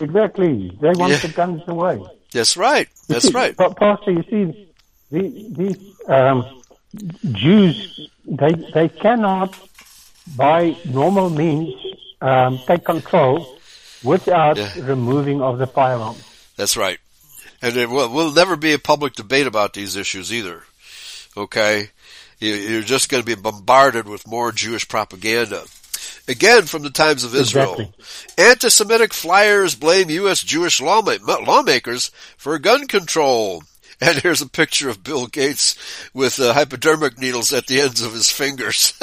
Exactly. 0.00 0.76
They 0.80 0.88
want 0.90 1.12
Yeah. 1.12 1.18
the 1.18 1.28
guns 1.28 1.62
away. 1.68 2.02
That's 2.32 2.56
right. 2.56 2.88
That's 3.06 3.32
right. 3.40 3.56
Pa- 3.56 3.74
Pastor, 3.74 4.10
you 4.10 4.24
see, 4.28 4.68
the, 5.12 5.46
these 5.50 5.78
um, 6.08 6.62
Jews, 7.30 8.08
they, 8.26 8.52
they 8.74 8.88
cannot, 8.88 9.56
by 10.36 10.76
normal 10.86 11.30
means, 11.30 11.72
um, 12.20 12.58
take 12.66 12.84
control 12.84 13.58
without 14.02 14.56
Yeah. 14.56 14.72
removing 14.82 15.40
of 15.40 15.58
the 15.58 15.68
firearms. 15.68 16.24
That's 16.56 16.76
right. 16.76 16.98
And 17.62 17.74
there 17.74 17.88
will, 17.88 18.08
will 18.08 18.32
never 18.32 18.56
be 18.56 18.72
a 18.72 18.78
public 18.80 19.12
debate 19.14 19.46
about 19.46 19.74
these 19.74 19.94
issues 19.94 20.32
either. 20.32 20.64
Okay? 21.36 21.90
You- 22.40 22.54
You're 22.54 22.82
just 22.82 23.08
going 23.08 23.22
to 23.22 23.26
be 23.36 23.40
bombarded 23.40 24.08
with 24.08 24.26
more 24.26 24.52
Jewish 24.52 24.88
propaganda. 24.88 25.64
Again, 26.26 26.66
from 26.66 26.82
the 26.82 26.90
times 26.90 27.24
of 27.24 27.34
Israel. 27.34 27.72
Exactly. 27.78 28.04
Anti-Semitic 28.38 29.12
flyers 29.12 29.74
blame 29.74 30.10
U.S. 30.10 30.42
Jewish 30.42 30.80
lawma- 30.80 31.46
lawmakers 31.46 32.10
for 32.36 32.58
gun 32.58 32.86
control. 32.86 33.62
And 34.00 34.16
here's 34.18 34.40
a 34.40 34.48
picture 34.48 34.88
of 34.88 35.04
Bill 35.04 35.26
Gates 35.26 35.76
with 36.14 36.40
uh, 36.40 36.54
hypodermic 36.54 37.18
needles 37.18 37.52
at 37.52 37.66
the 37.66 37.80
ends 37.82 38.00
of 38.00 38.14
his 38.14 38.30
fingers. 38.30 38.94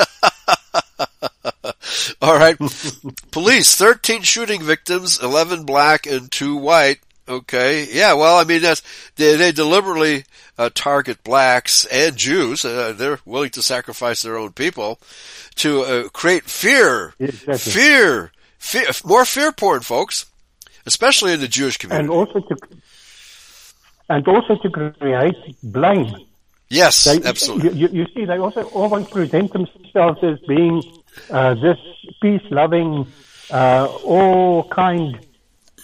All 2.22 2.38
right. 2.38 2.58
Police, 3.32 3.76
13 3.76 4.24
shooting 4.24 4.64
victims, 4.64 5.22
11 5.22 5.66
black 5.66 6.08
and 6.08 6.32
2 6.32 6.56
white. 6.56 7.00
Okay. 7.28 7.88
Yeah, 7.91 8.13
well, 8.13 8.38
I 8.38 8.43
mean, 8.43 8.61
that's, 8.61 8.82
they, 9.15 9.36
they 9.36 9.51
deliberately 9.51 10.25
uh, 10.57 10.69
target 10.73 11.23
blacks 11.23 11.86
and 11.86 12.15
Jews. 12.15 12.63
Uh, 12.63 12.93
they're 12.95 13.19
willing 13.25 13.49
to 13.51 13.61
sacrifice 13.61 14.21
their 14.21 14.38
own 14.38 14.53
people 14.53 14.99
to 15.55 15.82
uh, 15.82 16.09
create 16.09 16.43
fear. 16.45 17.13
Exactly. 17.19 17.57
Fear. 17.57 18.32
Fear. 18.57 18.86
More 19.05 19.25
fear 19.25 19.51
porn, 19.51 19.82
folks. 19.82 20.25
Especially 20.86 21.34
in 21.34 21.41
the 21.41 21.49
Jewish 21.49 21.75
community, 21.78 22.05
And 22.05 22.09
also 22.09 22.39
to, 22.39 22.55
and 24.07 24.25
also 24.25 24.55
to 24.55 24.69
create 24.69 25.36
blame. 25.61 26.15
yes, 26.69 27.03
They, 27.03 27.21
absolutely. 27.21 27.78
You, 27.78 27.89
you, 27.89 27.99
you 27.99 28.07
see, 28.15 28.23
they 28.23 28.38
also 28.38 28.63
always 28.69 29.05
present 29.07 29.51
themselves 29.51 30.19
as 30.23 30.39
being 30.47 30.82
uh, 31.30 31.55
this 31.55 31.78
peace-loving, 32.21 33.05
uh, 33.51 33.86
all 34.05 34.63
kind, 34.69 35.19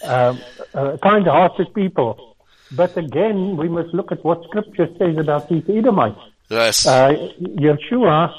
uh, 0.02 0.36
uh, 0.74 0.96
kind-hearted 1.02 1.72
people. 1.74 2.36
But 2.72 2.96
again, 2.96 3.56
we 3.56 3.68
must 3.68 3.94
look 3.94 4.10
at 4.10 4.24
what 4.24 4.42
Scripture 4.44 4.88
says 4.98 5.16
about 5.16 5.48
these 5.48 5.62
Edomites. 5.68 6.18
Yes. 6.48 6.86
Uh, 6.86 7.30
Yeshua, 7.40 8.34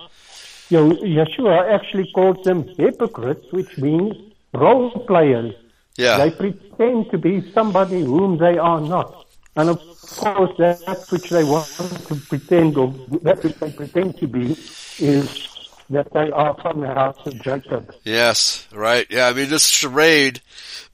Yeshua 0.69 1.73
actually 1.73 2.11
calls 2.13 2.43
them 2.43 2.67
hypocrites, 2.77 3.45
which 3.51 3.77
means 3.77 4.15
role 4.53 4.91
players. 5.07 5.53
yeah. 5.97 6.17
They 6.17 6.31
pretend 6.31 7.11
to 7.11 7.17
be 7.17 7.51
somebody 7.51 8.01
whom 8.01 8.37
they 8.37 8.57
are 8.57 8.81
not. 8.81 9.25
And 9.55 9.69
of 9.69 9.79
course, 10.01 10.51
that 10.57 11.05
which 11.09 11.29
they 11.29 11.43
want 11.43 11.65
to 12.07 12.15
pretend, 12.15 12.77
or 12.77 12.93
that 13.21 13.41
which 13.43 13.55
they 13.55 13.71
pretend 13.71 14.17
to 14.17 14.27
be, 14.27 14.51
is 14.99 15.47
that 15.89 16.11
they 16.13 16.31
are 16.31 16.55
from 16.61 16.81
the 16.81 16.88
house 16.88 17.17
of 17.25 17.41
Jacob. 17.41 17.93
Yes, 18.03 18.67
right. 18.71 19.05
Yeah, 19.09 19.27
I 19.27 19.33
mean, 19.33 19.49
this 19.49 19.67
charade 19.67 20.41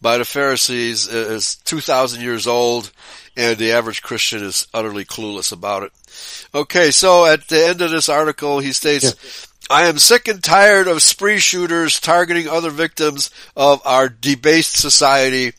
by 0.02 0.18
the 0.18 0.26
Pharisees 0.26 1.08
is 1.08 1.56
2,000 1.56 2.22
years 2.22 2.48
old, 2.48 2.92
and 3.38 3.58
the 3.58 3.72
average 3.72 4.02
Christian 4.02 4.44
is 4.44 4.68
utterly 4.74 5.06
clueless 5.06 5.52
about 5.52 5.84
it. 5.84 5.92
Okay, 6.54 6.92
so 6.92 7.26
at 7.26 7.48
the 7.48 7.66
end 7.66 7.82
of 7.82 7.92
this 7.92 8.10
article, 8.10 8.60
he 8.60 8.74
states, 8.74 9.04
yes. 9.04 9.48
I 9.70 9.88
am 9.88 9.98
sick 10.00 10.28
and 10.28 10.44
tired 10.44 10.88
of 10.88 11.02
spree 11.02 11.40
shooters 11.40 12.00
targeting 12.02 12.50
other 12.50 12.72
victims 12.72 13.32
of 13.56 13.82
our 13.86 14.10
debased 14.10 14.76
society. 14.76 15.54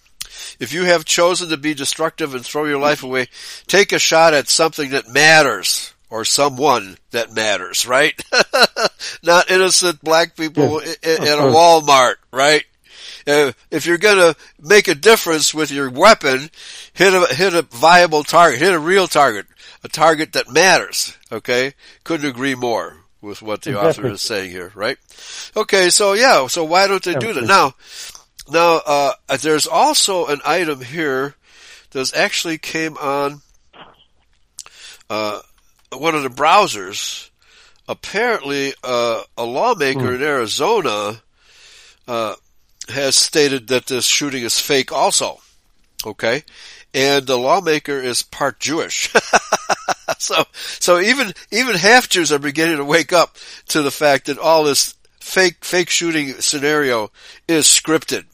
If 0.60 0.74
you 0.74 0.84
have 0.84 1.06
chosen 1.06 1.48
to 1.48 1.56
be 1.56 1.72
destructive 1.72 2.34
and 2.34 2.44
throw 2.44 2.66
your 2.66 2.78
life 2.78 3.02
away, 3.02 3.28
take 3.66 3.92
a 3.92 3.98
shot 3.98 4.34
at 4.34 4.48
something 4.48 4.90
that 4.90 5.08
matters 5.08 5.94
or 6.12 6.26
someone 6.26 6.98
that 7.10 7.32
matters, 7.32 7.86
right? 7.86 8.22
Not 9.22 9.50
innocent 9.50 10.02
black 10.02 10.36
people 10.36 10.82
yes, 10.82 10.96
in, 11.02 11.22
in 11.22 11.38
a 11.38 11.50
Walmart, 11.50 12.16
right? 12.30 12.62
Uh, 13.26 13.52
if 13.70 13.86
you're 13.86 13.96
gonna 13.96 14.36
make 14.60 14.88
a 14.88 14.94
difference 14.94 15.54
with 15.54 15.70
your 15.70 15.88
weapon, 15.88 16.50
hit 16.92 17.14
a, 17.14 17.34
hit 17.34 17.54
a 17.54 17.62
viable 17.62 18.24
target, 18.24 18.60
hit 18.60 18.74
a 18.74 18.78
real 18.78 19.06
target, 19.06 19.46
a 19.82 19.88
target 19.88 20.34
that 20.34 20.50
matters, 20.50 21.16
okay? 21.32 21.72
Couldn't 22.04 22.28
agree 22.28 22.56
more 22.56 22.98
with 23.22 23.40
what 23.40 23.62
the 23.62 23.70
exactly. 23.70 23.88
author 23.88 24.14
is 24.14 24.20
saying 24.20 24.50
here, 24.50 24.70
right? 24.74 24.98
Okay, 25.56 25.88
so 25.88 26.12
yeah, 26.12 26.46
so 26.46 26.62
why 26.64 26.88
don't 26.88 27.02
they 27.02 27.14
do 27.14 27.32
that? 27.32 27.44
Now, 27.44 27.72
now, 28.50 28.82
uh, 28.84 29.12
there's 29.40 29.66
also 29.66 30.26
an 30.26 30.42
item 30.44 30.82
here 30.82 31.36
that 31.92 32.14
actually 32.14 32.58
came 32.58 32.98
on, 32.98 33.40
uh, 35.08 35.40
one 35.98 36.14
of 36.14 36.22
the 36.22 36.28
browsers, 36.28 37.30
apparently 37.88 38.74
uh, 38.82 39.22
a 39.36 39.44
lawmaker 39.44 40.00
mm. 40.00 40.14
in 40.16 40.22
Arizona 40.22 41.22
uh, 42.08 42.34
has 42.88 43.16
stated 43.16 43.68
that 43.68 43.86
this 43.86 44.04
shooting 44.04 44.42
is 44.42 44.58
fake 44.58 44.92
also. 44.92 45.38
Okay? 46.04 46.44
And 46.94 47.26
the 47.26 47.38
lawmaker 47.38 47.98
is 47.98 48.22
part 48.22 48.60
Jewish. 48.60 49.12
so, 50.18 50.44
so 50.52 51.00
even, 51.00 51.32
even 51.50 51.76
half 51.76 52.08
Jews 52.08 52.32
are 52.32 52.38
beginning 52.38 52.76
to 52.76 52.84
wake 52.84 53.12
up 53.12 53.36
to 53.68 53.82
the 53.82 53.90
fact 53.90 54.26
that 54.26 54.38
all 54.38 54.64
this 54.64 54.94
fake, 55.20 55.64
fake 55.64 55.90
shooting 55.90 56.32
scenario 56.40 57.10
is 57.48 57.64
scripted. 57.64 58.24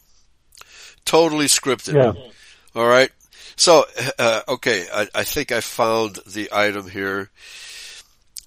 Totally 1.04 1.46
scripted. 1.46 1.94
Yeah. 1.94 2.30
All 2.74 2.86
right. 2.86 3.10
So, 3.58 3.84
uh, 4.20 4.42
okay, 4.46 4.86
I, 4.94 5.08
I, 5.12 5.24
think 5.24 5.50
I 5.50 5.60
found 5.60 6.20
the 6.24 6.48
item 6.52 6.88
here. 6.88 7.28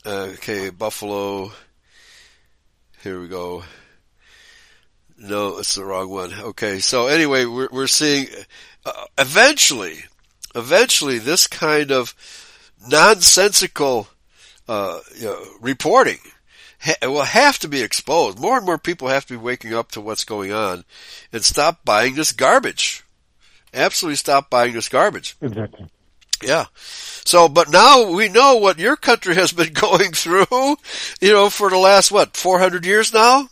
Uh, 0.06 0.30
okay, 0.36 0.70
Buffalo. 0.70 1.52
Here 3.04 3.20
we 3.20 3.28
go. 3.28 3.66
No, 5.18 5.58
it's 5.58 5.76
the 5.76 5.84
wrong 5.84 6.10
one. 6.10 6.34
Okay, 6.34 6.80
so 6.80 7.08
anyway, 7.08 7.44
we're, 7.44 7.68
we're 7.74 7.88
seeing 7.88 8.28
uh, 8.86 9.06
eventually, 9.18 9.98
eventually, 10.56 11.18
this 11.18 11.46
kind 11.46 11.92
of 11.92 12.16
nonsensical 12.88 14.08
uh, 14.70 15.02
you 15.18 15.26
know, 15.26 15.44
reporting 15.60 16.20
ha- 16.80 16.96
will 17.04 17.24
have 17.24 17.60
to 17.60 17.68
be 17.68 17.82
exposed. 17.82 18.40
More 18.40 18.56
and 18.56 18.66
more 18.66 18.78
people 18.78 19.10
have 19.10 19.26
to 19.26 19.34
be 19.34 19.44
waking 19.44 19.74
up 19.74 19.92
to 19.92 20.00
what's 20.00 20.24
going 20.24 20.54
on 20.54 20.86
and 21.34 21.44
stop 21.44 21.84
buying 21.84 22.16
this 22.16 22.32
garbage 22.32 23.04
absolutely 23.74 24.18
stop 24.18 24.50
buying 24.50 24.74
this 24.74 24.90
garbage. 24.90 25.36
Exactly. 25.42 25.88
Yeah. 26.44 26.66
So, 26.76 27.48
but 27.48 27.70
now 27.70 28.12
we 28.12 28.30
know 28.30 28.56
what 28.56 28.80
your 28.80 28.96
country 28.96 29.36
has 29.36 29.52
been 29.52 29.74
going 29.74 30.12
through, 30.12 30.78
you 31.22 31.34
know, 31.34 31.50
for 31.50 31.70
the 31.70 31.78
last, 31.78 32.12
what, 32.12 32.36
400 32.36 32.86
years 32.86 33.14
now? 33.14 33.48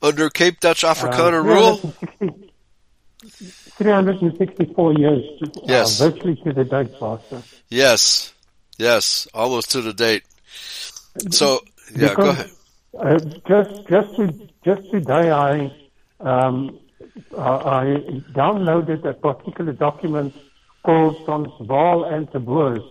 Under 0.00 0.30
Cape 0.30 0.60
Dutch 0.60 0.82
Afrikaner 0.82 1.40
uh, 1.40 1.42
rule? 1.42 1.94
364 3.78 4.94
years. 4.94 5.24
Yes. 5.64 6.00
Uh, 6.00 6.10
virtually 6.10 6.36
to 6.36 6.52
the 6.52 6.64
date, 6.64 6.92
Pastor. 6.98 7.42
Yes. 7.68 8.32
Yes. 8.76 9.26
Almost 9.34 9.72
to 9.72 9.80
the 9.80 9.92
date. 9.92 10.22
So, 11.30 11.62
yeah, 11.96 12.10
because, 12.10 12.16
go 12.16 12.28
ahead. 12.30 12.50
Uh, 12.98 13.18
just, 13.48 13.88
just, 13.88 14.16
to, 14.16 14.48
just 14.64 14.90
today 14.90 15.30
I, 15.30 15.72
um, 16.20 16.78
uh, 17.36 17.56
I 17.80 17.84
downloaded 18.32 19.04
a 19.04 19.14
particular 19.14 19.72
document 19.72 20.34
called 20.82 21.24
Transvaal 21.24 22.04
and 22.04 22.28
the 22.32 22.40
Boers. 22.40 22.82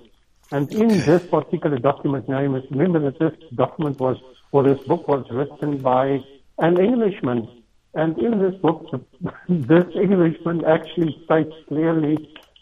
And 0.51 0.71
in 0.71 0.89
this 0.89 1.25
particular 1.27 1.77
document, 1.77 2.29
now 2.29 2.41
you 2.41 2.49
must 2.49 2.69
remember 2.71 2.99
that 2.99 3.19
this 3.19 3.33
document 3.55 3.99
was, 3.99 4.17
or 4.51 4.63
this 4.63 4.79
book 4.87 5.07
was 5.07 5.25
written 5.29 5.77
by 5.77 6.23
an 6.59 6.79
Englishman. 6.79 7.63
And 7.93 8.17
in 8.17 8.39
this 8.39 8.55
book, 8.61 8.85
this 9.49 9.85
Englishman 9.95 10.63
actually 10.65 11.19
states 11.25 11.53
clearly 11.67 12.15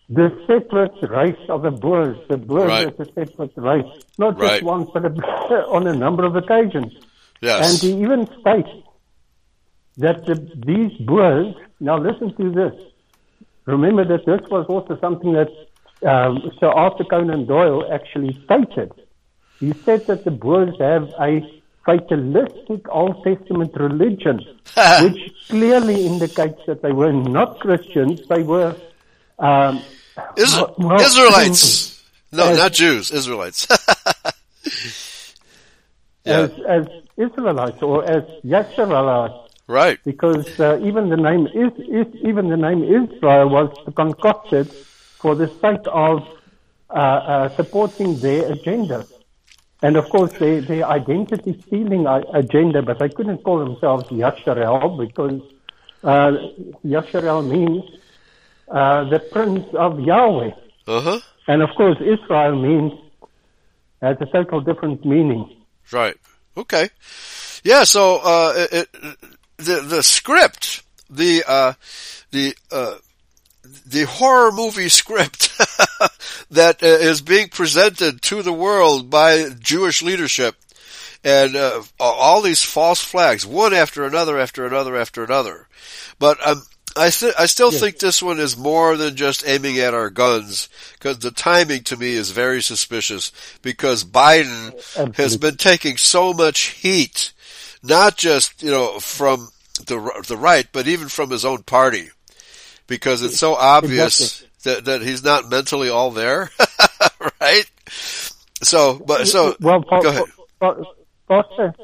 the 0.09 0.30
separate 0.47 0.97
race 1.09 1.49
of 1.49 1.63
the 1.63 1.72
Boers. 1.72 2.18
The 2.30 2.38
Boers 2.38 2.70
right. 2.70 2.88
is 2.88 2.99
a 2.99 3.05
separate 3.05 3.53
race, 3.55 4.03
not 4.18 4.39
right. 4.39 4.51
just 4.51 4.63
once, 4.63 4.89
but 4.93 5.05
on 5.78 5.88
a 5.88 5.95
number 5.95 6.26
of 6.26 6.36
occasions. 6.36 6.93
Yes. 7.41 7.70
And 7.70 7.80
he 7.82 8.01
even 8.01 8.28
states 8.39 8.70
that 9.98 10.26
the, 10.26 10.36
these 10.66 10.98
Boers, 11.00 11.56
now 11.80 11.98
listen 11.98 12.36
to 12.36 12.52
this. 12.52 12.74
Remember 13.66 14.06
that 14.06 14.26
this 14.26 14.41
was 14.50 14.66
also 14.68 15.00
something 15.00 15.34
that 15.34 15.50
um, 16.08 16.52
Sir 16.60 16.68
Arthur 16.68 17.04
Conan 17.06 17.46
Doyle 17.46 17.91
actually 17.91 18.39
stated. 18.43 18.91
He 19.60 19.74
said 19.74 20.06
that 20.08 20.24
the 20.24 20.32
Boers 20.32 20.76
have 20.80 21.10
a 21.20 21.41
fatalistic 21.86 22.88
Old 22.89 23.24
Testament 23.24 23.72
religion, 23.76 24.39
which 25.02 25.34
clearly 25.48 26.06
indicates 26.06 26.60
that 26.68 26.82
they 26.82 26.91
were 26.91 27.14
not 27.14 27.60
Christians, 27.60 28.28
they 28.28 28.43
were 28.43 28.76
um, 29.39 29.82
well, 30.78 31.02
Israelites. 31.02 32.04
No, 32.32 32.50
as, 32.50 32.58
not 32.58 32.74
Jews, 32.74 33.12
Israelites. 33.12 33.68
yeah. 36.26 36.41
as, 36.41 36.52
as 36.68 36.88
Israelites 37.18 37.82
or 37.82 38.04
as 38.04 38.24
Yisraelites. 38.43 39.45
Right. 39.68 39.99
Because 40.03 40.59
uh, 40.59 40.80
even 40.84 41.09
the 41.09 41.18
name 41.18 41.47
is, 41.47 41.74
is, 41.80 42.07
even 42.22 42.49
the 42.49 42.57
name 42.57 42.84
Israel 42.84 43.49
was 43.49 43.76
concocted 43.95 44.72
for 44.72 45.34
the 45.36 45.47
sake 45.47 45.86
of 45.88 46.28
uh, 46.89 46.93
uh, 46.93 47.49
supporting 47.55 48.20
their 48.20 48.51
agenda. 48.51 49.07
And 49.82 49.97
of 49.97 50.09
course, 50.09 50.32
their, 50.34 50.61
their 50.61 50.86
identity 50.86 51.61
stealing 51.66 52.05
agenda, 52.07 52.82
but 52.82 52.99
they 52.99 53.09
couldn't 53.09 53.39
call 53.43 53.59
themselves 53.59 54.05
Yasharel 54.05 54.97
because 54.97 55.41
uh, 56.03 56.32
Yasharel 56.86 57.47
means 57.47 57.84
uh, 58.68 59.03
the 59.09 59.20
Prince 59.20 59.66
of 59.74 59.99
Yahweh. 59.99 60.51
Uh-huh. 60.88 61.20
And 61.47 61.61
of 61.61 61.70
course, 61.76 61.97
Israel 61.99 62.55
means 62.55 62.93
has 64.01 64.18
a 64.22 64.26
total 64.26 64.61
different 64.61 65.05
meaning. 65.05 65.55
Right. 65.91 66.16
Okay. 66.55 66.89
Yeah. 67.63 67.84
So 67.84 68.18
uh, 68.24 68.68
it, 68.72 68.89
the 69.58 69.82
the 69.82 70.03
script, 70.03 70.84
the 71.10 71.43
uh, 71.47 71.74
the 72.32 72.56
uh, 72.72 72.95
the 73.86 74.03
horror 74.03 74.51
movie 74.51 74.89
script 75.01 75.58
that 76.51 76.82
uh, 76.82 76.88
is 76.88 77.22
being 77.22 77.49
presented 77.49 78.22
to 78.24 78.41
the 78.41 78.53
world 78.53 79.10
by 79.10 79.49
Jewish 79.60 80.01
leadership, 80.01 80.56
and 81.24 81.56
uh, 81.56 81.84
all 81.99 82.41
these 82.41 82.64
false 82.64 83.01
flags, 83.01 83.45
one 83.45 83.74
after 83.74 84.03
another, 84.06 84.39
after 84.39 84.66
another, 84.66 84.95
after 84.95 85.24
another. 85.24 85.68
But 86.20 86.45
um, 86.45 86.64
I 86.95 87.10
th- 87.10 87.34
I 87.38 87.45
still 87.47 87.72
yes. 87.72 87.82
think 87.82 87.99
this 87.99 88.24
one 88.24 88.39
is 88.39 88.56
more 88.56 88.95
than 88.95 89.16
just 89.16 89.45
aiming 89.45 89.80
at 89.80 89.93
our 89.93 90.10
guns 90.10 90.70
because 90.93 91.20
the 91.20 91.32
timing 91.32 91.84
to 91.86 91.97
me 91.97 92.14
is 92.14 92.32
very 92.32 92.62
suspicious 92.62 93.32
because 93.62 94.06
Biden 94.06 94.74
Absolutely. 94.74 95.24
has 95.24 95.38
been 95.38 95.58
taking 95.58 95.97
so 95.97 96.34
much 96.34 96.60
heat 96.60 97.34
not 97.86 98.18
just 98.18 98.62
you 98.64 98.72
know 98.72 99.00
from 99.00 99.50
the 99.86 100.24
the 100.28 100.38
right, 100.38 100.68
but 100.72 100.88
even 100.88 101.08
from 101.08 101.30
his 101.30 101.46
own 101.46 101.64
party, 101.64 102.10
because 102.88 103.22
it's 103.24 103.40
so 103.40 103.56
obvious 103.56 104.44
that 104.64 104.86
that 104.86 105.02
he's 105.02 105.24
not 105.24 105.50
mentally 105.50 105.90
all 105.90 106.12
there, 106.12 106.50
right? 107.42 107.66
So, 108.62 109.02
but 109.06 109.28
so 109.28 109.56
well, 109.60 109.82
go 109.82 110.10
ahead. 110.10 111.76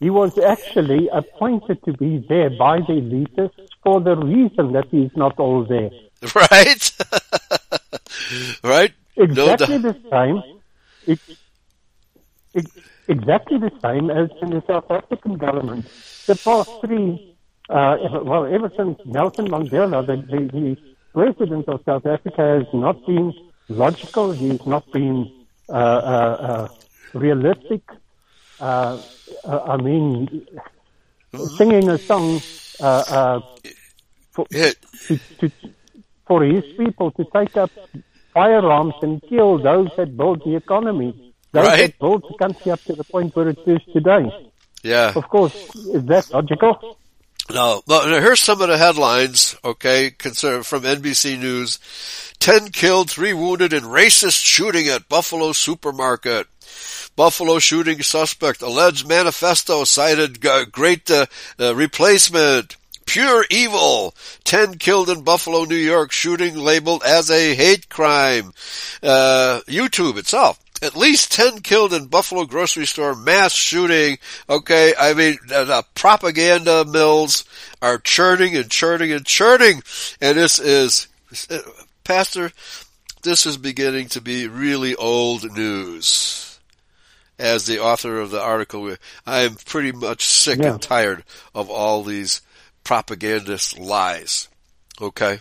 He 0.00 0.10
was 0.10 0.36
actually 0.36 1.08
appointed 1.12 1.80
to 1.84 1.92
be 1.92 2.26
there 2.28 2.50
by 2.50 2.78
the 2.78 2.94
elitists 2.94 3.68
for 3.84 4.00
the 4.00 4.16
reason 4.16 4.72
that 4.72 4.88
he's 4.90 5.16
not 5.16 5.38
all 5.38 5.64
there. 5.64 5.90
Right. 6.36 6.92
right. 8.62 8.92
Exactly 9.16 9.78
no, 9.78 9.92
the 9.92 9.96
same. 10.08 10.60
It, 11.04 11.18
it, 12.54 12.66
exactly 13.08 13.58
the 13.58 13.72
same 13.82 14.10
as 14.10 14.30
in 14.40 14.50
the 14.50 14.62
South 14.66 14.90
African 14.90 15.36
government. 15.36 15.86
The 16.26 16.36
past 16.36 16.70
three, 16.80 17.36
uh, 17.68 17.96
well, 18.22 18.46
ever 18.46 18.70
since 18.76 18.98
Nelson 19.04 19.48
Mandela, 19.48 20.06
the, 20.06 20.16
the, 20.16 20.46
the, 20.46 20.76
president 21.12 21.68
of 21.68 21.82
South 21.84 22.06
Africa 22.06 22.40
has 22.40 22.66
not 22.72 23.04
been 23.06 23.34
logical. 23.68 24.32
He's 24.32 24.64
not 24.64 24.90
been 24.92 25.30
uh, 25.68 25.72
uh, 25.72 25.76
uh 25.76 26.68
realistic. 27.12 27.82
Uh, 28.58 28.98
uh, 29.44 29.60
I 29.66 29.76
mean, 29.76 30.46
singing 31.58 31.90
a 31.90 31.98
song 31.98 32.38
for, 34.30 34.46
to, 34.48 34.74
to, 35.38 35.50
for 36.26 36.42
his 36.44 36.64
people 36.78 37.10
to 37.10 37.26
take 37.34 37.58
up 37.58 37.70
firearms 38.32 38.94
and 39.02 39.22
kill 39.28 39.58
those 39.58 39.90
that 39.96 40.16
built 40.16 40.44
the 40.44 40.56
economy, 40.56 41.31
those 41.52 41.66
Right. 41.66 41.80
that 41.86 41.98
built 41.98 42.22
the 42.28 42.34
country 42.38 42.72
up 42.72 42.82
to 42.84 42.94
the 42.94 43.04
point 43.04 43.34
where 43.36 43.48
it 43.48 43.58
is 43.66 43.80
today. 43.92 44.30
Yeah. 44.82 45.12
Of 45.14 45.28
course, 45.28 45.54
is 45.74 46.04
that 46.06 46.30
logical? 46.32 46.98
No, 47.52 47.82
here's 47.88 48.40
some 48.40 48.62
of 48.62 48.68
the 48.68 48.78
headlines, 48.78 49.56
okay, 49.64 50.10
concern 50.10 50.62
from 50.62 50.84
NBC 50.84 51.36
News. 51.38 51.78
10 52.38 52.70
killed, 52.70 53.10
3 53.10 53.32
wounded 53.34 53.72
in 53.72 53.82
racist 53.84 54.42
shooting 54.42 54.88
at 54.88 55.08
Buffalo 55.08 55.52
supermarket. 55.52 56.46
Buffalo 57.14 57.58
shooting 57.58 58.00
suspect, 58.02 58.62
alleged 58.62 59.06
manifesto 59.06 59.84
cited 59.84 60.40
great 60.72 61.10
uh, 61.10 61.26
uh, 61.60 61.74
replacement. 61.74 62.76
Pure 63.04 63.44
evil. 63.50 64.14
10 64.44 64.78
killed 64.78 65.10
in 65.10 65.22
Buffalo, 65.22 65.64
New 65.64 65.74
York 65.74 66.12
shooting 66.12 66.56
labeled 66.56 67.02
as 67.04 67.30
a 67.30 67.54
hate 67.54 67.88
crime. 67.88 68.52
Uh, 69.02 69.60
YouTube 69.66 70.16
itself. 70.16 70.58
At 70.82 70.96
least 70.96 71.30
10 71.32 71.60
killed 71.60 71.92
in 71.94 72.06
Buffalo 72.06 72.44
grocery 72.44 72.86
store 72.86 73.14
mass 73.14 73.52
shooting. 73.52 74.18
Okay, 74.50 74.92
I 74.98 75.14
mean, 75.14 75.38
the, 75.46 75.84
propaganda 75.94 76.84
mills 76.84 77.44
are 77.80 77.98
churning 77.98 78.56
and 78.56 78.68
churning 78.68 79.12
and 79.12 79.24
churning. 79.24 79.82
And 80.20 80.36
this 80.36 80.58
is, 80.58 81.06
Pastor, 82.02 82.50
this 83.22 83.46
is 83.46 83.56
beginning 83.56 84.08
to 84.08 84.20
be 84.20 84.48
really 84.48 84.96
old 84.96 85.44
news. 85.56 86.58
As 87.38 87.66
the 87.66 87.78
author 87.80 88.18
of 88.20 88.30
the 88.30 88.40
article, 88.40 88.96
I 89.26 89.40
am 89.42 89.54
pretty 89.54 89.92
much 89.92 90.24
sick 90.24 90.58
Yeah. 90.58 90.72
and 90.72 90.82
tired 90.82 91.22
of 91.54 91.70
all 91.70 92.02
these 92.02 92.40
propagandist 92.84 93.78
lies. 93.78 94.48
Okay? 95.00 95.38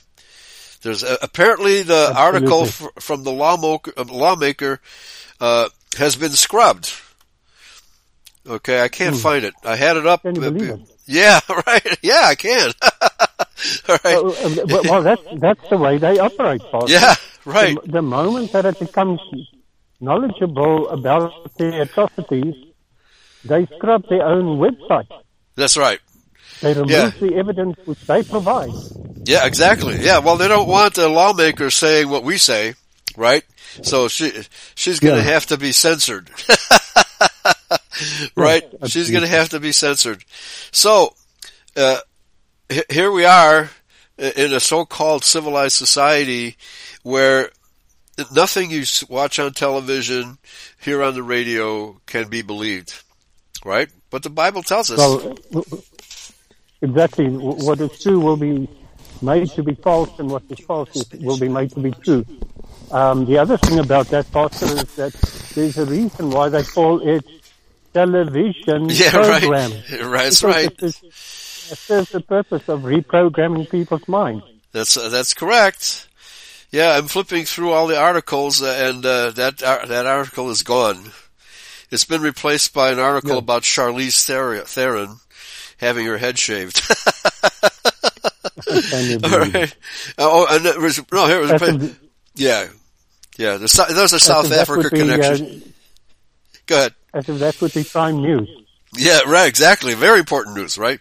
There's 0.81 1.03
uh, 1.03 1.17
apparently 1.21 1.83
the 1.83 2.11
article 2.15 2.63
f- 2.63 2.87
from 2.99 3.23
the 3.23 3.31
lawmaker, 3.31 3.93
uh, 3.97 4.05
lawmaker 4.07 4.79
uh, 5.41 5.67
has 5.97 6.15
been 6.15 6.31
scrubbed. 6.31 6.93
Okay, 8.47 8.81
I 8.81 8.87
can't 8.87 9.15
find 9.17 9.43
it. 9.43 9.53
I 9.63 9.75
had 9.75 9.97
it 9.97 10.07
up. 10.07 10.21
Hmm. 10.21 10.41
It? 10.43 10.79
Yeah, 11.05 11.39
right. 11.67 11.97
Yeah, 12.01 12.21
I 12.23 12.35
can. 12.35 12.71
All 13.89 13.97
right. 14.03 14.15
Uh, 14.15 14.27
uh, 14.29 14.65
well, 14.67 14.81
well, 14.85 15.03
that's, 15.03 15.21
that's 15.37 15.69
the 15.69 15.77
way 15.77 15.97
they 15.97 16.17
operate, 16.17 16.61
Pastor. 16.71 16.91
Yeah, 16.91 17.15
right. 17.45 17.77
The, 17.83 17.91
the 17.91 18.01
moment 18.01 18.51
that 18.53 18.65
it 18.65 18.79
becomes 18.79 19.19
knowledgeable 19.99 20.89
about 20.89 21.55
the 21.57 21.81
atrocities, 21.81 22.55
they 23.45 23.65
scrub 23.77 24.07
their 24.09 24.25
own 24.25 24.57
website. 24.57 25.07
That's 25.55 25.77
right. 25.77 25.99
They 26.61 26.73
remove 26.73 26.89
Yeah. 26.89 27.09
the 27.19 27.35
evidence 27.35 27.77
which 27.85 28.01
they 28.07 28.23
provide. 28.23 28.71
Yeah, 29.25 29.45
exactly. 29.45 29.97
Yeah, 30.01 30.19
well, 30.19 30.37
they 30.37 30.47
don't 30.47 30.67
want 30.67 30.95
the 30.95 31.07
lawmaker 31.09 31.69
saying 31.69 32.09
what 32.09 32.23
we 32.23 32.37
say, 32.37 32.73
right? 33.15 33.43
So 33.83 34.07
she 34.07 34.31
she's 34.75 34.99
going 34.99 35.19
to 35.19 35.25
Yeah. 35.25 35.33
have 35.33 35.45
to 35.47 35.57
be 35.57 35.71
censored, 35.71 36.29
right? 38.35 38.63
She's 38.87 39.09
going 39.11 39.23
to 39.23 39.29
have 39.29 39.49
to 39.49 39.59
be 39.59 39.71
censored. 39.71 40.23
So 40.71 41.13
uh, 41.75 41.99
h- 42.69 42.85
here 42.89 43.11
we 43.11 43.25
are 43.25 43.69
in 44.17 44.53
a 44.53 44.59
so-called 44.59 45.23
civilized 45.23 45.75
society 45.77 46.57
where 47.03 47.49
nothing 48.33 48.71
you 48.71 48.83
watch 49.09 49.39
on 49.39 49.53
television, 49.53 50.37
hear 50.81 51.01
on 51.01 51.13
the 51.13 51.23
radio, 51.23 51.99
can 52.05 52.27
be 52.29 52.41
believed, 52.41 53.01
right? 53.65 53.89
But 54.09 54.23
the 54.23 54.29
Bible 54.29 54.63
tells 54.63 54.91
us. 54.91 54.97
Well, 54.97 55.37
exactly. 56.81 57.29
What 57.29 57.79
is 57.79 58.01
true 58.01 58.19
will 58.19 58.37
be 58.37 58.67
made 59.21 59.49
to 59.51 59.63
be 59.63 59.75
false, 59.75 60.09
and 60.19 60.29
what 60.29 60.43
is 60.49 60.59
false 60.59 60.89
will 61.19 61.39
be 61.39 61.47
made 61.47 61.71
to 61.71 61.79
be 61.79 61.91
true. 61.91 62.25
Um, 62.91 63.25
the 63.25 63.37
other 63.37 63.57
thing 63.57 63.79
about 63.79 64.07
that, 64.07 64.31
Pastor, 64.31 64.65
is 64.65 64.95
that 64.95 65.13
there's 65.55 65.77
a 65.77 65.85
reason 65.85 66.29
why 66.29 66.49
they 66.49 66.63
call 66.63 66.99
it 67.07 67.25
television 67.93 68.87
yeah, 68.89 69.11
program. 69.11 69.71
right. 69.71 69.83
Right, 70.01 70.23
That's 70.23 70.43
right. 70.43 70.71
It, 70.71 70.83
is, 70.83 71.01
it 71.03 71.13
serves 71.77 72.09
the 72.11 72.21
purpose 72.21 72.67
of 72.67 72.81
reprogramming 72.81 73.69
people's 73.69 74.07
minds. 74.07 74.43
That's 74.73 74.95
uh, 74.97 75.09
that's 75.09 75.33
correct. 75.33 76.07
Yeah, 76.71 76.95
I'm 76.97 77.07
flipping 77.07 77.43
through 77.45 77.71
all 77.71 77.87
the 77.87 77.97
articles, 77.99 78.61
uh, 78.61 78.67
and 78.89 79.05
uh, 79.05 79.31
that 79.31 79.61
uh, 79.61 79.85
that 79.87 80.05
article 80.05 80.49
is 80.49 80.63
gone. 80.63 81.11
It's 81.91 82.05
been 82.05 82.21
replaced 82.21 82.73
by 82.73 82.91
an 82.91 82.99
article 82.99 83.31
Yeah. 83.33 83.39
about 83.39 83.63
Charlize 83.63 84.25
Theron, 84.67 85.17
having 85.77 86.05
her 86.05 86.17
head 86.17 86.39
shaved. 86.39 86.81
All 89.23 89.39
right. 89.39 89.75
Oh, 90.17 90.47
and 90.49 90.65
it 90.65 90.79
was, 90.79 91.01
no, 91.11 91.27
here 91.27 91.39
it 91.41 91.51
was. 91.51 91.61
As 91.61 91.95
Yeah, 92.35 92.67
yeah. 93.41 93.57
The, 93.57 93.67
Sou- 93.67 93.93
there's 93.93 94.13
a 94.13 94.19
South 94.19 94.51
Africa 94.51 94.89
be, 94.89 94.99
connection. 94.99 95.45
uh, 95.45 95.69
Go 96.67 96.75
ahead. 96.77 96.93
as 97.13 97.27
if 97.27 97.39
that 97.39 97.59
would 97.61 97.73
be 97.73 97.83
prime 97.83 98.21
news. 98.21 98.49
Yeah, 98.97 99.21
right, 99.27 99.47
exactly. 99.47 99.93
Very 99.93 100.19
important 100.19 100.55
news, 100.55 100.77
right? 100.77 100.99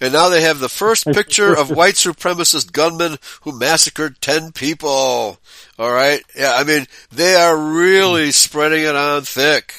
And 0.00 0.12
now 0.12 0.28
they 0.28 0.42
have 0.42 0.60
the 0.60 0.68
first 0.68 1.06
picture 1.12 1.52
of 1.56 1.70
white 1.70 1.94
supremacist 1.94 2.72
gunmen 2.72 3.18
who 3.42 3.58
massacred 3.58 4.20
10 4.20 4.52
people. 4.52 5.38
Alright? 5.78 6.22
Yeah, 6.36 6.54
I 6.54 6.64
mean, 6.64 6.86
they 7.10 7.34
are 7.34 7.56
really 7.56 8.30
spreading 8.30 8.84
it 8.84 8.94
on 8.96 9.22
thick. 9.22 9.74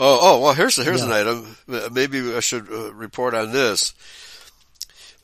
Oh, 0.00 0.18
oh, 0.20 0.40
well 0.40 0.54
here's, 0.54 0.76
here's 0.76 1.02
an 1.02 1.10
item. 1.12 1.56
Uh, 1.68 1.88
Maybe 1.92 2.34
I 2.34 2.40
should 2.40 2.70
uh, 2.70 2.92
report 2.92 3.34
on 3.34 3.52
this. 3.52 3.94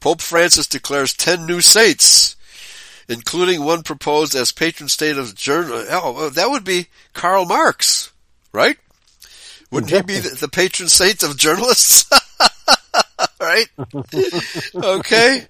Pope 0.00 0.20
Francis 0.20 0.66
declares 0.66 1.14
10 1.14 1.46
new 1.46 1.60
saints, 1.60 2.33
including 3.08 3.64
one 3.64 3.82
proposed 3.82 4.34
as 4.34 4.52
patron 4.52 4.88
saint 4.88 5.18
of 5.18 5.34
journal. 5.34 5.84
Oh, 5.90 6.30
that 6.30 6.50
would 6.50 6.64
be 6.64 6.88
Karl 7.12 7.44
Marx, 7.44 8.12
right? 8.52 8.76
Wouldn't 9.70 9.92
he 9.92 10.02
be 10.02 10.18
the, 10.20 10.48
patron 10.48 10.88
saint 10.88 11.22
of 11.22 11.36
journalists? 11.36 12.08
right? 13.40 13.66
okay. 14.74 15.46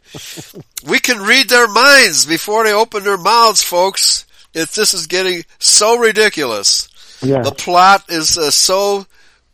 We 0.87 0.99
can 0.99 1.19
read 1.19 1.49
their 1.49 1.69
minds 1.69 2.25
before 2.25 2.65
they 2.65 2.73
open 2.73 3.05
their 3.05 3.19
mouths, 3.19 3.63
folks. 3.63 4.25
If 4.55 4.75
this 4.75 4.95
is 4.95 5.07
getting 5.09 5.45
so 5.59 5.99
ridiculous, 5.99 6.89
Yeah. 7.23 7.43
the 7.43 7.53
plot 7.53 8.05
is 8.09 8.39
uh, 8.39 8.51
so 8.51 9.07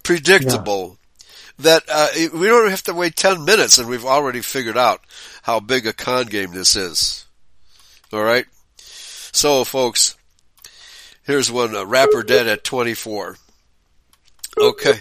predictable 0.03 0.99
that 1.59 1.83
uh, 1.91 2.09
we 2.35 2.47
don't 2.49 2.71
have 2.71 2.83
to 2.85 2.95
wait 2.95 3.17
10 3.17 3.45
minutes 3.45 3.79
and 3.79 3.89
we've 3.89 4.05
already 4.05 4.41
figured 4.41 4.79
out 4.79 5.01
how 5.43 5.59
big 5.61 5.87
a 5.87 5.93
con 5.93 6.27
game 6.27 6.53
this 6.53 6.77
is. 6.77 7.25
All 8.13 8.23
right? 8.23 8.47
So, 8.77 9.65
folks, 9.65 10.17
here's 11.25 11.51
one 11.51 11.75
uh, 11.77 11.85
rapper 11.87 12.23
dead 12.23 12.47
at 12.49 12.65
24. 12.65 13.37
Okay. 14.59 14.95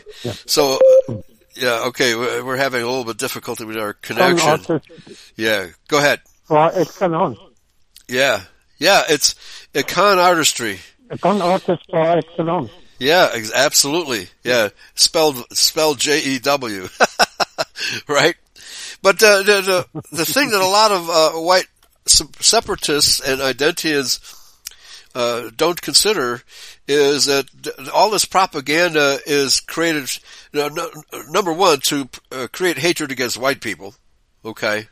So, 0.45 0.79
uh, 1.09 1.15
yeah, 1.55 1.85
okay, 1.87 2.15
we're 2.15 2.45
we're 2.45 2.57
having 2.57 2.81
a 2.81 2.85
little 2.85 3.03
bit 3.03 3.17
difficulty 3.17 3.65
with 3.65 3.77
our 3.77 3.93
connection. 3.93 4.81
Yeah, 5.35 5.67
go 5.87 5.97
ahead. 5.97 6.21
well, 6.47 6.71
it's 6.73 7.01
on. 7.01 7.35
Yeah. 8.07 8.43
Yeah, 8.77 9.03
it's 9.09 9.35
a 9.75 9.83
con 9.83 10.19
artistry. 10.19 10.79
A 11.09 11.17
con 11.17 11.41
artist 11.41 11.85
par 11.89 12.19
excellence. 12.19 12.71
Yeah, 12.97 13.29
ex- 13.33 13.51
absolutely. 13.53 14.27
Yeah, 14.43 14.69
spelled 14.95 15.43
spelled 15.51 15.99
J 15.99 16.19
E 16.21 16.39
W, 16.39 16.87
right? 18.07 18.35
But 19.01 19.21
uh, 19.23 19.41
the 19.43 19.85
the 19.91 19.99
the 20.15 20.25
thing 20.25 20.49
that 20.51 20.61
a 20.61 20.65
lot 20.65 20.91
of 20.91 21.09
uh, 21.09 21.31
white 21.41 21.67
separatists 22.09 23.19
and 23.19 23.41
identians 23.41 24.19
uh, 25.15 25.49
don't 25.55 25.81
consider 25.81 26.41
is 26.87 27.25
that 27.25 27.45
all 27.93 28.09
this 28.11 28.25
propaganda 28.25 29.19
is 29.25 29.59
created. 29.59 30.09
You 30.51 30.69
know, 30.69 30.91
number 31.29 31.51
one, 31.53 31.79
to 31.81 32.09
uh, 32.31 32.47
create 32.51 32.77
hatred 32.77 33.11
against 33.11 33.37
white 33.37 33.61
people. 33.61 33.95
Okay, 34.45 34.87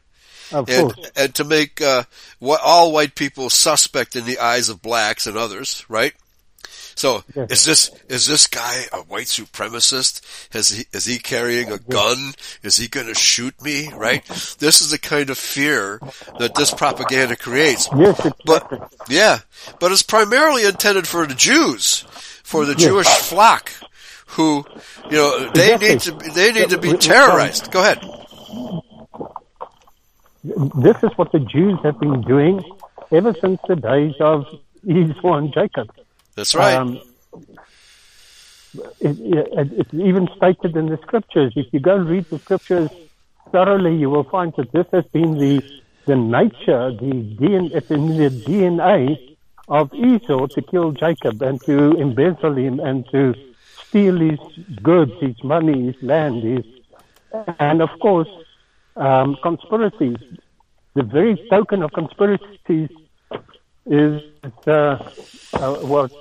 Of 0.51 0.70
and 0.70 0.93
course. 0.93 1.11
and 1.15 1.36
to 1.36 1.43
make 1.43 1.82
uh, 1.82 2.03
all 2.41 2.91
white 2.91 3.15
people 3.15 3.49
suspect 3.49 4.15
in 4.15 4.26
the 4.26 4.39
eyes 4.39 4.70
of 4.70 4.82
blacks 4.82 5.26
and 5.28 5.38
others, 5.38 5.86
right? 5.88 6.13
So 6.98 7.24
is 7.36 7.64
this 7.64 7.91
is 8.10 8.26
this 8.26 8.48
guy 8.48 8.86
a 8.91 8.98
white 9.04 9.28
supremacist? 9.28 10.22
Has 10.52 10.70
he 10.70 10.86
is 10.91 11.06
he 11.06 11.20
carrying 11.20 11.72
a 11.72 11.78
gun? 11.78 12.34
Is 12.64 12.78
he 12.78 12.88
going 12.88 13.06
to 13.06 13.14
shoot 13.14 13.54
me? 13.62 13.93
Right? 13.93 14.26
This 14.58 14.82
is 14.82 14.89
the 14.89 14.98
kind 14.98 15.30
of 15.30 15.38
fear 15.38 16.00
that 16.39 16.56
this 16.56 16.74
propaganda 16.74 17.36
creates. 17.36 17.88
Yes. 17.95 18.20
But 18.45 18.91
yeah, 19.10 19.39
but 19.80 19.91
it's 19.91 20.02
primarily 20.02 20.66
intended 20.66 21.08
for 21.08 21.28
the 21.28 21.36
Jews, 21.36 22.00
for 22.43 22.66
the 22.66 22.74
Yes. 22.74 22.82
Jewish 22.82 23.08
flock, 23.08 23.72
who 24.34 24.66
you 25.12 25.18
know 25.18 25.52
they 25.52 25.76
Exactly. 25.76 25.89
need 25.89 26.00
to 26.02 26.12
be- 26.16 26.30
they 26.32 26.52
need 26.52 26.70
to 26.72 26.80
be 26.80 26.93
terrorized. 26.98 27.70
Go 27.72 27.82
ahead. 27.82 28.00
this 30.43 30.98
is 31.04 31.12
what 31.16 31.32
the 31.32 31.39
Jews 31.39 31.78
have 31.84 32.00
been 32.00 32.22
doing 32.22 32.64
ever 33.12 33.36
since 33.39 33.60
the 33.68 33.76
days 33.76 34.16
of 34.20 34.45
Esau 34.84 35.34
and 35.36 35.54
Jacob. 35.54 35.91
That's 36.38 36.53
right. 36.53 36.75
Um, 36.75 37.01
it, 38.99 39.17
it, 39.19 39.71
it's 39.79 39.93
even 39.93 40.29
stated 40.38 40.77
in 40.77 40.85
the 40.85 40.99
scriptures. 41.01 41.53
If 41.55 41.73
you 41.73 41.79
go 41.79 41.95
and 41.95 42.07
read 42.07 42.25
the 42.25 42.38
scriptures 42.38 42.91
thoroughly, 43.51 43.95
you 43.95 44.11
will 44.11 44.23
find 44.23 44.53
that 44.57 44.71
this 44.71 44.85
has 44.91 45.03
been 45.05 45.39
the 45.39 45.63
the 46.05 46.15
nature, 46.15 46.91
the 46.91 47.11
DNA, 47.39 47.85
the 47.88 48.29
DNA 48.45 49.35
of 49.67 49.91
Esau 49.93 50.45
to 50.47 50.61
kill 50.61 50.91
Jacob 50.91 51.41
and 51.41 51.59
to 51.63 51.97
embezzle 51.97 52.55
him 52.55 52.79
and 52.79 53.05
to 53.09 53.33
steal 53.88 54.17
his 54.17 54.39
goods, 54.81 55.11
his 55.19 55.43
money, 55.43 55.88
his 55.88 56.01
land, 56.03 56.43
his, 56.43 56.65
and 57.59 57.81
of 57.81 57.89
course, 57.99 58.29
um, 58.95 59.38
conspiracies. 59.41 60.17
The 60.93 61.03
very 61.03 61.35
token 61.49 61.81
of 61.81 61.91
conspiracies 61.93 62.89
is 63.89 64.21
uh, 64.65 64.71
uh, 65.53 65.79
was 65.83 66.11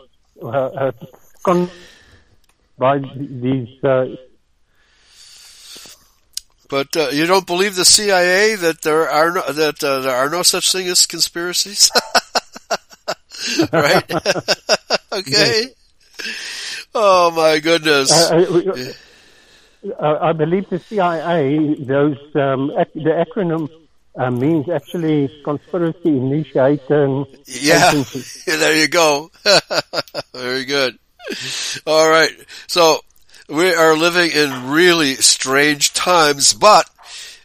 con- 1.42 1.70
by 2.78 2.98
these. 3.16 3.82
Uh, 3.82 4.06
But 6.68 6.96
uh, 6.96 7.08
you 7.10 7.26
don't 7.26 7.46
believe 7.46 7.76
the 7.76 7.84
CIA 7.84 8.56
that 8.56 8.82
there 8.82 9.08
are 9.08 9.30
no, 9.30 9.42
that 9.52 9.82
uh, 9.84 10.00
there 10.00 10.16
are 10.16 10.28
no 10.28 10.42
such 10.42 10.72
thing 10.72 10.88
as 10.88 11.06
conspiracies, 11.06 11.90
right? 13.72 14.02
okay. 15.12 15.68
Oh 16.92 17.30
my 17.30 17.60
goodness. 17.60 18.10
uh, 18.10 18.92
uh, 20.00 20.18
I 20.20 20.32
believe 20.32 20.68
the 20.68 20.80
CIA, 20.80 21.74
those 21.78 22.18
um, 22.34 22.72
ac- 22.76 22.90
the 22.98 23.14
acronym 23.24 23.68
uh, 24.16 24.30
means 24.30 24.68
actually 24.68 25.30
conspiracy 25.44 26.08
initiating 26.08 27.26
Yeah. 27.46 27.92
Yeah, 28.46 28.56
there 28.56 28.76
you 28.76 28.88
go. 28.88 29.30
Very 30.32 30.64
good. 30.64 30.98
All 31.86 32.08
right. 32.08 32.30
So 32.66 33.00
we 33.48 33.72
are 33.74 33.96
living 33.96 34.30
in 34.30 34.70
really 34.70 35.14
strange 35.16 35.92
times, 35.92 36.54
but 36.54 36.88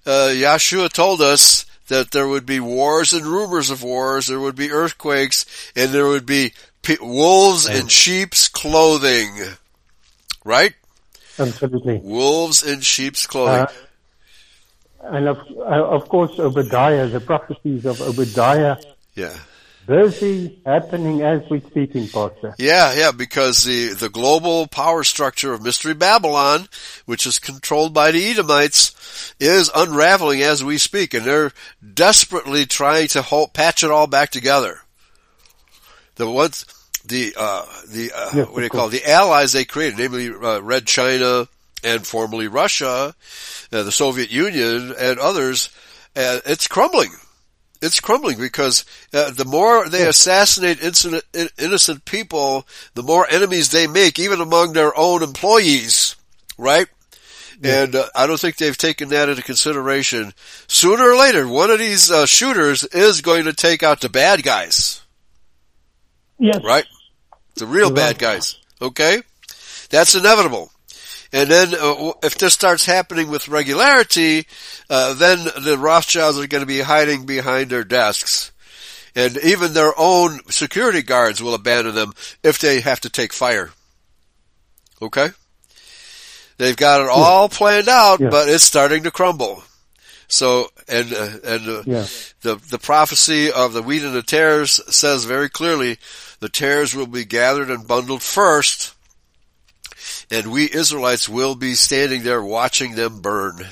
uh, 0.06 0.30
Yeshua 0.32 0.92
told 0.92 1.22
us 1.22 1.66
that 1.88 2.12
there 2.12 2.28
would 2.28 2.46
be 2.46 2.60
wars 2.60 3.14
and 3.14 3.26
rumors 3.26 3.70
of 3.70 3.84
wars, 3.84 4.28
there 4.28 4.40
would 4.40 4.56
be 4.56 4.72
earthquakes, 4.72 5.46
and 5.76 5.92
there 5.92 6.08
would 6.08 6.26
be 6.26 6.54
pe- 6.82 6.96
wolves 7.02 7.68
in 7.68 7.88
sheep's 7.88 8.48
clothing. 8.48 9.38
Right? 10.46 10.74
Absolutely. 11.38 12.00
Wolves 12.02 12.64
in 12.64 12.82
sheep's 12.82 13.28
clothing. 13.28 13.66
Uh, 13.66 13.72
and 15.04 15.28
of, 15.28 15.38
uh, 15.58 15.62
of 15.62 16.08
course, 16.10 16.38
Obadiah, 16.40 17.08
the 17.08 17.20
prophecies 17.20 17.86
of 17.86 18.02
Obadiah, 18.02 18.78
yeah. 19.16 19.36
busy 19.88 20.62
happening 20.66 21.22
as 21.22 21.42
we 21.50 21.60
speak 21.62 21.96
in 21.96 22.08
Pastor. 22.08 22.56
Yeah, 22.58 22.94
yeah, 22.94 23.12
because 23.12 23.64
the, 23.64 23.90
the 23.90 24.10
global 24.10 24.68
power 24.68 25.04
structure 25.04 25.54
of 25.54 25.64
Mystery 25.64 25.94
Babylon, 25.94 26.68
which 27.06 27.26
is 27.26 27.40
controlled 27.40 27.94
by 27.94 28.12
the 28.12 28.24
Edomites, 28.30 29.34
is 29.40 29.72
unraveling 29.74 30.42
as 30.42 30.64
we 30.64 30.78
speak, 30.78 31.14
and 31.14 31.26
they're 31.26 31.52
desperately 31.94 32.66
trying 32.66 33.08
to 33.10 33.22
hold, 33.22 33.54
patch 33.54 33.84
it 33.84 33.92
all 33.92 34.08
back 34.08 34.30
together. 34.30 34.82
The 36.16 36.30
ones, 36.30 36.66
the, 37.06 37.34
uh, 37.36 37.66
the, 37.88 38.12
uh, 38.16 38.30
Yes, 38.36 38.48
what 38.48 38.58
do 38.58 38.64
you 38.64 38.70
call 38.70 38.88
it? 38.88 38.92
The 38.92 39.10
allies 39.10 39.54
they 39.54 39.66
created, 39.66 39.98
namely, 39.98 40.30
uh, 40.30 40.62
Red 40.62 40.86
China 40.86 41.48
and 41.84 42.06
formerly 42.06 42.48
Russia, 42.48 43.16
uh, 43.72 43.84
the 43.84 43.92
Soviet 43.92 44.32
Union 44.32 44.94
and 45.00 45.20
others, 45.20 45.70
uh, 46.16 46.40
it's 46.46 46.68
crumbling 46.68 47.12
it's 47.82 48.00
crumbling 48.00 48.38
because 48.38 48.86
uh, 49.12 49.32
the 49.32 49.46
more 49.46 49.90
they 49.90 50.08
assassinate 50.08 50.82
innocent, 50.82 51.24
innocent 51.58 52.06
people, 52.06 52.68
the 52.94 53.02
more 53.02 53.26
enemies 53.30 53.72
they 53.72 53.88
make, 53.88 54.20
even 54.20 54.40
among 54.40 54.74
their 54.74 54.96
own 54.98 55.24
employees, 55.24 56.16
right? 56.58 56.88
And 57.64 57.96
uh, 57.96 58.06
I 58.16 58.28
don't 58.28 58.40
think 58.40 58.58
they've 58.58 58.78
taken 58.78 59.10
that 59.10 59.30
into 59.30 59.42
consideration. 59.44 60.34
Sooner 60.68 61.10
or 61.12 61.16
later, 61.16 61.48
one 61.48 61.70
of 61.72 61.80
these 61.80 62.10
uh, 62.12 62.26
shooters 62.26 62.84
is 62.84 63.22
going 63.22 63.46
to 63.46 63.54
take 63.54 63.84
out 63.84 64.02
the 64.02 64.10
bad 64.10 64.44
guys, 64.44 65.02
Yes. 66.40 66.64
right? 66.64 66.86
The 67.56 67.66
real 67.68 67.92
bad 67.92 68.18
guys. 68.18 68.58
Okay, 68.82 69.22
that's 69.90 70.16
inevitable. 70.16 70.72
And 71.34 71.50
then 71.50 71.74
uh, 71.74 72.12
if 72.24 72.38
this 72.38 72.54
starts 72.54 72.86
happening 72.86 73.30
with 73.30 73.48
regularity, 73.48 74.48
uh, 74.90 75.14
then 75.14 75.46
the 75.64 75.78
Rothschilds 75.78 76.38
are 76.38 76.48
going 76.48 76.62
to 76.62 76.68
be 76.68 76.82
hiding 76.82 77.26
behind 77.26 77.70
their 77.70 77.86
desks. 77.86 78.52
And 79.16 79.38
even 79.38 79.74
their 79.74 79.94
own 79.98 80.40
security 80.50 81.02
guards 81.02 81.42
will 81.42 81.54
abandon 81.54 81.96
them 81.96 82.14
if 82.44 82.60
they 82.60 82.82
have 82.82 83.02
to 83.02 83.10
take 83.10 83.34
fire. 83.34 83.72
Okay? 85.02 85.30
They've 86.58 86.78
got 86.78 87.02
it 87.02 87.08
all 87.10 87.50
planned 87.50 87.90
out, 87.90 88.20
Yeah. 88.20 88.30
but 88.30 88.48
it's 88.48 88.64
starting 88.64 89.04
to 89.04 89.12
crumble. 89.12 89.64
So, 90.28 90.70
and, 90.88 91.14
uh, 91.14 91.30
and, 91.44 91.70
uh, 91.70 91.84
Yeah. 91.86 92.08
the, 92.42 92.56
the 92.70 92.80
prophecy 92.80 93.52
of 93.52 93.74
the 93.74 93.82
wheat 93.82 94.04
and 94.04 94.14
the 94.16 94.24
tares 94.24 94.80
says 94.90 95.26
very 95.26 95.50
clearly, 95.50 95.98
the 96.40 96.50
tares 96.50 96.94
will 96.96 97.08
be 97.08 97.26
gathered 97.26 97.70
and 97.70 97.88
bundled 97.88 98.22
first, 98.24 98.92
and 100.32 100.52
we 100.52 100.70
Israelites 100.72 101.28
will 101.30 101.56
be 101.56 101.76
standing 101.76 102.24
there 102.24 102.42
watching 102.44 102.96
them 102.96 103.20
burn. 103.22 103.68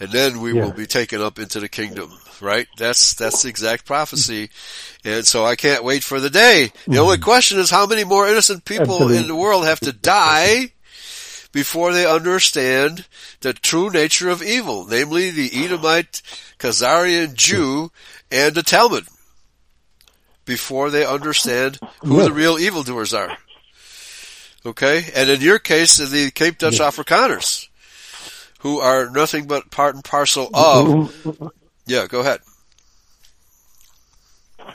And 0.00 0.12
then 0.12 0.40
we 0.40 0.52
Yeah. 0.54 0.64
will 0.66 0.72
be 0.72 0.86
taken 0.86 1.20
up 1.20 1.38
into 1.40 1.58
the 1.58 1.68
kingdom, 1.68 2.16
right? 2.40 2.68
That's, 2.76 3.14
that's 3.14 3.42
the 3.42 3.48
exact 3.48 3.84
prophecy. 3.84 4.50
And 5.04 5.26
so 5.26 5.44
I 5.44 5.56
can't 5.56 5.82
wait 5.82 6.04
for 6.04 6.20
the 6.20 6.30
day. 6.30 6.70
The 6.86 6.98
only 6.98 7.18
question 7.18 7.58
is 7.58 7.68
how 7.70 7.86
many 7.86 8.04
more 8.04 8.28
innocent 8.28 8.64
people 8.64 8.86
Mm-hmm. 8.86 8.92
Absolutely. 8.92 9.16
in 9.18 9.26
the 9.26 9.34
world 9.34 9.64
have 9.64 9.80
to 9.80 9.92
die 9.92 10.72
before 11.50 11.92
they 11.92 12.06
understand 12.06 13.06
the 13.40 13.52
true 13.54 13.90
nature 13.90 14.28
of 14.28 14.40
evil, 14.42 14.84
namely 14.86 15.30
the 15.30 15.50
Edomite, 15.64 16.22
Khazarian 16.60 17.34
Jew, 17.34 17.90
and 18.30 18.54
the 18.54 18.62
Talmud. 18.62 19.06
Before 20.44 20.90
they 20.90 21.04
understand 21.04 21.78
who 22.04 22.18
Yeah. 22.18 22.24
the 22.24 22.32
real 22.32 22.58
evildoers 22.58 23.12
are. 23.14 23.36
Okay? 24.68 25.04
And 25.14 25.30
in 25.30 25.40
your 25.40 25.58
case, 25.58 25.96
the 25.96 26.30
Cape 26.30 26.58
Dutch 26.58 26.78
Afrikaners, 26.78 27.68
who 28.60 28.80
are 28.80 29.08
nothing 29.10 29.46
but 29.46 29.70
part 29.70 29.94
and 29.94 30.04
parcel 30.04 30.48
of, 30.52 31.52
yeah, 31.86 32.06
go 32.06 32.20
ahead. 32.20 32.40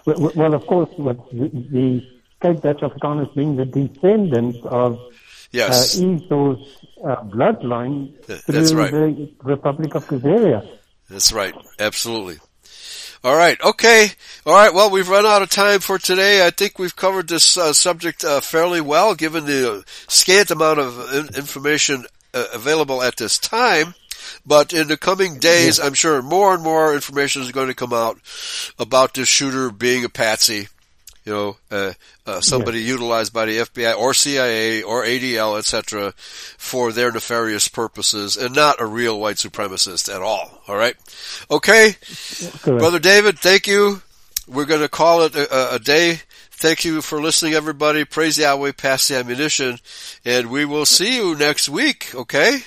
Well, 0.05 0.31
well, 0.35 0.53
of 0.53 0.65
course, 0.65 0.89
what 0.97 1.29
the, 1.31 1.47
the 1.49 2.07
Cape 2.41 2.61
Dutch 2.61 2.79
Afrikaners 2.81 3.33
being 3.35 3.55
the 3.55 3.65
descendants 3.65 4.57
of 4.65 4.99
Yes. 5.51 5.99
uh, 5.99 6.03
Esau's 6.03 6.77
uh, 7.05 7.17
bloodline 7.25 8.25
Th- 8.25 8.39
through 8.41 8.75
right. 8.75 8.91
the 8.91 9.31
Republic 9.43 9.93
of 9.93 10.05
Khazaria. 10.07 10.67
That's 11.09 11.31
right. 11.31 11.53
Absolutely. 11.77 12.37
All 13.23 13.35
right. 13.35 13.59
Okay. 13.61 14.09
All 14.45 14.53
right. 14.53 14.73
Well, 14.73 14.89
we've 14.89 15.07
run 15.07 15.25
out 15.25 15.41
of 15.41 15.49
time 15.49 15.79
for 15.79 15.97
today. 15.97 16.45
I 16.45 16.49
think 16.49 16.77
we've 16.77 16.95
covered 16.95 17.29
this 17.29 17.57
uh, 17.57 17.71
subject 17.71 18.25
uh, 18.25 18.41
fairly 18.41 18.81
well, 18.81 19.15
given 19.15 19.45
the 19.45 19.71
uh, 19.71 19.81
scant 20.09 20.51
amount 20.51 20.79
of 20.79 21.13
in- 21.13 21.35
information 21.35 22.05
uh, 22.33 22.47
available 22.53 23.01
at 23.01 23.15
this 23.15 23.37
time. 23.37 23.95
But 24.45 24.73
in 24.73 24.87
the 24.89 24.97
coming 24.97 25.37
days, 25.39 25.79
I'm 25.79 25.93
sure 25.93 26.21
more 26.21 26.53
and 26.53 26.63
more 26.63 26.93
information 26.93 27.41
is 27.41 27.51
going 27.51 27.67
to 27.67 27.73
come 27.73 27.93
out 27.93 28.19
about 28.77 29.13
this 29.13 29.29
shooter 29.29 29.69
being 29.69 30.03
a 30.03 30.09
patsy. 30.09 30.67
You 31.23 31.33
know, 31.71 31.97
uh, 32.25 32.41
somebody 32.41 32.81
utilized 32.81 33.33
by 33.33 33.45
the 33.45 33.57
FBI 33.57 33.97
or 33.97 34.13
CIA 34.13 34.81
or 34.81 35.03
ADL, 35.03 35.57
etc., 35.57 36.13
for 36.57 36.91
their 36.91 37.11
nefarious 37.11 37.67
purposes, 37.67 38.37
and 38.37 38.55
not 38.55 38.79
a 38.79 38.85
real 38.85 39.19
white 39.19 39.37
supremacist 39.37 40.13
at 40.13 40.21
all. 40.21 40.61
All 40.67 40.75
right. 40.75 40.95
Okay. 41.51 41.95
Correct. 42.61 42.79
Brother 42.79 42.99
David, 42.99 43.39
thank 43.39 43.67
you. 43.67 44.01
We're 44.47 44.65
going 44.65 44.81
to 44.81 44.89
call 44.89 45.23
it 45.23 45.35
a, 45.35 45.75
a 45.75 45.79
day. 45.79 46.21
Thank 46.51 46.85
you 46.85 47.01
for 47.01 47.21
listening, 47.21 47.53
everybody. 47.53 48.05
Praise 48.05 48.37
Yahweh, 48.37 48.71
pass 48.73 49.07
the 49.07 49.17
ammunition, 49.17 49.79
and 50.23 50.49
we 50.49 50.63
will 50.63 50.85
see 50.85 51.17
you 51.17 51.35
next 51.35 51.67
week, 51.67 52.15
okay? 52.15 52.59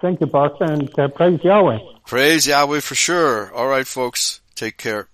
Thank 0.00 0.20
you, 0.20 0.26
Pastor, 0.26 0.64
and 0.64 0.98
uh, 0.98 1.08
praise 1.08 1.42
Yahweh. 1.42 1.78
Praise 2.06 2.46
Yahweh 2.46 2.80
for 2.80 2.94
sure. 2.94 3.52
All 3.52 3.66
right, 3.66 3.86
folks. 3.86 4.40
Take 4.54 4.76
care. 4.76 5.08